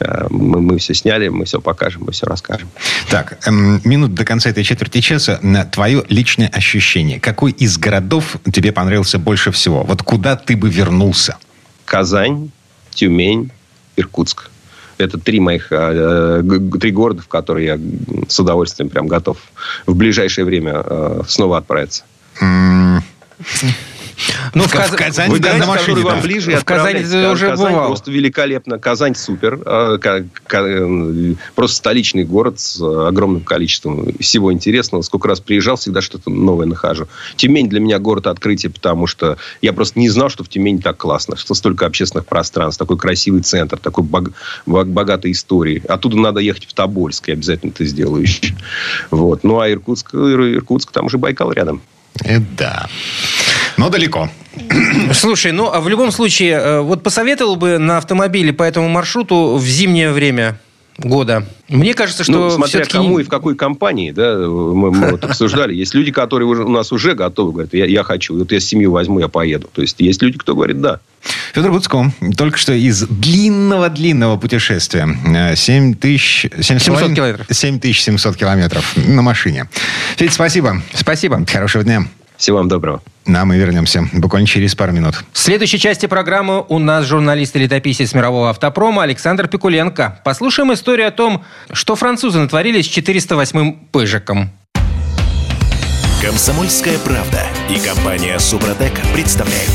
Э, 0.00 0.04
э, 0.04 0.26
Мы, 0.30 0.60
мы 0.60 0.78
все 0.78 0.94
сняли, 0.94 1.28
мы 1.28 1.44
все 1.44 1.60
покажем, 1.60 2.02
мы 2.06 2.12
все 2.12 2.26
расскажем. 2.26 2.68
Так, 3.10 3.38
эм, 3.46 3.80
минут 3.84 4.14
до 4.14 4.24
конца 4.24 4.50
этой 4.50 4.64
четверти 4.64 5.00
часа. 5.00 5.38
На 5.42 5.64
твое 5.64 6.04
личное 6.08 6.48
ощущение. 6.48 7.20
Какой 7.20 7.52
из 7.52 7.78
городов 7.78 8.36
тебе 8.52 8.72
понравился 8.72 9.18
больше 9.18 9.50
всего? 9.50 9.82
Вот 9.84 10.02
куда 10.02 10.36
ты 10.36 10.56
бы 10.56 10.68
вернулся? 10.70 11.36
Казань, 11.84 12.50
Тюмень, 12.90 13.50
Иркутск. 13.96 14.50
Это 14.96 15.18
три 15.18 15.40
моих, 15.40 15.68
э, 15.72 16.40
г- 16.42 16.78
три 16.78 16.92
города, 16.92 17.20
в 17.22 17.26
которые 17.28 17.66
я 17.66 17.78
с 18.28 18.38
удовольствием 18.38 18.88
прям 18.90 19.08
готов 19.08 19.38
в 19.86 19.94
ближайшее 19.96 20.44
время 20.44 20.82
э, 20.84 21.22
снова 21.26 21.58
отправиться. 21.58 22.04
Ну, 24.54 24.64
в 24.64 24.70
Каз- 24.72 24.90
в 24.90 24.96
Казань, 24.96 25.30
Выбирайте, 25.30 25.60
на 25.60 25.66
машине, 25.66 25.86
который 25.88 26.04
вам 26.04 26.16
да. 26.16 26.22
ближе, 26.22 26.52
и 26.52 26.56
В 26.56 26.64
Казани 26.64 27.02
ты 27.04 27.28
уже 27.30 27.48
Казань 27.50 27.72
бывал. 27.72 27.86
просто 27.88 28.10
великолепно. 28.10 28.78
Казань 28.78 29.14
супер. 29.14 29.58
Э, 29.64 29.98
ка- 30.00 30.24
ка- 30.46 30.62
э, 30.66 31.34
Просто 31.54 31.76
столичный 31.76 32.24
город 32.24 32.60
с 32.60 32.80
э, 32.80 33.08
огромным 33.08 33.42
количеством 33.42 34.12
всего 34.20 34.52
интересного. 34.52 35.02
Сколько 35.02 35.28
раз 35.28 35.40
приезжал, 35.40 35.76
всегда 35.76 36.00
что-то 36.00 36.30
новое 36.30 36.66
нахожу. 36.66 37.08
Тюмень 37.36 37.68
для 37.68 37.80
меня 37.80 37.98
город 37.98 38.26
открытия, 38.26 38.70
потому 38.70 39.06
что 39.06 39.36
я 39.62 39.72
просто 39.72 39.98
не 39.98 40.08
знал, 40.10 40.28
что 40.28 40.44
в 40.44 40.48
Тюмени 40.48 40.78
так 40.78 40.96
классно, 40.96 41.36
что 41.36 41.54
столько 41.54 41.86
общественных 41.86 42.26
пространств, 42.26 42.78
такой 42.78 42.96
красивый 42.98 43.42
центр, 43.42 43.78
такой 43.78 44.04
бог- 44.04 44.32
бог- 44.66 44.86
богатой 44.86 45.32
истории. 45.32 45.82
Оттуда 45.88 46.16
надо 46.18 46.40
ехать 46.40 46.66
в 46.66 46.74
Тобольск, 46.74 47.28
я 47.28 47.34
обязательно 47.34 47.70
это 47.70 47.84
сделаю 47.84 48.22
еще. 48.22 48.54
Вот. 49.10 49.44
Ну, 49.44 49.60
а 49.60 49.70
Иркутск, 49.70 50.14
Ир- 50.14 50.54
Иркутск, 50.54 50.90
там 50.92 51.06
уже 51.06 51.18
Байкал 51.18 51.52
рядом. 51.52 51.82
э, 52.24 52.38
да. 52.56 52.86
Но 53.76 53.90
далеко. 53.90 54.30
Слушай, 55.12 55.52
ну, 55.52 55.70
а 55.70 55.80
в 55.80 55.88
любом 55.88 56.12
случае, 56.12 56.52
э, 56.52 56.80
вот 56.80 57.02
посоветовал 57.02 57.56
бы 57.56 57.78
на 57.78 57.98
автомобиле 57.98 58.52
по 58.52 58.62
этому 58.62 58.88
маршруту 58.88 59.56
в 59.56 59.66
зимнее 59.66 60.12
время 60.12 60.58
года. 60.98 61.46
Мне 61.68 61.94
кажется, 61.94 62.22
что 62.24 62.32
ну, 62.32 62.50
смотря 62.50 62.82
все-таки... 62.82 62.92
кому 62.92 63.18
и 63.18 63.24
в 63.24 63.28
какой 63.28 63.56
компании, 63.56 64.12
да, 64.12 64.36
мы, 64.36 64.92
мы 64.92 65.10
вот 65.10 65.24
обсуждали. 65.24 65.74
Есть 65.74 65.94
люди, 65.94 66.12
которые 66.12 66.46
уже, 66.46 66.62
у 66.62 66.68
нас 66.68 66.92
уже 66.92 67.14
готовы, 67.14 67.52
говорят, 67.52 67.74
я, 67.74 67.86
я 67.86 68.02
хочу, 68.04 68.38
вот 68.38 68.52
я 68.52 68.60
семью 68.60 68.92
возьму, 68.92 69.18
я 69.18 69.28
поеду. 69.28 69.68
То 69.72 69.82
есть 69.82 70.00
есть 70.00 70.22
люди, 70.22 70.38
кто 70.38 70.54
говорит 70.54 70.80
да. 70.80 71.00
Федор 71.52 71.72
Буцко 71.72 72.12
только 72.36 72.58
что 72.58 72.72
из 72.72 73.02
длинного-длинного 73.08 74.36
путешествия. 74.36 75.08
7 75.56 75.94
тысяч... 75.94 76.46
700 76.60 77.14
километров. 77.14 77.46
7700 77.50 78.36
километров 78.36 78.96
на 78.96 79.22
машине. 79.22 79.68
Федь, 80.16 80.32
спасибо. 80.32 80.82
Спасибо. 80.92 81.44
Хорошего 81.50 81.82
дня. 81.82 82.06
Всего 82.44 82.58
вам 82.58 82.68
доброго. 82.68 83.00
На, 83.24 83.46
мы 83.46 83.56
вернемся 83.56 84.06
буквально 84.12 84.46
через 84.46 84.74
пару 84.74 84.92
минут. 84.92 85.14
В 85.32 85.38
следующей 85.38 85.78
части 85.78 86.04
программы 86.04 86.62
у 86.68 86.78
нас 86.78 87.06
журналист 87.06 87.56
и 87.56 87.58
летописец 87.58 88.12
мирового 88.12 88.50
автопрома 88.50 89.02
Александр 89.02 89.48
Пикуленко. 89.48 90.20
Послушаем 90.26 90.70
историю 90.74 91.08
о 91.08 91.10
том, 91.10 91.42
что 91.72 91.96
французы 91.96 92.38
натворили 92.38 92.82
с 92.82 92.86
408-м 92.86 93.88
«Пыжиком». 93.90 94.50
Комсомольская 96.20 96.98
правда 96.98 97.40
и 97.70 97.78
компания 97.78 98.38
«Супротек» 98.38 98.92
представляют. 99.14 99.72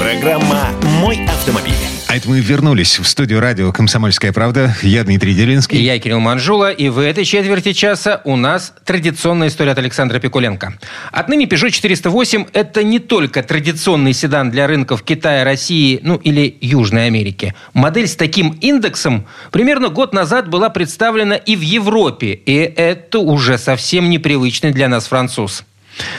Программа 0.00 0.70
«Мой 1.00 1.24
автомобиль». 1.26 1.99
А 2.10 2.16
это 2.16 2.28
мы 2.28 2.40
вернулись 2.40 2.98
в 2.98 3.04
студию 3.06 3.38
радио 3.38 3.70
«Комсомольская 3.70 4.32
правда». 4.32 4.74
Я 4.82 5.04
Дмитрий 5.04 5.32
Делинский. 5.32 5.78
И 5.78 5.82
я 5.84 5.96
Кирилл 6.00 6.18
Манжула. 6.18 6.72
И 6.72 6.88
в 6.88 6.98
этой 6.98 7.24
четверти 7.24 7.72
часа 7.72 8.20
у 8.24 8.34
нас 8.34 8.74
традиционная 8.84 9.46
история 9.46 9.70
от 9.70 9.78
Александра 9.78 10.18
Пикуленко. 10.18 10.74
Отныне 11.12 11.44
Peugeot 11.44 11.70
408– 11.70 12.46
это 12.52 12.82
не 12.82 12.98
только 12.98 13.44
традиционный 13.44 14.12
седан 14.12 14.50
для 14.50 14.66
рынков 14.66 15.04
Китая, 15.04 15.44
России, 15.44 16.00
ну 16.02 16.16
или 16.16 16.58
Южной 16.60 17.06
Америки. 17.06 17.54
Модель 17.74 18.08
с 18.08 18.16
таким 18.16 18.58
индексом 18.60 19.28
примерно 19.52 19.88
год 19.88 20.12
назад 20.12 20.48
была 20.48 20.68
представлена 20.68 21.36
и 21.36 21.54
в 21.54 21.60
Европе. 21.60 22.32
И 22.32 22.56
это 22.56 23.20
уже 23.20 23.56
совсем 23.56 24.10
непривычный 24.10 24.72
для 24.72 24.88
нас 24.88 25.06
француз. 25.06 25.62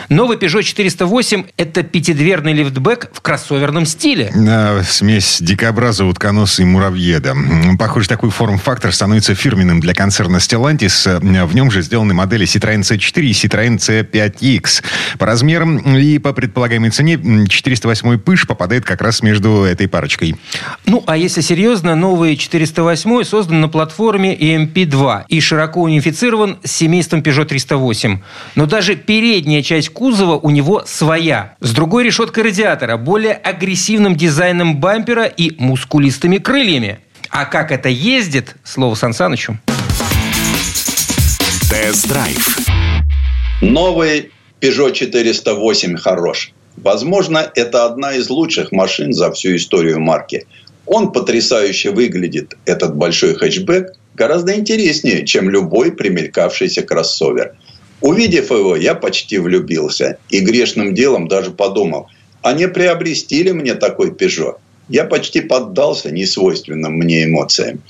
Новый 0.09 0.37
Peugeot 0.37 0.63
408– 0.63 1.45
это 1.57 1.83
пятидверный 1.83 2.53
лифтбэк 2.53 3.11
в 3.13 3.21
кроссоверном 3.21 3.85
стиле. 3.85 4.31
Да, 4.35 4.83
смесь 4.83 5.39
дикобраза, 5.41 6.05
утконоса 6.05 6.61
и 6.61 6.65
муравьеда. 6.65 7.35
Похоже, 7.79 8.09
такой 8.09 8.29
форм-фактор 8.29 8.93
становится 8.93 9.35
фирменным 9.35 9.79
для 9.79 9.93
концерна 9.93 10.37
Stellantis. 10.37 11.19
В 11.19 11.55
нем 11.55 11.71
же 11.71 11.81
сделаны 11.81 12.13
модели 12.13 12.45
Citroёn 12.45 12.81
C4 12.81 13.21
и 13.21 13.31
Citroёn 13.31 13.77
C5X. 13.77 14.83
По 15.17 15.25
размерам 15.25 15.77
и 15.97 16.17
по 16.17 16.33
предполагаемой 16.33 16.89
цене 16.89 17.47
408 17.47 18.19
пыш 18.19 18.47
попадает 18.47 18.85
как 18.85 19.01
раз 19.01 19.21
между 19.21 19.63
этой 19.63 19.87
парочкой. 19.87 20.35
Ну, 20.85 21.03
а 21.07 21.17
если 21.17 21.41
серьезно, 21.41 21.95
новый 21.95 22.35
408 22.35 23.23
создан 23.23 23.61
на 23.61 23.69
платформе 23.69 24.35
EMP2 24.35 25.25
и 25.29 25.39
широко 25.39 25.81
унифицирован 25.81 26.57
с 26.63 26.71
семейством 26.71 27.21
Peugeot 27.21 27.45
308. 27.45 28.19
Но 28.55 28.65
даже 28.65 28.95
передняя 28.95 29.61
часть 29.61 29.70
кузова 29.89 30.37
у 30.37 30.49
него 30.49 30.83
своя. 30.85 31.55
С 31.59 31.71
другой 31.73 32.03
решеткой 32.03 32.43
радиатора, 32.43 32.97
более 32.97 33.33
агрессивным 33.33 34.15
дизайном 34.15 34.79
бампера 34.79 35.25
и 35.25 35.55
мускулистыми 35.57 36.37
крыльями. 36.37 36.99
А 37.29 37.45
как 37.45 37.71
это 37.71 37.89
ездит, 37.89 38.55
слово 38.63 38.95
Сан 38.95 39.13
Санычу. 39.13 39.57
Тест-драйв. 41.69 42.59
Новый 43.61 44.31
Peugeot 44.59 44.91
408 44.93 45.97
хорош. 45.97 46.51
Возможно, 46.77 47.51
это 47.55 47.85
одна 47.85 48.13
из 48.13 48.29
лучших 48.29 48.71
машин 48.71 49.13
за 49.13 49.31
всю 49.31 49.55
историю 49.55 49.99
марки. 49.99 50.45
Он 50.85 51.11
потрясающе 51.11 51.91
выглядит, 51.91 52.57
этот 52.65 52.95
большой 52.95 53.35
хэтчбэк, 53.35 53.93
гораздо 54.15 54.55
интереснее, 54.55 55.25
чем 55.25 55.49
любой 55.49 55.91
примелькавшийся 55.91 56.81
кроссовер. 56.81 57.55
Увидев 58.01 58.49
его, 58.49 58.75
я 58.75 58.95
почти 58.95 59.37
влюбился. 59.37 60.17
И 60.29 60.39
грешным 60.39 60.93
делом 60.95 61.27
даже 61.27 61.51
подумал, 61.51 62.07
а 62.41 62.53
не 62.53 62.67
приобрести 62.67 63.43
ли 63.43 63.53
мне 63.53 63.75
такой 63.75 64.13
Пежо? 64.13 64.57
Я 64.89 65.05
почти 65.05 65.41
поддался 65.41 66.11
несвойственным 66.11 66.93
мне 66.93 67.25
эмоциям. 67.25 67.81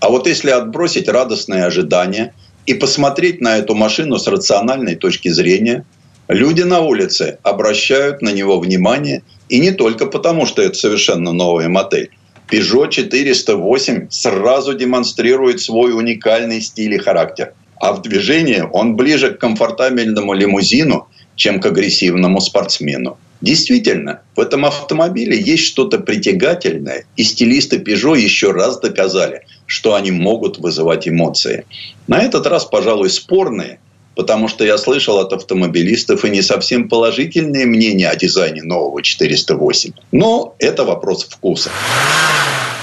А 0.00 0.10
вот 0.10 0.26
если 0.26 0.50
отбросить 0.50 1.08
радостные 1.08 1.64
ожидания 1.64 2.34
и 2.66 2.74
посмотреть 2.74 3.40
на 3.40 3.56
эту 3.56 3.74
машину 3.74 4.18
с 4.18 4.26
рациональной 4.26 4.96
точки 4.96 5.30
зрения, 5.30 5.86
люди 6.28 6.60
на 6.60 6.80
улице 6.80 7.38
обращают 7.42 8.20
на 8.20 8.30
него 8.30 8.60
внимание 8.60 9.22
и 9.48 9.58
не 9.58 9.72
только 9.72 10.06
потому, 10.06 10.44
что 10.44 10.60
это 10.60 10.74
совершенно 10.74 11.32
новая 11.32 11.68
модель. 11.68 12.10
Peugeot 12.50 12.90
408 12.90 14.08
сразу 14.10 14.74
демонстрирует 14.74 15.62
свой 15.62 15.96
уникальный 15.96 16.60
стиль 16.60 16.92
и 16.92 16.98
характер– 16.98 17.54
а 17.84 17.92
в 17.92 18.00
движении 18.00 18.64
он 18.72 18.96
ближе 18.96 19.34
к 19.34 19.38
комфортабельному 19.38 20.32
лимузину, 20.32 21.06
чем 21.36 21.60
к 21.60 21.66
агрессивному 21.66 22.40
спортсмену. 22.40 23.18
Действительно, 23.42 24.22
в 24.34 24.40
этом 24.40 24.64
автомобиле 24.64 25.38
есть 25.38 25.64
что-то 25.64 25.98
притягательное, 25.98 27.04
и 27.18 27.22
стилисты 27.22 27.76
Peugeot 27.76 28.18
еще 28.18 28.52
раз 28.52 28.80
доказали, 28.80 29.42
что 29.66 29.94
они 29.94 30.12
могут 30.12 30.56
вызывать 30.56 31.06
эмоции. 31.06 31.66
На 32.06 32.22
этот 32.22 32.46
раз, 32.46 32.64
пожалуй, 32.64 33.10
спорные, 33.10 33.80
потому 34.16 34.48
что 34.48 34.64
я 34.64 34.78
слышал 34.78 35.18
от 35.18 35.34
автомобилистов 35.34 36.24
и 36.24 36.30
не 36.30 36.40
совсем 36.40 36.88
положительные 36.88 37.66
мнения 37.66 38.08
о 38.08 38.16
дизайне 38.16 38.62
нового 38.62 39.02
408. 39.02 39.92
Но 40.10 40.54
это 40.58 40.84
вопрос 40.84 41.24
вкуса. 41.24 41.68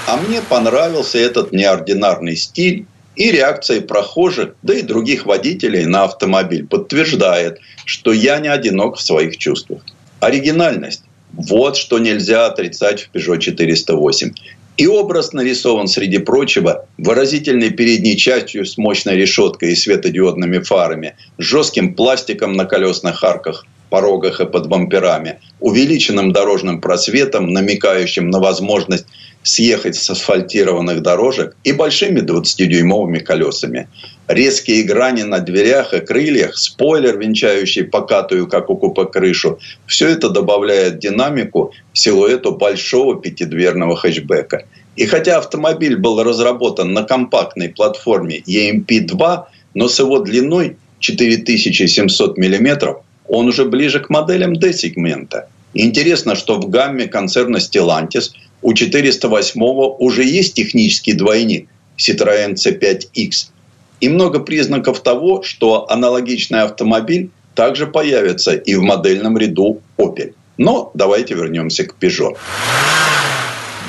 А 0.06 0.16
мне 0.16 0.42
понравился 0.42 1.18
этот 1.18 1.50
неординарный 1.50 2.36
стиль 2.36 2.86
и 3.16 3.30
реакции 3.30 3.80
прохожих, 3.80 4.54
да 4.62 4.74
и 4.74 4.82
других 4.82 5.26
водителей 5.26 5.84
на 5.84 6.04
автомобиль 6.04 6.66
подтверждает, 6.66 7.58
что 7.84 8.12
я 8.12 8.38
не 8.38 8.48
одинок 8.48 8.96
в 8.96 9.02
своих 9.02 9.36
чувствах. 9.36 9.82
Оригинальность. 10.20 11.02
Вот 11.32 11.76
что 11.76 11.98
нельзя 11.98 12.46
отрицать 12.46 13.02
в 13.02 13.16
Peugeot 13.16 13.38
408. 13.38 14.32
И 14.78 14.86
образ 14.86 15.32
нарисован, 15.32 15.86
среди 15.86 16.18
прочего, 16.18 16.86
выразительной 16.96 17.70
передней 17.70 18.16
частью 18.16 18.64
с 18.64 18.78
мощной 18.78 19.16
решеткой 19.16 19.72
и 19.72 19.76
светодиодными 19.76 20.58
фарами, 20.60 21.14
жестким 21.38 21.94
пластиком 21.94 22.54
на 22.54 22.64
колесных 22.64 23.22
арках, 23.22 23.66
порогах 23.90 24.40
и 24.40 24.46
под 24.46 24.68
бамперами, 24.68 25.40
увеличенным 25.60 26.32
дорожным 26.32 26.80
просветом, 26.80 27.52
намекающим 27.52 28.30
на 28.30 28.40
возможность 28.40 29.04
съехать 29.42 29.96
с 29.96 30.10
асфальтированных 30.10 31.02
дорожек 31.02 31.56
и 31.64 31.72
большими 31.72 32.20
20-дюймовыми 32.20 33.20
колесами. 33.20 33.88
Резкие 34.28 34.84
грани 34.84 35.22
на 35.22 35.40
дверях 35.40 35.92
и 35.94 36.00
крыльях, 36.00 36.56
спойлер, 36.56 37.18
венчающий 37.18 37.84
покатую, 37.84 38.46
как 38.46 38.70
у 38.70 38.76
купе, 38.76 39.04
крышу– 39.04 39.58
все 39.86 40.08
это 40.08 40.28
добавляет 40.30 40.98
динамику 40.98 41.72
силуэту 41.92 42.52
большого 42.52 43.20
пятидверного 43.20 43.96
хэтчбека. 43.96 44.64
И 44.96 45.06
хотя 45.06 45.38
автомобиль 45.38 45.96
был 45.96 46.22
разработан 46.22 46.92
на 46.92 47.02
компактной 47.02 47.70
платформе 47.70 48.40
EMP2, 48.40 49.44
но 49.74 49.88
с 49.88 49.98
его 49.98 50.18
длиной 50.20 50.76
4700 51.00 52.38
мм 52.38 52.96
он 53.28 53.48
уже 53.48 53.64
ближе 53.64 54.00
к 54.00 54.10
моделям 54.10 54.54
D-сегмента. 54.54 55.48
Интересно, 55.74 56.34
что 56.34 56.60
в 56.60 56.68
гамме 56.68 57.06
концерна 57.06 57.56
Stellantis 57.56 58.32
у 58.62 58.72
408 58.72 59.60
уже 59.98 60.24
есть 60.24 60.54
технический 60.54 61.12
двойник 61.12 61.68
Citroën 61.98 62.54
C5X. 62.54 63.48
И 64.00 64.08
много 64.08 64.40
признаков 64.40 65.00
того, 65.00 65.42
что 65.42 65.90
аналогичный 65.90 66.62
автомобиль 66.62 67.30
также 67.54 67.86
появится 67.86 68.52
и 68.52 68.74
в 68.74 68.82
модельном 68.82 69.36
ряду 69.38 69.80
Opel. 69.98 70.34
Но 70.58 70.90
давайте 70.94 71.34
вернемся 71.34 71.84
к 71.84 71.94
Peugeot. 72.00 72.36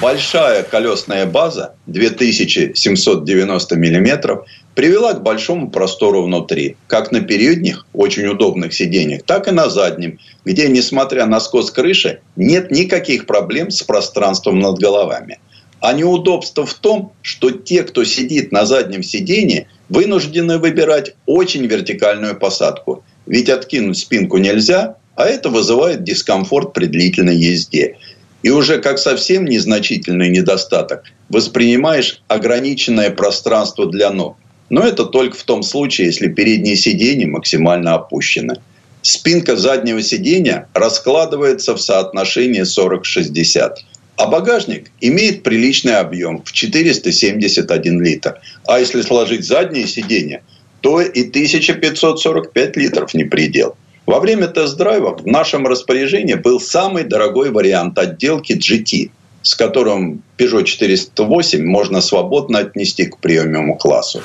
Большая 0.04 0.64
колесная 0.64 1.26
база 1.26 1.76
2790 1.88 3.76
миллиметров 3.78 4.46
привела 4.76 5.14
к 5.14 5.24
большому 5.24 5.72
простору 5.72 6.24
внутри, 6.24 6.76
как 6.88 7.14
на 7.14 7.22
передних, 7.22 7.88
очень 7.94 8.28
удобных 8.28 8.74
сиденьях, 8.74 9.24
так 9.24 9.48
и 9.48 9.52
на 9.52 9.70
заднем, 9.70 10.20
где, 10.44 10.68
несмотря 10.68 11.26
на 11.26 11.40
скос 11.40 11.72
крыши, 11.72 12.20
нет 12.36 12.70
никаких 12.70 13.26
проблем 13.26 13.72
с 13.72 13.82
пространством 13.82 14.60
над 14.60 14.78
головами. 14.78 15.40
А 15.80 15.94
неудобство 15.94 16.66
в 16.66 16.74
том, 16.74 17.14
что 17.22 17.52
те, 17.52 17.84
кто 17.84 18.04
сидит 18.04 18.52
на 18.52 18.66
заднем 18.66 19.04
сиденье, 19.04 19.68
вынуждены 19.88 20.58
выбирать 20.58 21.16
очень 21.26 21.66
вертикальную 21.66 22.38
посадку. 22.38 23.06
Ведь 23.26 23.48
откинуть 23.48 24.00
спинку 24.00 24.38
нельзя, 24.38 24.98
а 25.16 25.28
это 25.28 25.48
вызывает 25.48 26.04
дискомфорт 26.04 26.74
при 26.74 26.88
длительной 26.88 27.38
езде. 27.38 27.96
И 28.44 28.50
уже 28.50 28.80
как 28.80 29.00
совсем 29.00 29.46
незначительный 29.46 30.30
недостаток 30.30 31.04
воспринимаешь 31.30 32.22
ограниченное 32.28 33.10
пространство 33.10 33.90
для 33.90 34.12
ног. 34.12 34.38
Но 34.70 34.82
это 34.82 35.06
только 35.06 35.38
в 35.38 35.44
том 35.44 35.64
случае, 35.64 36.08
если 36.08 36.28
переднее 36.28 36.76
сиденье 36.76 37.28
максимально 37.28 37.96
опущено. 37.96 38.56
Спинка 39.02 39.56
заднего 39.56 40.02
сиденья 40.02 40.68
раскладывается 40.74 41.76
в 41.76 41.82
соотношении 41.82 42.64
40-60. 42.64 43.76
А 44.16 44.28
багажник 44.28 44.92
имеет 45.02 45.44
приличный 45.44 45.98
объем 45.98 46.44
в 46.44 46.52
471 46.52 48.02
литр. 48.02 48.40
А 48.66 48.80
если 48.80 49.02
сложить 49.02 49.46
задние 49.46 49.88
сиденья, 49.88 50.44
то 50.82 51.02
и 51.02 51.28
1545 51.28 52.78
литров 52.78 53.14
не 53.14 53.24
предел. 53.24 53.76
Во 54.06 54.20
время 54.20 54.48
тест-драйва 54.48 55.18
в 55.18 55.26
нашем 55.26 55.66
распоряжении 55.66 56.34
был 56.34 56.60
самый 56.60 57.04
дорогой 57.04 57.52
вариант 57.52 57.98
отделки 57.98 58.54
GT, 58.54 59.12
с 59.42 59.56
которым 59.56 60.24
Peugeot 60.38 60.66
408 60.66 61.66
можно 61.66 62.02
свободно 62.02 62.60
отнести 62.60 63.06
к 63.06 63.18
премиум 63.20 63.78
классу. 63.78 64.22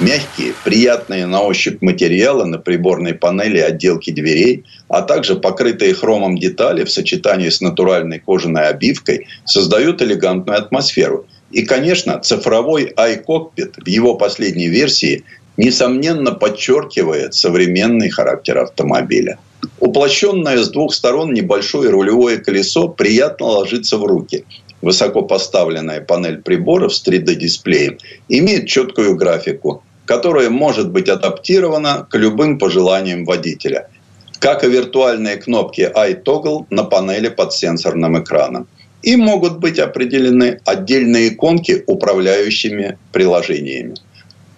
Мягкие, 0.00 0.54
приятные 0.64 1.24
на 1.26 1.42
ощупь 1.42 1.80
материалы 1.80 2.44
на 2.44 2.58
приборной 2.58 3.14
панели 3.14 3.58
отделки 3.58 4.10
дверей, 4.10 4.64
а 4.88 5.02
также 5.02 5.36
покрытые 5.36 5.94
хромом 5.94 6.36
детали 6.36 6.84
в 6.84 6.90
сочетании 6.90 7.48
с 7.48 7.60
натуральной 7.60 8.18
кожаной 8.18 8.68
обивкой 8.68 9.26
создают 9.46 10.02
элегантную 10.02 10.58
атмосферу. 10.58 11.26
И, 11.52 11.62
конечно, 11.62 12.18
цифровой 12.18 12.92
iCockpit 12.96 13.84
в 13.84 13.86
его 13.86 14.16
последней 14.16 14.68
версии 14.68 15.22
несомненно 15.56 16.32
подчеркивает 16.32 17.34
современный 17.34 18.10
характер 18.10 18.58
автомобиля. 18.58 19.38
Уплощенное 19.80 20.58
с 20.58 20.70
двух 20.70 20.94
сторон 20.94 21.32
небольшое 21.32 21.90
рулевое 21.90 22.38
колесо 22.38 22.88
приятно 22.88 23.46
ложится 23.46 23.96
в 23.98 24.04
руки. 24.04 24.44
Высоко 24.82 25.22
поставленная 25.22 26.00
панель 26.00 26.42
приборов 26.42 26.94
с 26.94 27.06
3D-дисплеем 27.06 27.98
имеет 28.28 28.68
четкую 28.68 29.16
графику, 29.16 29.82
которая 30.04 30.50
может 30.50 30.90
быть 30.90 31.08
адаптирована 31.08 32.06
к 32.10 32.18
любым 32.18 32.58
пожеланиям 32.58 33.24
водителя, 33.24 33.88
как 34.38 34.62
и 34.64 34.68
виртуальные 34.68 35.36
кнопки 35.36 35.90
iToggle 35.94 36.66
на 36.68 36.84
панели 36.84 37.28
под 37.28 37.54
сенсорным 37.54 38.22
экраном. 38.22 38.66
И 39.02 39.16
могут 39.16 39.58
быть 39.58 39.78
определены 39.78 40.60
отдельные 40.64 41.28
иконки 41.28 41.84
управляющими 41.86 42.98
приложениями. 43.12 43.94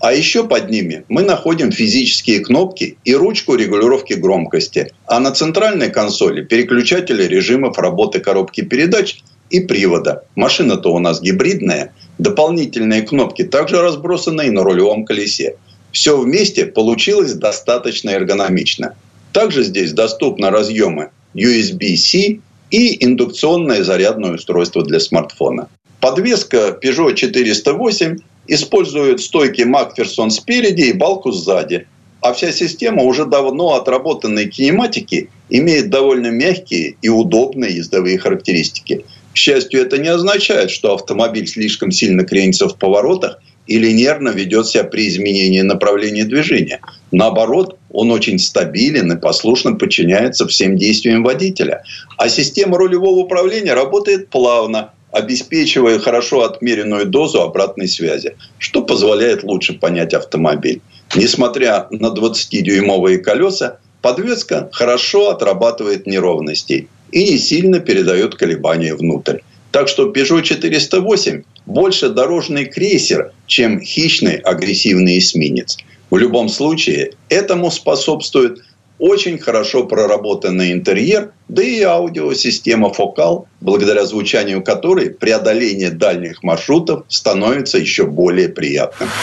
А 0.00 0.12
еще 0.12 0.46
под 0.46 0.70
ними 0.70 1.04
мы 1.08 1.22
находим 1.22 1.72
физические 1.72 2.40
кнопки 2.40 2.98
и 3.04 3.14
ручку 3.14 3.54
регулировки 3.54 4.12
громкости. 4.12 4.92
А 5.06 5.20
на 5.20 5.32
центральной 5.32 5.90
консоли 5.90 6.42
переключатели 6.42 7.24
режимов 7.24 7.78
работы 7.78 8.20
коробки 8.20 8.60
передач 8.60 9.22
и 9.50 9.60
привода. 9.60 10.24
Машина-то 10.34 10.92
у 10.92 10.98
нас 10.98 11.20
гибридная. 11.20 11.94
Дополнительные 12.18 13.02
кнопки 13.02 13.44
также 13.44 13.80
разбросаны 13.80 14.48
и 14.48 14.50
на 14.50 14.62
рулевом 14.62 15.04
колесе. 15.04 15.56
Все 15.92 16.18
вместе 16.18 16.66
получилось 16.66 17.32
достаточно 17.32 18.10
эргономично. 18.10 18.94
Также 19.32 19.64
здесь 19.64 19.92
доступны 19.92 20.50
разъемы 20.50 21.10
USB-C 21.34 22.40
и 22.70 23.04
индукционное 23.04 23.82
зарядное 23.82 24.32
устройство 24.32 24.82
для 24.82 25.00
смартфона. 25.00 25.68
Подвеска 26.00 26.78
Peugeot 26.82 27.14
408 27.14 28.18
использует 28.48 29.20
стойки 29.20 29.62
Макферсон 29.62 30.30
спереди 30.30 30.82
и 30.82 30.92
балку 30.92 31.32
сзади. 31.32 31.86
А 32.20 32.32
вся 32.32 32.50
система 32.50 33.02
уже 33.02 33.24
давно 33.24 33.74
отработанной 33.74 34.48
кинематики 34.48 35.30
имеет 35.48 35.90
довольно 35.90 36.28
мягкие 36.28 36.96
и 37.00 37.08
удобные 37.08 37.76
ездовые 37.76 38.18
характеристики. 38.18 39.04
К 39.32 39.36
счастью, 39.36 39.82
это 39.82 39.98
не 39.98 40.08
означает, 40.08 40.70
что 40.70 40.94
автомобиль 40.94 41.46
слишком 41.46 41.90
сильно 41.90 42.24
кренится 42.24 42.68
в 42.68 42.76
поворотах 42.76 43.38
или 43.66 43.92
нервно 43.92 44.30
ведет 44.30 44.66
себя 44.66 44.84
при 44.84 45.08
изменении 45.08 45.60
направления 45.60 46.24
движения. 46.24 46.80
Наоборот, 47.10 47.78
он 47.90 48.10
очень 48.10 48.38
стабилен 48.38 49.12
и 49.12 49.20
послушно 49.20 49.74
подчиняется 49.74 50.46
всем 50.46 50.76
действиям 50.76 51.22
водителя. 51.22 51.82
А 52.16 52.28
система 52.28 52.78
рулевого 52.78 53.20
управления 53.20 53.74
работает 53.74 54.28
плавно, 54.28 54.92
обеспечивая 55.16 55.98
хорошо 55.98 56.42
отмеренную 56.42 57.06
дозу 57.06 57.40
обратной 57.40 57.88
связи, 57.88 58.36
что 58.58 58.82
позволяет 58.82 59.42
лучше 59.42 59.74
понять 59.74 60.12
автомобиль. 60.12 60.82
Несмотря 61.14 61.86
на 61.90 62.08
20-дюймовые 62.08 63.18
колеса, 63.18 63.78
подвеска 64.02 64.68
хорошо 64.72 65.30
отрабатывает 65.30 66.06
неровности 66.06 66.88
и 67.12 67.24
не 67.24 67.38
сильно 67.38 67.80
передает 67.80 68.34
колебания 68.34 68.94
внутрь. 68.94 69.38
Так 69.72 69.88
что 69.88 70.12
Peugeot 70.12 70.42
408 70.42 71.42
больше 71.64 72.10
дорожный 72.10 72.66
крейсер, 72.66 73.32
чем 73.46 73.80
хищный 73.80 74.36
агрессивный 74.36 75.18
эсминец. 75.18 75.78
В 76.10 76.18
любом 76.18 76.48
случае, 76.48 77.12
этому 77.28 77.70
способствует 77.70 78.60
очень 78.98 79.38
хорошо 79.38 79.84
проработанный 79.84 80.72
интерьер, 80.72 81.32
да 81.48 81.62
и 81.62 81.82
аудиосистема 81.82 82.92
«Фокал», 82.92 83.48
благодаря 83.60 84.04
звучанию 84.06 84.62
которой 84.62 85.10
преодоление 85.10 85.90
дальних 85.90 86.42
маршрутов 86.42 87.04
становится 87.08 87.78
еще 87.78 88.06
более 88.06 88.48
приятным. 88.48 89.14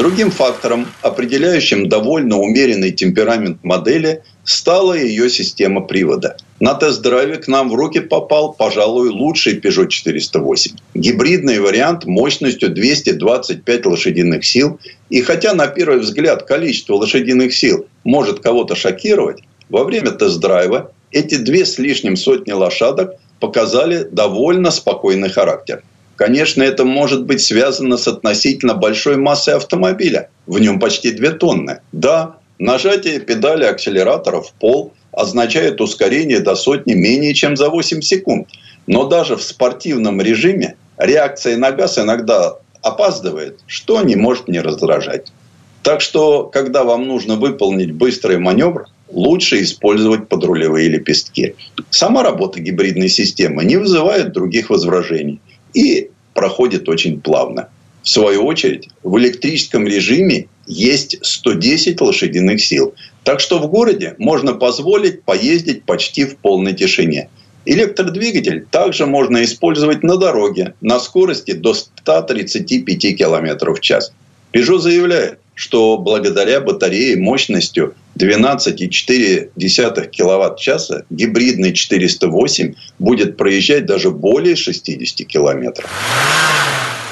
Другим 0.00 0.30
фактором, 0.30 0.86
определяющим 1.02 1.86
довольно 1.86 2.38
умеренный 2.38 2.90
темперамент 2.90 3.62
модели, 3.62 4.22
стала 4.44 4.94
ее 4.94 5.28
система 5.28 5.82
привода. 5.82 6.38
На 6.58 6.72
тест-драйве 6.72 7.36
к 7.36 7.48
нам 7.48 7.68
в 7.68 7.74
руки 7.74 8.00
попал, 8.00 8.54
пожалуй, 8.54 9.10
лучший 9.10 9.60
Peugeot 9.60 9.88
408. 9.88 10.72
Гибридный 10.94 11.60
вариант 11.60 12.06
мощностью 12.06 12.70
225 12.70 13.84
лошадиных 13.84 14.42
сил. 14.42 14.80
И 15.10 15.20
хотя 15.20 15.52
на 15.52 15.66
первый 15.66 15.98
взгляд 15.98 16.44
количество 16.44 16.94
лошадиных 16.94 17.52
сил 17.54 17.84
может 18.02 18.40
кого-то 18.40 18.74
шокировать, 18.74 19.42
во 19.68 19.84
время 19.84 20.12
тест-драйва 20.12 20.92
эти 21.10 21.34
две 21.34 21.66
с 21.66 21.78
лишним 21.78 22.16
сотни 22.16 22.52
лошадок 22.52 23.16
показали 23.38 24.08
довольно 24.10 24.70
спокойный 24.70 25.28
характер. 25.28 25.82
Конечно, 26.20 26.62
это 26.62 26.84
может 26.84 27.24
быть 27.24 27.40
связано 27.40 27.96
с 27.96 28.06
относительно 28.06 28.74
большой 28.74 29.16
массой 29.16 29.54
автомобиля. 29.54 30.28
В 30.46 30.58
нем 30.58 30.78
почти 30.78 31.12
2 31.12 31.30
тонны. 31.30 31.80
Да, 31.92 32.36
нажатие 32.58 33.20
педали 33.20 33.64
акселератора 33.64 34.42
в 34.42 34.52
пол 34.52 34.92
означает 35.12 35.80
ускорение 35.80 36.40
до 36.40 36.56
сотни 36.56 36.92
менее 36.92 37.32
чем 37.32 37.56
за 37.56 37.70
8 37.70 38.02
секунд. 38.02 38.48
Но 38.86 39.06
даже 39.06 39.36
в 39.36 39.42
спортивном 39.42 40.20
режиме 40.20 40.76
реакция 40.98 41.56
на 41.56 41.72
газ 41.72 41.96
иногда 41.98 42.58
опаздывает, 42.82 43.60
что 43.66 44.02
не 44.02 44.16
может 44.16 44.46
не 44.46 44.60
раздражать. 44.60 45.32
Так 45.82 46.02
что, 46.02 46.42
когда 46.44 46.84
вам 46.84 47.08
нужно 47.08 47.36
выполнить 47.36 47.92
быстрый 47.92 48.36
маневр, 48.36 48.88
лучше 49.08 49.62
использовать 49.62 50.28
подрулевые 50.28 50.90
лепестки. 50.90 51.54
Сама 51.88 52.22
работа 52.22 52.60
гибридной 52.60 53.08
системы 53.08 53.64
не 53.64 53.78
вызывает 53.78 54.32
других 54.32 54.68
возражений 54.68 55.40
и 55.74 56.10
проходит 56.34 56.88
очень 56.88 57.20
плавно. 57.20 57.68
В 58.02 58.08
свою 58.08 58.46
очередь, 58.46 58.88
в 59.02 59.18
электрическом 59.18 59.86
режиме 59.86 60.46
есть 60.66 61.18
110 61.22 62.00
лошадиных 62.00 62.62
сил. 62.62 62.94
Так 63.24 63.40
что 63.40 63.58
в 63.58 63.68
городе 63.68 64.14
можно 64.18 64.54
позволить 64.54 65.22
поездить 65.22 65.84
почти 65.84 66.24
в 66.24 66.36
полной 66.36 66.72
тишине. 66.72 67.28
Электродвигатель 67.66 68.66
также 68.70 69.04
можно 69.06 69.44
использовать 69.44 70.02
на 70.02 70.16
дороге 70.16 70.74
на 70.80 70.98
скорости 70.98 71.52
до 71.52 71.74
135 71.74 73.16
км 73.18 73.72
в 73.72 73.80
час. 73.80 74.12
Peugeot 74.52 74.78
заявляет, 74.78 75.38
что 75.60 75.98
благодаря 75.98 76.62
батарее 76.62 77.18
мощностью 77.18 77.94
12,4 78.16 79.50
кВт-часа 80.10 81.04
гибридный 81.10 81.74
408 81.74 82.74
будет 82.98 83.36
проезжать 83.36 83.84
даже 83.84 84.10
более 84.10 84.56
60 84.56 85.26
километров. 85.26 85.90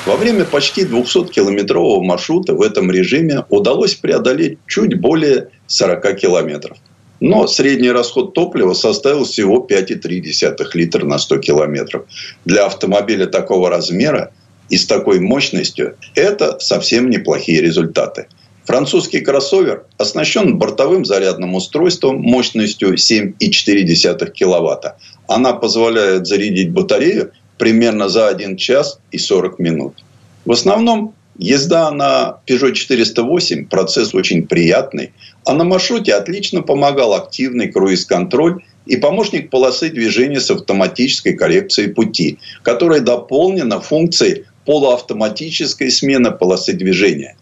Во 0.07 0.17
время 0.17 0.47
почти 0.47 0.85
200-километрового 0.85 2.03
маршрута 2.03 2.55
в 2.55 2.63
этом 2.63 2.91
режиме 2.91 3.45
удалось 3.51 3.95
преодолеть 3.95 4.57
чуть 4.67 4.99
более 4.99 5.51
40 5.67 6.17
километров. 6.17 6.79
Но 7.21 7.47
средний 7.49 7.91
расход 7.91 8.33
топлива 8.33 8.73
составил 8.73 9.25
всего 9.25 9.67
5,3 9.71 10.71
литра 10.73 11.05
на 11.05 11.19
100 11.19 11.39
километров. 11.41 12.07
Для 12.47 12.65
автомобиля 12.65 13.27
такого 13.27 13.69
размера 13.69 14.33
и 14.71 14.79
с 14.79 14.87
такой 14.87 15.21
мощностью 15.21 15.97
это 16.15 16.59
совсем 16.61 17.11
неплохие 17.11 17.61
результаты. 17.61 18.29
Французский 18.69 19.21
кроссовер 19.21 19.87
оснащен 19.97 20.59
бортовым 20.59 21.07
зарядным 21.07 21.55
устройством 21.55 22.21
мощностью 22.21 22.97
7,4 22.97 24.31
киловатта. 24.31 24.99
Она 25.27 25.55
позволяет 25.55 26.27
зарядить 26.27 26.71
батарею 26.71 27.33
примерно 27.57 28.11
за 28.11 28.29
1 28.29 28.59
час 28.59 29.01
и 29.11 29.17
40 29.17 29.59
минут. 29.59 30.05
В 30.45 30.53
основном 30.53 31.15
езда 31.39 31.91
на 31.91 32.41
Peugeot 32.47 32.75
408 32.75 33.69
процесс 33.69 34.13
очень 34.13 34.47
приятный, 34.47 35.15
а 35.47 35.55
на 35.55 35.65
маршруте 35.65 36.13
отлично 36.13 36.61
помогал 36.61 37.15
активный 37.15 37.73
круиз-контроль 37.73 38.63
и 38.85 38.99
помощник 38.99 39.49
полосы 39.49 39.89
движения 39.89 40.41
с 40.41 40.51
автоматической 40.51 41.33
коррекцией 41.33 41.95
пути, 41.95 42.39
которая 42.61 43.01
дополнена 43.01 43.81
функцией 43.81 44.45
полуавтоматической 44.67 45.91
смены 45.91 46.33
полосы 46.33 46.75
движения. 46.75 47.38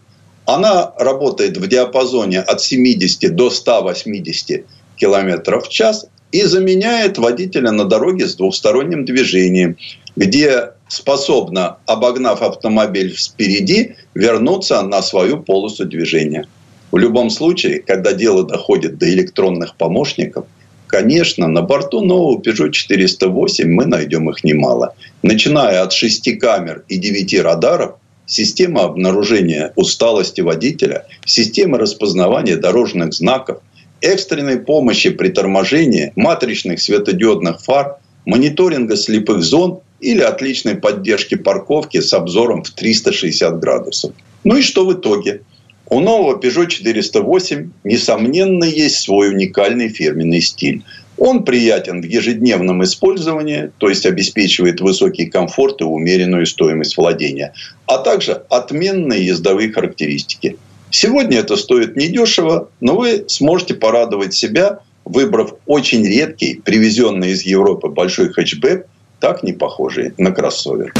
Она 0.47 0.93
работает 0.97 1.57
в 1.57 1.67
диапазоне 1.67 2.39
от 2.39 2.61
70 2.61 3.35
до 3.35 3.49
180 3.49 4.63
км 4.95 5.59
в 5.59 5.67
час 5.67 6.07
и 6.31 6.43
заменяет 6.43 7.17
водителя 7.17 7.71
на 7.71 7.83
дороге 7.83 8.27
с 8.27 8.35
двухсторонним 8.35 9.03
движением, 9.03 9.75
где 10.15 10.71
способна, 10.87 11.79
обогнав 11.85 12.41
автомобиль 12.41 13.13
спереди, 13.17 13.97
вернуться 14.15 14.81
на 14.83 15.01
свою 15.01 15.43
полосу 15.43 15.83
движения. 15.83 16.47
В 16.91 16.97
любом 16.97 17.29
случае, 17.29 17.79
когда 17.79 18.13
дело 18.13 18.43
доходит 18.43 18.97
до 18.97 19.09
электронных 19.09 19.75
помощников, 19.75 20.45
конечно, 20.87 21.49
на 21.49 21.61
борту 21.61 21.99
нового 21.99 22.39
Peugeot 22.39 22.71
408 22.71 23.69
мы 23.69 23.85
найдем 23.85 24.29
их 24.29 24.45
немало. 24.45 24.95
Начиная 25.23 25.81
от 25.81 25.91
шести 25.91 26.37
камер 26.37 26.85
и 26.87 26.97
девяти 26.97 27.41
радаров, 27.41 27.95
система 28.27 28.83
обнаружения 28.83 29.73
усталости 29.75 30.41
водителя, 30.41 31.07
система 31.25 31.79
распознавания 31.79 32.57
дорожных 32.57 33.13
знаков, 33.13 33.61
экстренной 34.01 34.59
помощи 34.59 35.09
при 35.09 35.29
торможении, 35.29 36.13
матричных 36.15 36.79
светодиодных 36.79 37.61
фар, 37.61 37.97
мониторинга 38.25 38.95
слепых 38.95 39.41
зон 39.41 39.79
или 39.99 40.21
отличной 40.21 40.75
поддержки 40.75 41.35
парковки 41.35 42.01
с 42.01 42.13
обзором 42.13 42.63
в 42.63 42.69
360 42.69 43.59
градусов. 43.59 44.11
Ну 44.43 44.57
и 44.57 44.61
что 44.61 44.85
в 44.85 44.93
итоге? 44.93 45.41
У 45.89 46.01
нового 46.01 46.37
Peugeot 46.37 46.67
408, 46.67 47.71
несомненно, 47.85 48.65
есть 48.65 48.99
свой 48.99 49.29
уникальный 49.29 49.87
фирменный 49.87 50.41
стиль. 50.41 50.83
Он 51.17 51.43
приятен 51.43 52.01
в 52.01 52.05
ежедневном 52.05 52.83
использовании, 52.83 53.71
то 53.79 53.89
есть 53.89 54.05
обеспечивает 54.05 54.81
высокий 54.81 55.25
комфорт 55.25 55.81
и 55.81 55.83
умеренную 55.83 56.45
стоимость 56.45 56.95
владения, 56.97 57.53
а 57.87 57.97
также 57.97 58.43
отменные 58.49 59.25
ездовые 59.25 59.71
характеристики. 59.71 60.57
Сегодня 60.91 61.39
это 61.39 61.55
стоит 61.55 61.95
недешево, 61.95 62.69
но 62.79 62.95
вы 62.95 63.25
сможете 63.27 63.73
порадовать 63.73 64.33
себя, 64.33 64.79
выбрав 65.05 65.55
очень 65.65 66.05
редкий, 66.05 66.61
привезенный 66.63 67.31
из 67.31 67.41
Европы 67.43 67.89
большой 67.89 68.31
хэтчбэк, 68.31 68.85
так 69.19 69.43
не 69.43 69.53
похожий 69.53 70.13
на 70.17 70.31
кроссовер. 70.31 70.93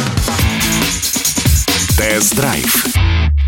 Тест-драйв. 1.97 3.16